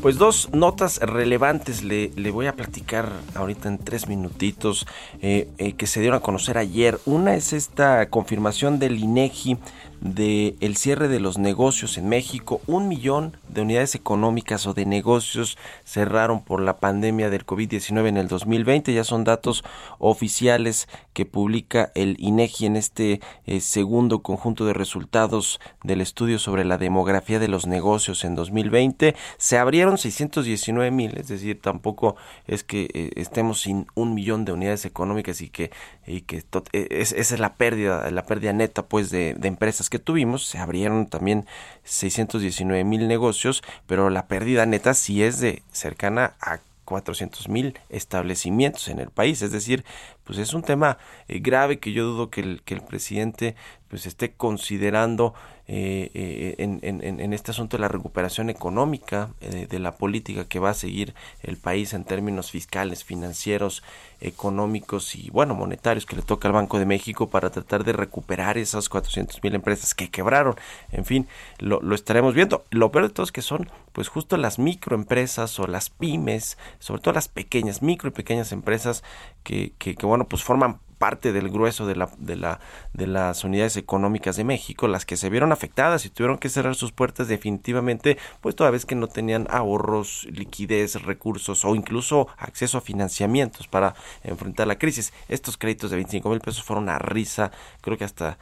Pues 0.01 0.17
dos 0.17 0.49
notas 0.53 0.99
relevantes 0.99 1.83
le, 1.83 2.11
le 2.15 2.31
voy 2.31 2.45
a 2.47 2.55
platicar 2.55 3.11
ahorita 3.35 3.67
en 3.67 3.77
tres 3.77 4.07
minutitos 4.07 4.85
eh, 5.21 5.49
eh, 5.57 5.73
que 5.73 5.87
se 5.87 5.99
dieron 5.99 6.17
a 6.17 6.21
conocer 6.21 6.57
ayer. 6.57 6.99
Una 7.05 7.35
es 7.35 7.53
esta 7.53 8.09
confirmación 8.09 8.79
del 8.79 8.97
INEGI 8.97 9.57
de 10.01 10.55
el 10.59 10.77
cierre 10.77 11.07
de 11.07 11.19
los 11.19 11.37
negocios 11.37 11.97
en 11.97 12.09
México. 12.09 12.61
Un 12.67 12.87
millón 12.87 13.37
de 13.47 13.61
unidades 13.61 13.95
económicas 13.95 14.67
o 14.67 14.73
de 14.73 14.85
negocios 14.85 15.57
cerraron 15.83 16.43
por 16.43 16.61
la 16.61 16.79
pandemia 16.79 17.29
del 17.29 17.45
COVID-19 17.45 18.07
en 18.07 18.17
el 18.17 18.27
2020. 18.27 18.93
Ya 18.93 19.03
son 19.03 19.23
datos 19.23 19.63
oficiales 19.99 20.87
que 21.13 21.25
publica 21.25 21.91
el 21.95 22.15
INEGI 22.19 22.67
en 22.67 22.75
este 22.75 23.21
eh, 23.45 23.59
segundo 23.59 24.21
conjunto 24.21 24.65
de 24.65 24.73
resultados 24.73 25.59
del 25.83 26.01
estudio 26.01 26.39
sobre 26.39 26.65
la 26.65 26.77
demografía 26.77 27.39
de 27.39 27.47
los 27.47 27.65
negocios 27.65 28.23
en 28.23 28.35
2020. 28.35 29.15
Se 29.37 29.57
abrieron 29.57 29.97
619 29.97 30.91
mil, 30.91 31.17
es 31.17 31.27
decir, 31.27 31.59
tampoco 31.61 32.15
es 32.45 32.63
que 32.63 32.87
eh, 32.93 33.11
estemos 33.15 33.61
sin 33.61 33.87
un 33.95 34.13
millón 34.13 34.45
de 34.45 34.51
unidades 34.51 34.85
económicas 34.85 35.41
y 35.41 35.49
que, 35.49 35.71
e, 36.05 36.23
es, 36.71 37.11
esa 37.13 37.33
es 37.35 37.39
la 37.39 37.55
pérdida, 37.55 38.09
la 38.11 38.23
pérdida 38.25 38.53
neta 38.53 38.87
pues 38.87 39.09
de, 39.09 39.33
de 39.33 39.47
empresas 39.47 39.86
que 39.89 39.99
tuvimos, 39.99 40.45
se 40.45 40.57
abrieron 40.57 41.07
también 41.07 41.45
619 41.83 42.83
mil 42.83 43.07
negocios, 43.07 43.63
pero 43.85 44.09
la 44.09 44.27
pérdida 44.27 44.65
neta 44.65 44.93
sí 44.93 45.23
es 45.23 45.39
de 45.39 45.63
cercana 45.71 46.33
a 46.41 46.59
400 46.87 47.49
mil 47.49 47.77
establecimientos 47.89 48.87
en 48.87 48.99
el 48.99 49.09
país. 49.09 49.41
Es 49.41 49.51
decir, 49.51 49.83
pues 50.23 50.39
es 50.39 50.53
un 50.53 50.63
tema 50.63 50.97
eh, 51.27 51.39
grave 51.39 51.79
que 51.79 51.91
yo 51.91 52.05
dudo 52.05 52.29
que 52.29 52.41
el, 52.41 52.61
que 52.63 52.73
el 52.73 52.81
presidente 52.81 53.55
pues 53.89 54.05
esté 54.05 54.31
considerando 54.31 55.33
eh, 55.69 56.11
eh, 56.13 56.55
en, 56.59 56.79
en, 56.81 57.33
este 57.33 57.51
asunto 57.51 57.75
de 57.75 57.81
la 57.81 57.89
recuperación 57.89 58.49
económica 58.49 59.31
eh, 59.41 59.67
de 59.69 59.79
la 59.79 59.97
política 59.97 60.45
que 60.45 60.59
va 60.59 60.69
a 60.69 60.73
seguir 60.73 61.13
el 61.43 61.57
país 61.57 61.93
en 61.93 62.05
términos 62.05 62.51
fiscales, 62.51 63.03
financieros, 63.03 63.83
económicos 64.21 65.13
y 65.15 65.29
bueno 65.29 65.55
monetarios 65.55 66.05
que 66.05 66.15
le 66.15 66.21
toca 66.21 66.47
al 66.47 66.53
Banco 66.53 66.79
de 66.79 66.85
México 66.85 67.29
para 67.29 67.49
tratar 67.49 67.83
de 67.83 67.91
recuperar 67.91 68.57
esas 68.57 68.87
400 68.87 69.43
mil 69.43 69.55
empresas 69.55 69.93
que 69.93 70.09
quebraron. 70.09 70.55
En 70.93 71.03
fin, 71.03 71.27
lo, 71.59 71.81
lo 71.81 71.95
estaremos 71.95 72.33
viendo. 72.33 72.63
Lo 72.71 72.89
peor 72.89 73.09
de 73.09 73.13
todo 73.13 73.25
es 73.25 73.33
que 73.33 73.41
son 73.41 73.69
pues 73.91 74.07
justo 74.07 74.37
las 74.37 74.59
microempresas 74.59 75.59
o 75.59 75.67
las 75.67 75.89
pymes, 75.89 76.57
sobre 76.79 77.01
todo 77.01 77.13
las 77.13 77.27
pequeñas, 77.27 77.81
micro 77.81 78.07
y 78.07 78.13
pequeñas 78.13 78.53
empresas 78.53 79.03
que, 79.43 79.73
que, 79.77 79.95
que 79.95 80.05
bueno 80.05 80.29
pues 80.29 80.43
forman 80.43 80.79
parte 80.97 81.31
del 81.31 81.49
grueso 81.49 81.85
de, 81.85 81.95
la, 81.95 82.09
de, 82.17 82.35
la, 82.35 82.59
de 82.93 83.07
las 83.07 83.43
unidades 83.43 83.77
económicas 83.77 84.35
de 84.35 84.43
México, 84.43 84.87
las 84.87 85.05
que 85.05 85.17
se 85.17 85.29
vieron 85.29 85.51
afectadas 85.51 86.05
y 86.05 86.09
tuvieron 86.09 86.37
que 86.37 86.49
cerrar 86.49 86.75
sus 86.75 86.91
puertas 86.91 87.27
definitivamente, 87.27 88.17
pues 88.41 88.55
toda 88.55 88.71
vez 88.71 88.85
que 88.85 88.95
no 88.95 89.07
tenían 89.07 89.47
ahorros, 89.49 90.27
liquidez, 90.31 91.01
recursos 91.03 91.65
o 91.65 91.75
incluso 91.75 92.27
acceso 92.37 92.77
a 92.77 92.81
financiamientos 92.81 93.67
para 93.67 93.95
enfrentar 94.23 94.67
la 94.67 94.77
crisis. 94.77 95.13
Estos 95.29 95.57
créditos 95.57 95.89
de 95.89 95.97
25 95.97 96.29
mil 96.29 96.39
pesos 96.39 96.63
fueron 96.63 96.83
una 96.83 96.99
risa, 96.99 97.51
creo 97.81 97.97
que 97.97 98.03
hasta 98.03 98.37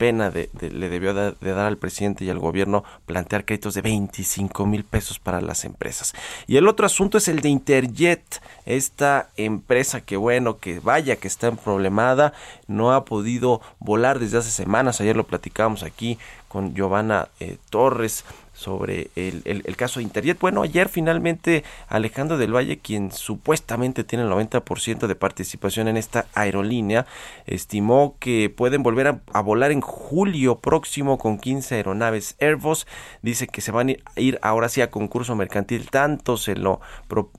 pena 0.00 0.30
de, 0.30 0.48
le 0.62 0.88
debió 0.88 1.12
de, 1.12 1.34
dar 1.42 1.66
al 1.66 1.76
presidente 1.76 2.24
y 2.24 2.30
al 2.30 2.38
gobierno 2.38 2.84
plantear 3.04 3.44
créditos 3.44 3.74
de 3.74 3.82
25 3.82 4.64
mil 4.64 4.82
pesos 4.82 5.18
para 5.18 5.42
las 5.42 5.66
empresas. 5.66 6.14
Y 6.46 6.56
el 6.56 6.68
otro 6.68 6.86
asunto 6.86 7.18
es 7.18 7.28
el 7.28 7.40
de 7.40 7.50
Interjet, 7.50 8.40
esta 8.64 9.28
empresa 9.36 10.00
que 10.00 10.16
bueno, 10.16 10.56
que 10.56 10.80
vaya 10.80 11.16
que 11.16 11.28
está 11.28 11.48
en 11.48 11.58
problemada, 11.58 12.32
no 12.66 12.94
ha 12.94 13.04
podido 13.04 13.60
volar 13.78 14.18
desde 14.20 14.38
hace 14.38 14.50
semanas, 14.50 15.02
ayer 15.02 15.16
lo 15.16 15.26
platicábamos 15.26 15.82
aquí 15.82 16.18
con 16.48 16.74
Giovanna 16.74 17.28
eh, 17.38 17.58
Torres, 17.68 18.24
sobre 18.60 19.10
el, 19.16 19.42
el, 19.44 19.76
caso 19.76 20.00
de 20.00 20.04
Interjet. 20.04 20.38
Bueno, 20.38 20.62
ayer 20.62 20.90
finalmente 20.90 21.64
Alejandro 21.88 22.36
del 22.36 22.54
Valle, 22.54 22.78
quien 22.78 23.10
supuestamente 23.10 24.04
tiene 24.04 24.24
el 24.24 24.30
90% 24.30 25.06
de 25.06 25.14
participación 25.14 25.88
en 25.88 25.96
esta 25.96 26.26
aerolínea, 26.34 27.06
estimó 27.46 28.16
que 28.20 28.50
pueden 28.50 28.82
volver 28.82 29.18
a, 29.32 29.40
volar 29.40 29.72
en 29.72 29.80
julio 29.80 30.58
próximo 30.58 31.16
con 31.16 31.38
15 31.38 31.76
aeronaves 31.76 32.36
Airbus. 32.38 32.86
Dice 33.22 33.46
que 33.46 33.62
se 33.62 33.72
van 33.72 33.90
a 33.90 34.20
ir 34.20 34.38
ahora 34.42 34.68
sí 34.68 34.82
a 34.82 34.90
concurso 34.90 35.34
mercantil. 35.34 35.88
Tanto 35.88 36.36
se 36.36 36.54
lo 36.54 36.80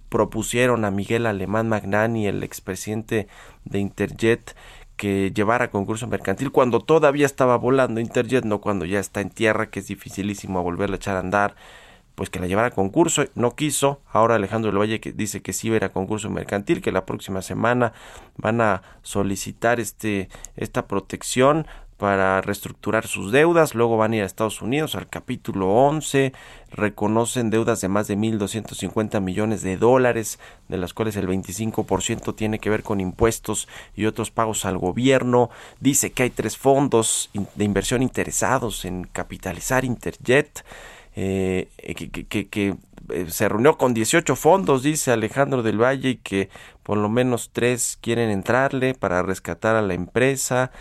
propusieron 0.09 0.85
a 0.85 0.91
Miguel 0.91 1.27
Alemán 1.27 1.69
Magnani, 1.69 2.27
el 2.27 2.41
expresidente 2.41 3.27
de 3.63 3.77
Interjet 3.79 4.55
que 5.01 5.31
llevara 5.33 5.71
concurso 5.71 6.05
mercantil 6.05 6.51
cuando 6.51 6.79
todavía 6.79 7.25
estaba 7.25 7.57
volando 7.57 7.99
Interjet, 7.99 8.45
no 8.45 8.61
cuando 8.61 8.85
ya 8.85 8.99
está 8.99 9.19
en 9.19 9.31
tierra, 9.31 9.71
que 9.71 9.79
es 9.79 9.87
dificilísimo 9.87 10.61
volverla 10.61 10.93
a 10.93 10.97
echar 10.97 11.15
a 11.15 11.21
andar, 11.21 11.55
pues 12.13 12.29
que 12.29 12.39
la 12.39 12.45
llevara 12.45 12.67
a 12.67 12.69
concurso, 12.71 13.25
no 13.33 13.55
quiso, 13.55 13.99
ahora 14.11 14.35
Alejandro 14.35 14.69
del 14.69 14.79
Valle 14.79 14.99
que 14.99 15.11
dice 15.11 15.41
que 15.41 15.53
sí 15.53 15.69
va 15.69 15.73
a 15.73 15.77
ir 15.77 15.83
a 15.85 15.89
concurso 15.89 16.29
mercantil, 16.29 16.83
que 16.83 16.91
la 16.91 17.07
próxima 17.07 17.41
semana 17.41 17.93
van 18.37 18.61
a 18.61 18.83
solicitar 19.01 19.79
este, 19.79 20.29
esta 20.55 20.85
protección 20.85 21.65
para 22.01 22.41
reestructurar 22.41 23.05
sus 23.05 23.31
deudas, 23.31 23.75
luego 23.75 23.95
van 23.95 24.13
a 24.13 24.15
ir 24.15 24.23
a 24.23 24.25
Estados 24.25 24.63
Unidos 24.63 24.95
al 24.95 25.07
capítulo 25.07 25.69
11, 25.69 26.33
reconocen 26.71 27.51
deudas 27.51 27.79
de 27.79 27.89
más 27.89 28.07
de 28.07 28.17
1.250 28.17 29.21
millones 29.21 29.61
de 29.61 29.77
dólares, 29.77 30.39
de 30.67 30.77
las 30.77 30.95
cuales 30.95 31.15
el 31.15 31.27
25% 31.27 32.33
tiene 32.33 32.57
que 32.57 32.71
ver 32.71 32.81
con 32.81 33.01
impuestos 33.01 33.67
y 33.95 34.07
otros 34.07 34.31
pagos 34.31 34.65
al 34.65 34.79
gobierno, 34.79 35.51
dice 35.79 36.11
que 36.11 36.23
hay 36.23 36.31
tres 36.31 36.57
fondos 36.57 37.29
de 37.53 37.65
inversión 37.65 38.01
interesados 38.01 38.83
en 38.83 39.03
capitalizar 39.03 39.85
Interjet, 39.85 40.65
eh, 41.15 41.67
que, 41.95 42.47
que 42.47 42.77
eh, 43.09 43.25
se 43.29 43.47
reunió 43.47 43.77
con 43.77 43.93
18 43.93 44.35
fondos, 44.35 44.81
dice 44.81 45.11
Alejandro 45.11 45.61
del 45.61 45.79
Valle, 45.79 46.09
y 46.09 46.15
que 46.15 46.49
por 46.81 46.97
lo 46.97 47.09
menos 47.09 47.51
tres 47.53 47.99
quieren 48.01 48.31
entrarle 48.31 48.95
para 48.95 49.21
rescatar 49.21 49.75
a 49.75 49.83
la 49.83 49.93
empresa. 49.93 50.71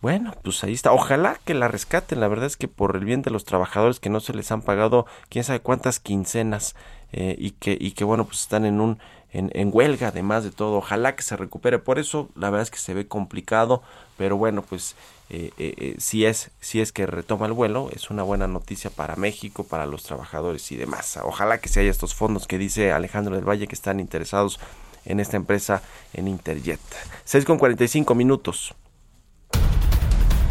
Bueno, 0.00 0.32
pues 0.42 0.64
ahí 0.64 0.72
está. 0.72 0.92
Ojalá 0.92 1.38
que 1.44 1.52
la 1.52 1.68
rescaten. 1.68 2.20
La 2.20 2.28
verdad 2.28 2.46
es 2.46 2.56
que 2.56 2.68
por 2.68 2.96
el 2.96 3.04
bien 3.04 3.22
de 3.22 3.30
los 3.30 3.44
trabajadores 3.44 4.00
que 4.00 4.08
no 4.08 4.20
se 4.20 4.32
les 4.32 4.50
han 4.50 4.62
pagado 4.62 5.06
quién 5.28 5.44
sabe 5.44 5.60
cuántas 5.60 6.00
quincenas 6.00 6.74
eh, 7.12 7.36
y 7.38 7.50
que 7.52 7.76
y 7.78 7.92
que 7.92 8.04
bueno 8.04 8.24
pues 8.24 8.40
están 8.40 8.64
en 8.64 8.80
un 8.80 8.98
en, 9.32 9.70
huelga 9.72 10.08
además 10.08 10.42
de 10.42 10.50
todo. 10.50 10.78
Ojalá 10.78 11.16
que 11.16 11.22
se 11.22 11.36
recupere. 11.36 11.78
Por 11.78 11.98
eso 11.98 12.30
la 12.34 12.48
verdad 12.48 12.62
es 12.62 12.70
que 12.70 12.78
se 12.78 12.94
ve 12.94 13.06
complicado, 13.06 13.82
pero 14.16 14.38
bueno 14.38 14.62
pues 14.62 14.96
eh, 15.28 15.52
eh, 15.58 15.94
si 15.98 16.24
es 16.24 16.50
si 16.60 16.80
es 16.80 16.92
que 16.92 17.06
retoma 17.06 17.46
el 17.46 17.52
vuelo 17.52 17.90
es 17.92 18.10
una 18.10 18.22
buena 18.22 18.48
noticia 18.48 18.90
para 18.90 19.16
México, 19.16 19.64
para 19.64 19.84
los 19.84 20.02
trabajadores 20.02 20.72
y 20.72 20.76
demás. 20.76 21.18
Ojalá 21.22 21.58
que 21.58 21.68
se 21.68 21.80
haya 21.80 21.90
estos 21.90 22.14
fondos 22.14 22.46
que 22.46 22.56
dice 22.56 22.92
Alejandro 22.92 23.36
del 23.36 23.48
Valle 23.48 23.68
que 23.68 23.74
están 23.74 24.00
interesados 24.00 24.58
en 25.04 25.20
esta 25.20 25.36
empresa 25.36 25.82
en 26.14 26.26
Interjet. 26.26 26.80
6 27.24 27.44
con 27.44 27.58
45 27.58 28.14
minutos. 28.14 28.74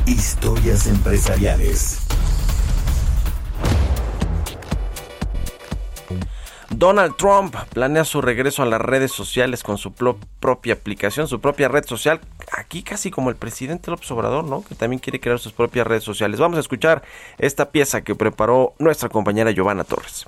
Historias 0.09 0.87
empresariales. 0.87 1.99
Donald 6.71 7.15
Trump 7.15 7.55
planea 7.73 8.03
su 8.05 8.19
regreso 8.19 8.63
a 8.63 8.65
las 8.65 8.81
redes 8.81 9.11
sociales 9.11 9.61
con 9.61 9.77
su 9.77 9.93
propia 9.93 10.73
aplicación, 10.73 11.27
su 11.27 11.39
propia 11.39 11.67
red 11.67 11.85
social. 11.85 12.21
Aquí 12.57 12.81
casi 12.81 13.11
como 13.11 13.29
el 13.29 13.35
presidente 13.35 13.91
López 13.91 14.09
Obrador, 14.09 14.45
¿no? 14.45 14.63
Que 14.63 14.73
también 14.73 14.99
quiere 14.99 15.19
crear 15.19 15.37
sus 15.37 15.53
propias 15.53 15.85
redes 15.85 16.05
sociales. 16.05 16.39
Vamos 16.39 16.57
a 16.57 16.61
escuchar 16.61 17.03
esta 17.37 17.69
pieza 17.69 18.01
que 18.01 18.15
preparó 18.15 18.73
nuestra 18.79 19.09
compañera 19.09 19.51
Giovanna 19.51 19.83
Torres. 19.83 20.25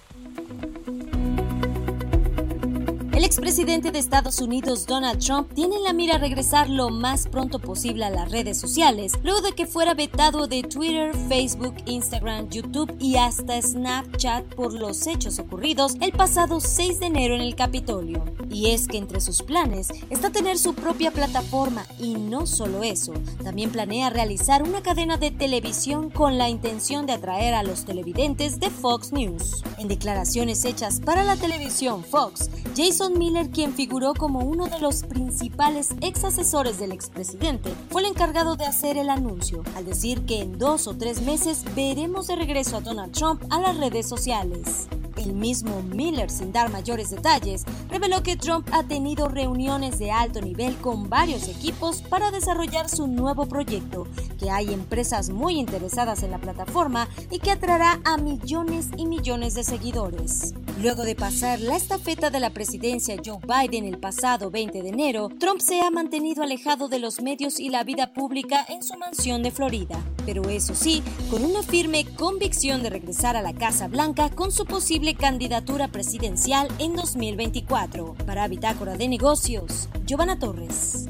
El 3.21 3.25
expresidente 3.25 3.91
de 3.91 3.99
Estados 3.99 4.41
Unidos, 4.41 4.87
Donald 4.87 5.23
Trump, 5.23 5.53
tiene 5.53 5.75
en 5.75 5.83
la 5.83 5.93
mira 5.93 6.17
regresar 6.17 6.67
lo 6.71 6.89
más 6.89 7.27
pronto 7.27 7.59
posible 7.59 8.03
a 8.03 8.09
las 8.09 8.31
redes 8.31 8.59
sociales, 8.59 9.13
luego 9.21 9.41
de 9.41 9.51
que 9.51 9.67
fuera 9.67 9.93
vetado 9.93 10.47
de 10.47 10.63
Twitter, 10.63 11.15
Facebook, 11.29 11.75
Instagram, 11.85 12.49
YouTube 12.49 12.91
y 12.99 13.17
hasta 13.17 13.61
Snapchat 13.61 14.55
por 14.55 14.73
los 14.73 15.05
hechos 15.05 15.37
ocurridos 15.37 15.97
el 16.01 16.13
pasado 16.13 16.59
6 16.59 16.99
de 16.99 17.05
enero 17.05 17.35
en 17.35 17.41
el 17.41 17.53
Capitolio. 17.53 18.25
Y 18.49 18.71
es 18.71 18.87
que 18.87 18.97
entre 18.97 19.21
sus 19.21 19.43
planes 19.43 19.89
está 20.09 20.31
tener 20.31 20.57
su 20.57 20.73
propia 20.73 21.11
plataforma 21.11 21.85
y 21.99 22.15
no 22.15 22.47
solo 22.47 22.81
eso, 22.81 23.13
también 23.43 23.69
planea 23.69 24.09
realizar 24.09 24.63
una 24.63 24.81
cadena 24.81 25.17
de 25.17 25.29
televisión 25.29 26.09
con 26.09 26.39
la 26.39 26.49
intención 26.49 27.05
de 27.05 27.13
atraer 27.13 27.53
a 27.53 27.61
los 27.61 27.85
televidentes 27.85 28.59
de 28.59 28.71
Fox 28.71 29.11
News. 29.11 29.63
En 29.77 29.87
declaraciones 29.87 30.65
hechas 30.65 30.99
para 30.99 31.23
la 31.23 31.35
televisión 31.35 32.03
Fox, 32.03 32.49
Jason 32.75 33.10
Miller, 33.17 33.49
quien 33.49 33.73
figuró 33.73 34.13
como 34.13 34.39
uno 34.39 34.67
de 34.67 34.79
los 34.79 35.03
principales 35.03 35.89
ex 36.01 36.23
asesores 36.23 36.79
del 36.79 36.91
expresidente, 36.91 37.73
fue 37.89 38.01
el 38.01 38.07
encargado 38.07 38.55
de 38.55 38.65
hacer 38.65 38.97
el 38.97 39.09
anuncio, 39.09 39.63
al 39.75 39.85
decir 39.85 40.25
que 40.25 40.41
en 40.41 40.57
dos 40.57 40.87
o 40.87 40.95
tres 40.95 41.21
meses 41.21 41.63
veremos 41.75 42.27
de 42.27 42.35
regreso 42.35 42.77
a 42.77 42.81
Donald 42.81 43.13
Trump 43.13 43.43
a 43.49 43.59
las 43.59 43.77
redes 43.77 44.07
sociales. 44.07 44.87
El 45.17 45.33
mismo 45.33 45.83
Miller, 45.83 46.31
sin 46.31 46.51
dar 46.51 46.71
mayores 46.71 47.11
detalles, 47.11 47.63
reveló 47.89 48.23
que 48.23 48.37
Trump 48.37 48.67
ha 48.71 48.83
tenido 48.83 49.27
reuniones 49.27 49.99
de 49.99 50.09
alto 50.09 50.41
nivel 50.41 50.75
con 50.77 51.09
varios 51.09 51.47
equipos 51.47 52.01
para 52.01 52.31
desarrollar 52.31 52.89
su 52.89 53.07
nuevo 53.07 53.45
proyecto, 53.45 54.07
que 54.39 54.49
hay 54.49 54.73
empresas 54.73 55.29
muy 55.29 55.59
interesadas 55.59 56.23
en 56.23 56.31
la 56.31 56.39
plataforma 56.39 57.07
y 57.29 57.39
que 57.39 57.51
atraerá 57.51 57.99
a 58.03 58.17
millones 58.17 58.87
y 58.97 59.05
millones 59.05 59.53
de 59.53 59.63
seguidores. 59.63 60.55
Luego 60.79 61.03
de 61.03 61.15
pasar 61.15 61.59
la 61.59 61.75
estafeta 61.75 62.29
de 62.29 62.39
la 62.39 62.49
presidencia 62.49 63.17
Joe 63.23 63.39
Biden 63.45 63.85
el 63.85 63.99
pasado 63.99 64.49
20 64.49 64.81
de 64.81 64.89
enero, 64.89 65.29
Trump 65.39 65.59
se 65.59 65.81
ha 65.81 65.91
mantenido 65.91 66.43
alejado 66.43 66.87
de 66.87 66.99
los 66.99 67.21
medios 67.21 67.59
y 67.59 67.69
la 67.69 67.83
vida 67.83 68.13
pública 68.13 68.65
en 68.67 68.81
su 68.81 68.97
mansión 68.97 69.43
de 69.43 69.51
Florida, 69.51 69.99
pero 70.25 70.49
eso 70.49 70.73
sí, 70.73 71.03
con 71.29 71.43
una 71.43 71.61
firme 71.61 72.05
convicción 72.17 72.81
de 72.81 72.89
regresar 72.89 73.35
a 73.35 73.41
la 73.41 73.53
Casa 73.53 73.87
Blanca 73.87 74.29
con 74.29 74.51
su 74.51 74.65
posible 74.65 75.15
candidatura 75.15 75.89
presidencial 75.89 76.67
en 76.79 76.95
2024. 76.95 78.15
Para 78.25 78.47
Bitácora 78.47 78.95
de 78.95 79.07
Negocios, 79.07 79.89
Giovanna 80.05 80.39
Torres. 80.39 81.07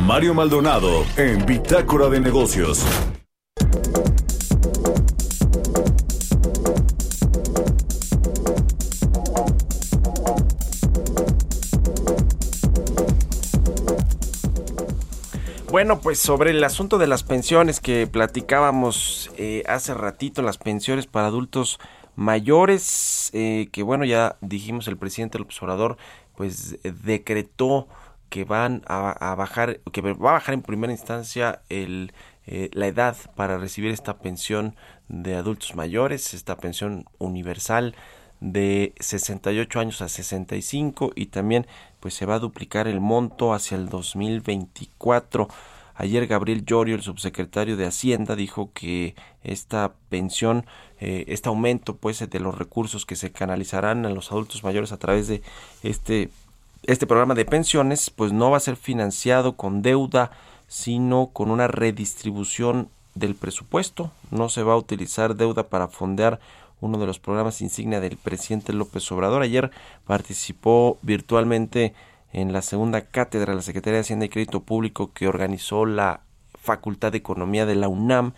Mario 0.00 0.34
Maldonado 0.34 1.04
en 1.16 1.46
Bitácora 1.46 2.08
de 2.08 2.20
Negocios. 2.20 2.84
Bueno, 15.74 15.98
pues 15.98 16.20
sobre 16.20 16.52
el 16.52 16.62
asunto 16.62 16.98
de 16.98 17.08
las 17.08 17.24
pensiones 17.24 17.80
que 17.80 18.06
platicábamos 18.06 19.32
eh, 19.36 19.64
hace 19.66 19.92
ratito, 19.92 20.40
las 20.40 20.56
pensiones 20.56 21.08
para 21.08 21.26
adultos 21.26 21.80
mayores, 22.14 23.30
eh, 23.32 23.70
que 23.72 23.82
bueno, 23.82 24.04
ya 24.04 24.36
dijimos 24.40 24.86
el 24.86 24.96
presidente 24.96 25.36
López 25.36 25.60
Obrador, 25.60 25.96
pues 26.36 26.78
decretó 26.84 27.88
que 28.28 28.44
van 28.44 28.82
a, 28.86 29.34
bajar, 29.36 29.80
que 29.90 30.00
va 30.00 30.30
a 30.30 30.34
bajar 30.34 30.54
en 30.54 30.62
primera 30.62 30.92
instancia 30.92 31.62
el, 31.68 32.12
eh, 32.46 32.70
la 32.72 32.86
edad 32.86 33.16
para 33.34 33.58
recibir 33.58 33.90
esta 33.90 34.18
pensión 34.18 34.76
de 35.08 35.34
adultos 35.34 35.74
mayores, 35.74 36.34
esta 36.34 36.56
pensión 36.56 37.06
universal 37.18 37.96
de 38.38 38.94
68 39.00 39.80
años 39.80 40.02
a 40.02 40.08
65 40.08 41.12
y 41.16 41.26
también 41.26 41.66
pues 42.04 42.12
se 42.12 42.26
va 42.26 42.34
a 42.34 42.38
duplicar 42.38 42.86
el 42.86 43.00
monto 43.00 43.54
hacia 43.54 43.78
el 43.78 43.88
2024. 43.88 45.48
Ayer 45.94 46.26
Gabriel 46.26 46.66
Llorio, 46.66 46.96
el 46.96 47.00
subsecretario 47.00 47.78
de 47.78 47.86
Hacienda, 47.86 48.36
dijo 48.36 48.68
que 48.74 49.14
esta 49.42 49.94
pensión, 50.10 50.66
eh, 51.00 51.24
este 51.28 51.48
aumento 51.48 51.96
pues 51.96 52.18
de 52.28 52.40
los 52.40 52.58
recursos 52.58 53.06
que 53.06 53.16
se 53.16 53.32
canalizarán 53.32 54.04
a 54.04 54.10
los 54.10 54.30
adultos 54.32 54.62
mayores 54.62 54.92
a 54.92 54.98
través 54.98 55.28
de 55.28 55.40
este, 55.82 56.28
este 56.82 57.06
programa 57.06 57.34
de 57.34 57.46
pensiones, 57.46 58.10
pues 58.10 58.32
no 58.32 58.50
va 58.50 58.58
a 58.58 58.60
ser 58.60 58.76
financiado 58.76 59.56
con 59.56 59.80
deuda, 59.80 60.30
sino 60.68 61.30
con 61.32 61.50
una 61.50 61.68
redistribución 61.68 62.90
del 63.14 63.34
presupuesto. 63.34 64.10
No 64.30 64.50
se 64.50 64.62
va 64.62 64.74
a 64.74 64.76
utilizar 64.76 65.36
deuda 65.36 65.68
para 65.68 65.88
fondear 65.88 66.38
uno 66.80 66.98
de 66.98 67.06
los 67.06 67.18
programas 67.18 67.60
insignia 67.60 68.00
del 68.00 68.16
presidente 68.16 68.72
López 68.72 69.10
Obrador. 69.12 69.42
Ayer 69.42 69.70
participó 70.06 70.98
virtualmente 71.02 71.94
en 72.32 72.52
la 72.52 72.62
segunda 72.62 73.02
cátedra 73.02 73.52
de 73.52 73.56
la 73.56 73.62
Secretaría 73.62 73.96
de 73.96 74.00
Hacienda 74.00 74.26
y 74.26 74.28
Crédito 74.28 74.64
Público 74.64 75.12
que 75.12 75.28
organizó 75.28 75.86
la 75.86 76.20
Facultad 76.54 77.12
de 77.12 77.18
Economía 77.18 77.66
de 77.66 77.76
la 77.76 77.88
UNAM 77.88 78.32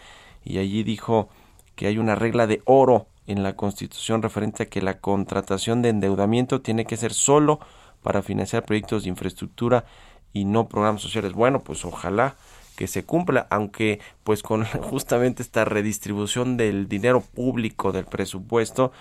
y 0.45 0.59
allí 0.59 0.82
dijo 0.82 1.28
que 1.74 1.87
hay 1.87 1.99
una 1.99 2.14
regla 2.14 2.47
de 2.47 2.62
oro 2.64 3.07
en 3.26 3.43
la 3.43 3.57
Constitución 3.57 4.22
referente 4.22 4.64
a 4.64 4.66
que 4.66 4.82
la 4.82 5.01
contratación 5.01 5.82
de 5.82 5.89
endeudamiento 5.89 6.61
tiene 6.61 6.84
que 6.84 6.97
ser 6.97 7.12
solo 7.12 7.61
para 8.03 8.22
financiar 8.22 8.64
proyectos 8.64 9.03
de 9.03 9.09
infraestructura 9.09 9.84
y 10.32 10.45
no 10.45 10.68
programas 10.68 11.03
sociales. 11.03 11.32
Bueno, 11.32 11.61
pues 11.61 11.84
ojalá 11.84 12.37
que 12.77 12.87
se 12.87 13.05
cumpla, 13.05 13.47
aunque 13.51 14.01
pues 14.22 14.43
con 14.43 14.64
justamente 14.83 15.43
esta 15.43 15.64
redistribución 15.64 16.57
del 16.57 16.89
dinero 16.89 17.20
público 17.20 17.93
del 17.93 18.05
presupuesto, 18.05 18.93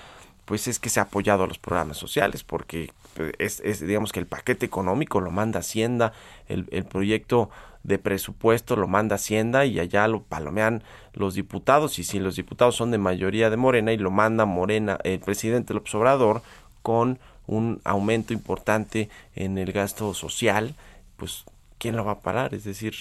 pues 0.45 0.67
es 0.67 0.79
que 0.79 0.89
se 0.89 0.99
ha 0.99 1.03
apoyado 1.03 1.43
a 1.43 1.47
los 1.47 1.57
programas 1.57 1.97
sociales, 1.97 2.43
porque 2.43 2.91
pues, 3.15 3.61
es, 3.63 3.85
digamos 3.85 4.11
que 4.11 4.19
el 4.19 4.27
paquete 4.27 4.65
económico 4.65 5.19
lo 5.19 5.31
manda 5.31 5.59
Hacienda, 5.59 6.13
el, 6.47 6.67
el, 6.71 6.85
proyecto 6.85 7.49
de 7.83 7.97
presupuesto 7.97 8.75
lo 8.75 8.87
manda 8.87 9.15
Hacienda 9.15 9.65
y 9.65 9.79
allá 9.79 10.07
lo 10.07 10.21
palomean 10.21 10.83
los 11.13 11.33
diputados, 11.33 11.99
y 11.99 12.03
si 12.03 12.19
los 12.19 12.35
diputados 12.35 12.75
son 12.75 12.91
de 12.91 12.97
mayoría 12.99 13.49
de 13.49 13.57
Morena 13.57 13.91
y 13.91 13.97
lo 13.97 14.11
manda 14.11 14.45
Morena, 14.45 14.99
el 15.03 15.19
presidente 15.19 15.73
López 15.73 15.93
Obrador, 15.95 16.41
con 16.83 17.19
un 17.47 17.81
aumento 17.83 18.33
importante 18.33 19.09
en 19.35 19.57
el 19.57 19.71
gasto 19.71 20.13
social, 20.13 20.75
pues 21.17 21.45
¿quién 21.79 21.95
lo 21.95 22.05
va 22.05 22.13
a 22.13 22.19
parar? 22.19 22.53
Es 22.53 22.63
decir, 22.63 22.95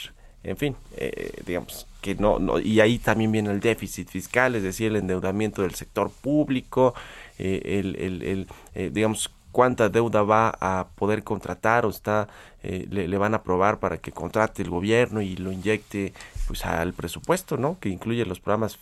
en 0.45 0.57
fin, 0.57 0.77
eh, 0.97 1.43
digamos 1.47 1.87
que 2.03 2.15
no, 2.15 2.39
no, 2.39 2.61
y 2.61 2.81
ahí 2.81 2.99
también 2.99 3.33
viene 3.33 3.51
el 3.51 3.61
déficit 3.61 4.09
fiscal, 4.09 4.55
es 4.55 4.63
decir, 4.63 4.89
el 4.89 4.97
endeudamiento 4.97 5.63
del 5.63 5.75
sector 5.75 6.11
público, 6.11 6.95
eh, 7.39 7.81
el, 7.81 7.97
el, 7.97 8.23
el 8.23 8.47
eh, 8.75 8.91
digamos, 8.93 9.31
cuánta 9.53 9.89
deuda 9.89 10.23
va 10.23 10.53
a 10.61 10.89
poder 10.97 11.25
contratar 11.25 11.87
o 11.87 11.91
está 11.91 12.29
le, 12.63 13.09
le, 13.09 13.19
van 13.19 13.35
a 13.35 13.39
aprobar 13.39 13.79
para 13.79 13.99
que 13.99 14.11
contrate 14.11 14.63
el 14.63 14.71
gobierno 14.71 15.21
y 15.21 15.37
lo 15.37 15.53
inyecte 15.53 16.15
pues 16.47 16.65
al 16.65 16.95
presupuesto 16.95 17.59
no 17.59 17.79
que 17.79 17.91
incluye 17.91 18.25
los 18.25 18.41
programas 18.41 18.79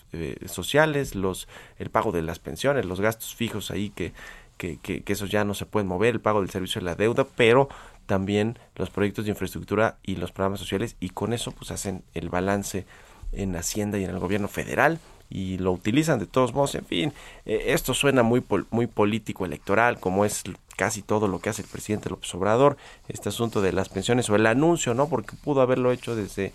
sociales 0.46 1.16
los 1.16 1.48
el 1.80 1.90
pago 1.90 2.12
de 2.12 2.22
las 2.22 2.38
pensiones 2.38 2.84
los 2.84 3.00
gastos 3.00 3.34
fijos 3.34 3.72
ahí 3.72 3.90
que 3.90 4.12
que, 4.56 4.78
que, 4.78 5.02
que 5.02 5.12
esos 5.12 5.30
ya 5.32 5.44
no 5.44 5.54
se 5.54 5.66
pueden 5.66 5.88
mover 5.88 6.14
el 6.14 6.20
pago 6.20 6.40
del 6.40 6.50
servicio 6.50 6.80
de 6.80 6.84
la 6.84 6.94
deuda 6.94 7.26
pero 7.36 7.68
también 8.12 8.58
los 8.76 8.90
proyectos 8.90 9.24
de 9.24 9.30
infraestructura 9.30 9.96
y 10.02 10.16
los 10.16 10.32
programas 10.32 10.60
sociales 10.60 10.96
y 11.00 11.08
con 11.08 11.32
eso 11.32 11.50
pues 11.50 11.70
hacen 11.70 12.02
el 12.12 12.28
balance 12.28 12.84
en 13.32 13.56
Hacienda 13.56 13.96
y 13.96 14.04
en 14.04 14.10
el 14.10 14.18
gobierno 14.18 14.48
federal 14.48 14.98
y 15.30 15.56
lo 15.56 15.72
utilizan 15.72 16.18
de 16.18 16.26
todos 16.26 16.52
modos, 16.52 16.74
en 16.74 16.84
fin, 16.84 17.14
eh, 17.46 17.68
esto 17.68 17.94
suena 17.94 18.22
muy 18.22 18.44
muy 18.70 18.86
político 18.86 19.46
electoral, 19.46 19.98
como 19.98 20.26
es 20.26 20.42
casi 20.76 21.00
todo 21.00 21.26
lo 21.26 21.38
que 21.38 21.48
hace 21.48 21.62
el 21.62 21.68
presidente 21.68 22.10
López 22.10 22.34
Obrador, 22.34 22.76
este 23.08 23.30
asunto 23.30 23.62
de 23.62 23.72
las 23.72 23.88
pensiones 23.88 24.28
o 24.28 24.36
el 24.36 24.44
anuncio, 24.44 24.92
¿no? 24.92 25.08
Porque 25.08 25.34
pudo 25.42 25.62
haberlo 25.62 25.90
hecho 25.90 26.14
desde 26.14 26.52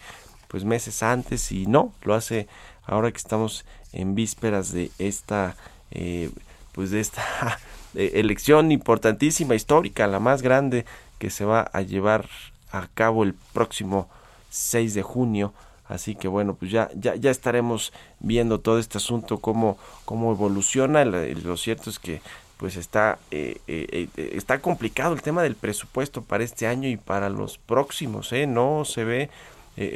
pues 0.47 0.63
meses 0.63 1.01
antes 1.01 1.51
y 1.51 1.65
no, 1.65 1.91
lo 2.03 2.13
hace 2.13 2.47
ahora 2.85 3.11
que 3.11 3.17
estamos 3.17 3.65
en 3.93 4.13
vísperas 4.13 4.71
de 4.71 4.91
esta 4.99 5.55
eh, 5.89 6.29
pues 6.73 6.91
de 6.91 6.99
esta 6.99 7.57
elección 7.95 8.71
importantísima 8.71 9.55
histórica, 9.55 10.05
la 10.05 10.19
más 10.19 10.43
grande 10.43 10.85
que 11.19 11.29
se 11.29 11.45
va 11.45 11.61
a 11.73 11.81
llevar 11.81 12.27
a 12.71 12.87
cabo 12.93 13.23
el 13.23 13.33
próximo 13.53 14.09
6 14.49 14.93
de 14.93 15.03
junio. 15.03 15.53
Así 15.87 16.15
que 16.15 16.27
bueno, 16.27 16.55
pues 16.55 16.69
ya, 16.71 16.89
ya, 16.95 17.31
estaremos 17.31 17.93
viendo 18.19 18.59
todo 18.59 18.77
este 18.77 18.97
asunto, 18.97 19.37
cómo, 19.37 19.77
cómo 20.03 20.33
evoluciona. 20.33 21.05
Lo 21.05 21.55
cierto 21.55 21.89
es 21.89 21.97
que 21.97 22.21
pues 22.57 22.75
está, 22.75 23.19
eh, 23.31 23.61
eh, 23.67 24.09
eh, 24.17 24.31
está 24.33 24.59
complicado 24.59 25.13
el 25.13 25.21
tema 25.21 25.43
del 25.43 25.55
presupuesto 25.55 26.23
para 26.23 26.43
este 26.43 26.67
año 26.67 26.89
y 26.89 26.97
para 26.97 27.29
los 27.29 27.57
próximos. 27.57 28.33
¿eh? 28.33 28.47
No 28.47 28.83
se 28.83 29.03
ve 29.03 29.29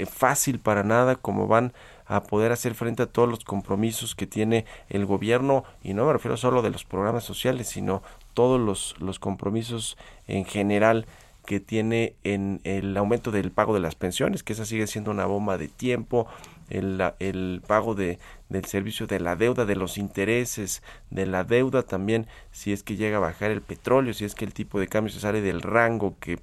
fácil 0.07 0.59
para 0.59 0.83
nada 0.83 1.15
cómo 1.15 1.47
van 1.47 1.73
a 2.05 2.21
poder 2.21 2.51
hacer 2.51 2.75
frente 2.75 3.01
a 3.01 3.07
todos 3.07 3.27
los 3.27 3.43
compromisos 3.43 4.13
que 4.13 4.27
tiene 4.27 4.65
el 4.89 5.07
gobierno 5.07 5.63
y 5.81 5.95
no 5.95 6.05
me 6.05 6.13
refiero 6.13 6.37
solo 6.37 6.61
de 6.61 6.69
los 6.69 6.83
programas 6.83 7.23
sociales 7.23 7.69
sino 7.69 8.03
todos 8.33 8.59
los, 8.59 8.95
los 8.99 9.19
compromisos 9.19 9.97
en 10.27 10.45
general 10.45 11.05
que 11.45 11.59
tiene 11.59 12.15
en 12.23 12.61
el 12.63 12.95
aumento 12.97 13.31
del 13.31 13.51
pago 13.51 13.73
de 13.73 13.79
las 13.79 13.95
pensiones, 13.95 14.43
que 14.43 14.53
esa 14.53 14.65
sigue 14.65 14.87
siendo 14.87 15.11
una 15.11 15.25
bomba 15.25 15.57
de 15.57 15.67
tiempo, 15.67 16.27
el, 16.69 17.03
el 17.19 17.61
pago 17.65 17.95
de, 17.95 18.19
del 18.49 18.65
servicio 18.65 19.07
de 19.07 19.19
la 19.19 19.35
deuda, 19.35 19.65
de 19.65 19.75
los 19.75 19.97
intereses 19.97 20.83
de 21.09 21.25
la 21.25 21.43
deuda 21.43 21.83
también, 21.83 22.27
si 22.51 22.71
es 22.71 22.83
que 22.83 22.95
llega 22.95 23.17
a 23.17 23.21
bajar 23.21 23.51
el 23.51 23.61
petróleo, 23.61 24.13
si 24.13 24.23
es 24.23 24.35
que 24.35 24.45
el 24.45 24.53
tipo 24.53 24.79
de 24.79 24.87
cambio 24.87 25.11
se 25.11 25.19
sale 25.19 25.41
del 25.41 25.61
rango 25.61 26.15
que 26.19 26.37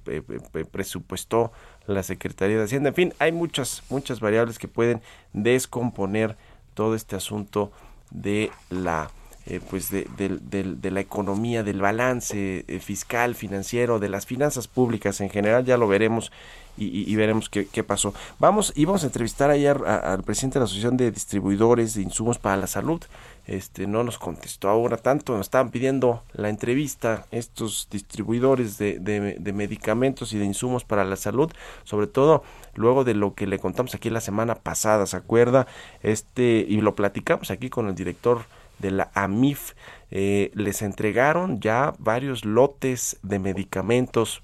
presupuestó 0.71 1.51
la 1.87 2.03
Secretaría 2.03 2.57
de 2.57 2.63
Hacienda. 2.65 2.89
En 2.89 2.95
fin, 2.95 3.13
hay 3.19 3.31
muchas, 3.31 3.83
muchas 3.89 4.19
variables 4.19 4.59
que 4.59 4.67
pueden 4.67 5.01
descomponer 5.33 6.37
todo 6.73 6.93
este 6.93 7.15
asunto 7.15 7.71
de 8.11 8.51
la 8.69 9.09
eh, 9.45 9.59
pues 9.69 9.89
de, 9.89 10.05
de, 10.17 10.91
la 10.91 10.99
economía, 10.99 11.63
del 11.63 11.81
balance 11.81 12.65
eh, 12.67 12.79
fiscal, 12.79 13.35
financiero, 13.35 13.99
de 13.99 14.09
las 14.09 14.25
finanzas 14.25 14.67
públicas 14.67 15.21
en 15.21 15.29
general, 15.29 15.65
ya 15.65 15.77
lo 15.77 15.87
veremos 15.87 16.31
y, 16.77 17.13
veremos 17.17 17.49
qué, 17.49 17.83
pasó. 17.83 18.13
Vamos, 18.39 18.71
íbamos 18.75 19.03
a 19.03 19.07
entrevistar 19.07 19.49
ayer 19.49 19.77
al 19.85 20.23
presidente 20.23 20.55
de 20.55 20.59
la 20.61 20.65
Asociación 20.65 20.95
de 20.95 21.11
Distribuidores 21.11 21.93
de 21.93 22.03
Insumos 22.03 22.39
para 22.39 22.55
la 22.55 22.67
Salud. 22.67 23.01
Este 23.47 23.85
no 23.87 24.03
nos 24.03 24.17
contestó 24.17 24.69
ahora 24.69 24.95
tanto, 24.95 25.35
nos 25.35 25.47
estaban 25.47 25.71
pidiendo 25.71 26.23
la 26.33 26.49
entrevista 26.49 27.25
estos 27.31 27.89
distribuidores 27.91 28.77
de, 28.77 28.99
de 28.99 29.53
medicamentos 29.53 30.31
y 30.31 30.37
de 30.37 30.45
insumos 30.45 30.85
para 30.85 31.03
la 31.03 31.15
salud, 31.15 31.51
sobre 31.83 32.07
todo 32.07 32.43
luego 32.75 33.03
de 33.03 33.15
lo 33.15 33.33
que 33.33 33.47
le 33.47 33.59
contamos 33.59 33.95
aquí 33.95 34.09
la 34.09 34.21
semana 34.21 34.55
pasada, 34.55 35.05
¿se 35.05 35.17
acuerda? 35.17 35.65
Este, 36.03 36.65
y 36.67 36.79
lo 36.81 36.95
platicamos 36.95 37.51
aquí 37.51 37.69
con 37.69 37.87
el 37.87 37.95
director 37.95 38.43
de 38.79 38.91
la 38.91 39.11
AMIF 39.13 39.73
eh, 40.11 40.51
les 40.55 40.81
entregaron 40.81 41.59
ya 41.59 41.93
varios 41.99 42.45
lotes 42.45 43.17
de 43.21 43.39
medicamentos 43.39 44.41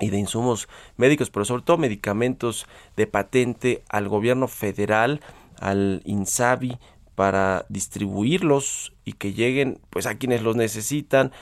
y 0.00 0.10
de 0.10 0.18
insumos 0.18 0.68
médicos, 0.96 1.30
pero 1.30 1.44
sobre 1.44 1.62
todo 1.62 1.78
medicamentos 1.78 2.66
de 2.96 3.06
patente 3.06 3.82
al 3.88 4.08
gobierno 4.08 4.48
federal, 4.48 5.20
al 5.60 6.02
INSABI, 6.04 6.78
para 7.14 7.66
distribuirlos 7.68 8.94
y 9.04 9.12
que 9.12 9.32
lleguen 9.32 9.80
pues 9.90 10.06
a 10.06 10.16
quienes 10.16 10.42
los 10.42 10.56
necesitan 10.56 11.32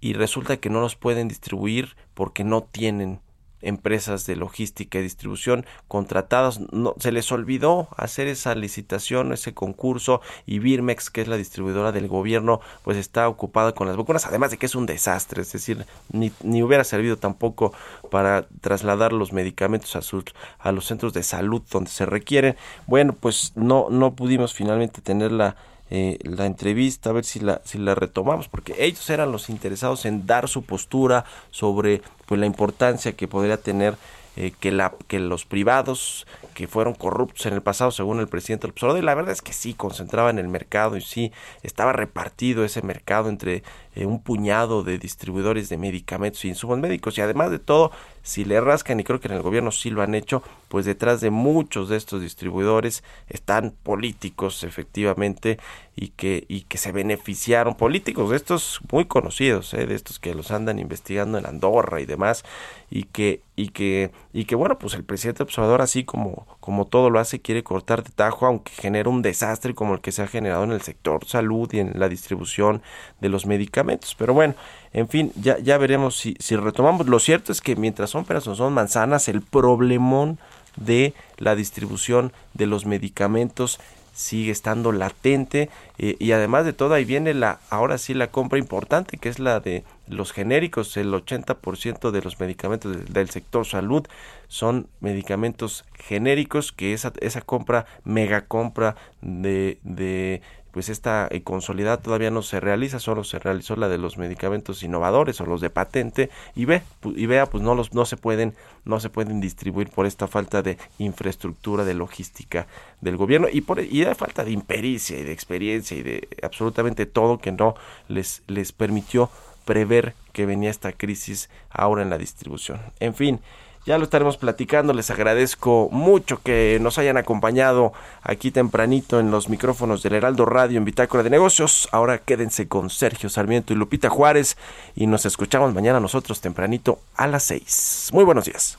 y 0.00 0.14
resulta 0.14 0.58
que 0.58 0.70
no 0.70 0.80
los 0.80 0.96
pueden 0.96 1.28
distribuir 1.28 1.96
porque 2.14 2.44
no 2.44 2.62
tienen 2.62 3.20
empresas 3.62 4.26
de 4.26 4.36
logística 4.36 4.98
y 4.98 5.02
distribución 5.02 5.66
contratadas. 5.88 6.60
No, 6.72 6.94
se 6.98 7.12
les 7.12 7.30
olvidó 7.32 7.88
hacer 7.96 8.26
esa 8.28 8.54
licitación, 8.54 9.32
ese 9.32 9.54
concurso 9.54 10.20
y 10.46 10.58
Birmex, 10.58 11.10
que 11.10 11.20
es 11.20 11.28
la 11.28 11.36
distribuidora 11.36 11.92
del 11.92 12.08
gobierno, 12.08 12.60
pues 12.82 12.96
está 12.96 13.28
ocupada 13.28 13.72
con 13.72 13.86
las 13.86 13.96
vacunas, 13.96 14.26
además 14.26 14.50
de 14.50 14.58
que 14.58 14.66
es 14.66 14.74
un 14.74 14.86
desastre, 14.86 15.42
es 15.42 15.52
decir, 15.52 15.84
ni, 16.12 16.32
ni 16.42 16.62
hubiera 16.62 16.84
servido 16.84 17.16
tampoco 17.16 17.72
para 18.10 18.46
trasladar 18.60 19.12
los 19.12 19.32
medicamentos 19.32 19.96
a, 19.96 20.02
sus, 20.02 20.24
a 20.58 20.72
los 20.72 20.86
centros 20.86 21.12
de 21.12 21.22
salud 21.22 21.62
donde 21.70 21.90
se 21.90 22.06
requieren. 22.06 22.56
Bueno, 22.86 23.14
pues 23.18 23.52
no, 23.56 23.88
no 23.90 24.14
pudimos 24.14 24.54
finalmente 24.54 25.00
tener 25.00 25.32
la 25.32 25.56
eh, 25.90 26.18
la 26.22 26.46
entrevista, 26.46 27.10
a 27.10 27.12
ver 27.12 27.24
si 27.24 27.40
la, 27.40 27.60
si 27.64 27.78
la 27.78 27.94
retomamos, 27.94 28.48
porque 28.48 28.74
ellos 28.78 29.08
eran 29.10 29.32
los 29.32 29.50
interesados 29.50 30.04
en 30.04 30.26
dar 30.26 30.48
su 30.48 30.62
postura 30.62 31.24
sobre 31.50 32.00
pues, 32.26 32.40
la 32.40 32.46
importancia 32.46 33.12
que 33.12 33.28
podría 33.28 33.56
tener 33.56 33.96
eh, 34.36 34.52
que, 34.60 34.70
la, 34.70 34.94
que 35.08 35.18
los 35.18 35.44
privados 35.44 36.24
que 36.54 36.68
fueron 36.68 36.94
corruptos 36.94 37.46
en 37.46 37.54
el 37.54 37.62
pasado, 37.62 37.90
según 37.90 38.20
el 38.20 38.28
presidente 38.28 38.68
del 38.68 38.74
Obrador, 38.78 38.98
y 38.98 39.04
la 39.04 39.14
verdad 39.14 39.32
es 39.32 39.42
que 39.42 39.52
sí 39.52 39.74
concentraban 39.74 40.38
el 40.38 40.46
mercado 40.46 40.96
y 40.96 41.00
sí 41.00 41.32
estaba 41.64 41.92
repartido 41.92 42.64
ese 42.64 42.80
mercado 42.82 43.28
entre 43.28 43.64
eh, 43.96 44.06
un 44.06 44.22
puñado 44.22 44.84
de 44.84 44.98
distribuidores 44.98 45.68
de 45.68 45.78
medicamentos 45.78 46.44
y 46.44 46.48
insumos 46.48 46.78
médicos 46.78 47.18
y 47.18 47.22
además 47.22 47.50
de 47.50 47.58
todo 47.58 47.90
si 48.22 48.44
le 48.44 48.60
rascan 48.60 49.00
y 49.00 49.04
creo 49.04 49.20
que 49.20 49.28
en 49.28 49.34
el 49.34 49.42
gobierno 49.42 49.70
sí 49.70 49.90
lo 49.90 50.02
han 50.02 50.14
hecho 50.14 50.42
pues 50.68 50.86
detrás 50.86 51.20
de 51.20 51.30
muchos 51.30 51.88
de 51.88 51.96
estos 51.96 52.22
distribuidores 52.22 53.02
están 53.28 53.72
políticos 53.82 54.62
efectivamente 54.64 55.58
y 55.96 56.08
que 56.08 56.44
y 56.48 56.62
que 56.62 56.78
se 56.78 56.92
beneficiaron 56.92 57.74
políticos 57.74 58.30
de 58.30 58.36
estos 58.36 58.80
muy 58.92 59.04
conocidos 59.04 59.74
¿eh? 59.74 59.86
de 59.86 59.94
estos 59.94 60.18
que 60.18 60.34
los 60.34 60.50
andan 60.50 60.78
investigando 60.78 61.38
en 61.38 61.46
Andorra 61.46 62.00
y 62.00 62.06
demás 62.06 62.44
y 62.90 63.04
que 63.04 63.42
y 63.56 63.68
que 63.68 64.10
y 64.32 64.44
que 64.44 64.54
bueno 64.54 64.78
pues 64.78 64.94
el 64.94 65.04
presidente 65.04 65.42
observador 65.42 65.82
así 65.82 66.04
como 66.04 66.46
como 66.60 66.86
todo 66.86 67.10
lo 67.10 67.18
hace 67.18 67.40
quiere 67.40 67.62
cortar 67.62 68.02
de 68.04 68.10
tajo 68.10 68.46
aunque 68.46 68.72
genera 68.72 69.10
un 69.10 69.22
desastre 69.22 69.74
como 69.74 69.94
el 69.94 70.00
que 70.00 70.12
se 70.12 70.22
ha 70.22 70.26
generado 70.26 70.64
en 70.64 70.72
el 70.72 70.82
sector 70.82 71.26
salud 71.26 71.68
y 71.72 71.80
en 71.80 71.92
la 71.96 72.08
distribución 72.08 72.82
de 73.20 73.28
los 73.28 73.46
medicamentos 73.46 74.14
pero 74.16 74.34
bueno, 74.34 74.54
en 74.92 75.08
fin, 75.08 75.32
ya, 75.36 75.58
ya 75.58 75.78
veremos 75.78 76.16
si, 76.16 76.36
si 76.38 76.56
retomamos. 76.56 77.06
Lo 77.06 77.18
cierto 77.18 77.52
es 77.52 77.60
que 77.60 77.76
mientras 77.76 78.10
son 78.10 78.24
peras 78.24 78.46
o 78.46 78.54
son 78.54 78.72
manzanas, 78.72 79.28
el 79.28 79.42
problemón 79.42 80.38
de 80.76 81.14
la 81.38 81.54
distribución 81.54 82.32
de 82.54 82.66
los 82.66 82.86
medicamentos 82.86 83.80
sigue 84.12 84.50
estando 84.50 84.92
latente 84.92 85.70
eh, 85.98 86.16
y 86.18 86.32
además 86.32 86.64
de 86.64 86.72
todo 86.72 86.94
ahí 86.94 87.04
viene 87.04 87.32
la 87.32 87.60
ahora 87.70 87.96
sí 87.96 88.12
la 88.12 88.26
compra 88.26 88.58
importante 88.58 89.16
que 89.16 89.28
es 89.28 89.38
la 89.38 89.60
de 89.60 89.84
los 90.08 90.32
genéricos 90.32 90.96
el 90.96 91.12
80% 91.12 92.10
de 92.10 92.20
los 92.20 92.38
medicamentos 92.38 92.96
del, 93.08 93.30
sector 93.30 93.64
salud 93.64 94.06
son 94.48 94.88
medicamentos 95.00 95.84
genéricos 95.94 96.72
que 96.72 96.92
esa, 96.92 97.12
esa 97.20 97.40
compra 97.40 97.86
mega 98.04 98.46
compra 98.46 98.96
de, 99.22 99.78
de 99.84 100.42
pues 100.72 100.88
esta 100.88 101.28
eh, 101.30 101.42
consolidada 101.42 101.98
todavía 101.98 102.30
no 102.30 102.42
se 102.42 102.60
realiza, 102.60 102.98
solo 102.98 103.24
se 103.24 103.38
realizó 103.38 103.76
la 103.76 103.88
de 103.88 103.98
los 103.98 104.18
medicamentos 104.18 104.82
innovadores 104.82 105.40
o 105.40 105.46
los 105.46 105.60
de 105.60 105.70
patente 105.70 106.30
y 106.54 106.64
ve 106.64 106.82
y 107.04 107.26
vea 107.26 107.46
pues 107.46 107.62
no 107.62 107.74
los 107.74 107.94
no 107.94 108.04
se 108.04 108.16
pueden 108.16 108.54
no 108.84 109.00
se 109.00 109.10
pueden 109.10 109.40
distribuir 109.40 109.88
por 109.90 110.06
esta 110.06 110.26
falta 110.28 110.62
de 110.62 110.78
infraestructura 110.98 111.84
de 111.84 111.94
logística 111.94 112.66
del 113.00 113.16
gobierno 113.16 113.48
y 113.52 113.60
por 113.62 113.80
y 113.80 114.04
de 114.04 114.14
falta 114.14 114.44
de 114.44 114.52
impericia 114.52 115.18
y 115.18 115.24
de 115.24 115.32
experiencia 115.32 115.96
y 115.96 116.02
de 116.02 116.28
absolutamente 116.42 117.06
todo 117.06 117.38
que 117.38 117.52
no 117.52 117.74
les 118.08 118.42
les 118.46 118.72
permitió 118.72 119.30
prever 119.64 120.14
que 120.32 120.46
venía 120.46 120.70
esta 120.70 120.92
crisis 120.92 121.48
ahora 121.70 122.02
en 122.02 122.10
la 122.10 122.18
distribución. 122.18 122.80
En 122.98 123.14
fin, 123.14 123.40
ya 123.86 123.98
lo 123.98 124.04
estaremos 124.04 124.36
platicando. 124.36 124.92
Les 124.92 125.10
agradezco 125.10 125.88
mucho 125.90 126.40
que 126.42 126.78
nos 126.80 126.98
hayan 126.98 127.16
acompañado 127.16 127.92
aquí 128.22 128.50
tempranito 128.50 129.20
en 129.20 129.30
los 129.30 129.48
micrófonos 129.48 130.02
del 130.02 130.14
Heraldo 130.14 130.44
Radio 130.44 130.78
en 130.78 130.84
Bitácora 130.84 131.22
de 131.22 131.30
Negocios. 131.30 131.88
Ahora 131.92 132.18
quédense 132.18 132.68
con 132.68 132.90
Sergio 132.90 133.28
Sarmiento 133.28 133.72
y 133.72 133.76
Lupita 133.76 134.08
Juárez 134.08 134.56
y 134.94 135.06
nos 135.06 135.26
escuchamos 135.26 135.74
mañana 135.74 136.00
nosotros 136.00 136.40
tempranito 136.40 137.00
a 137.16 137.26
las 137.26 137.44
6. 137.44 138.10
Muy 138.12 138.24
buenos 138.24 138.44
días. 138.44 138.78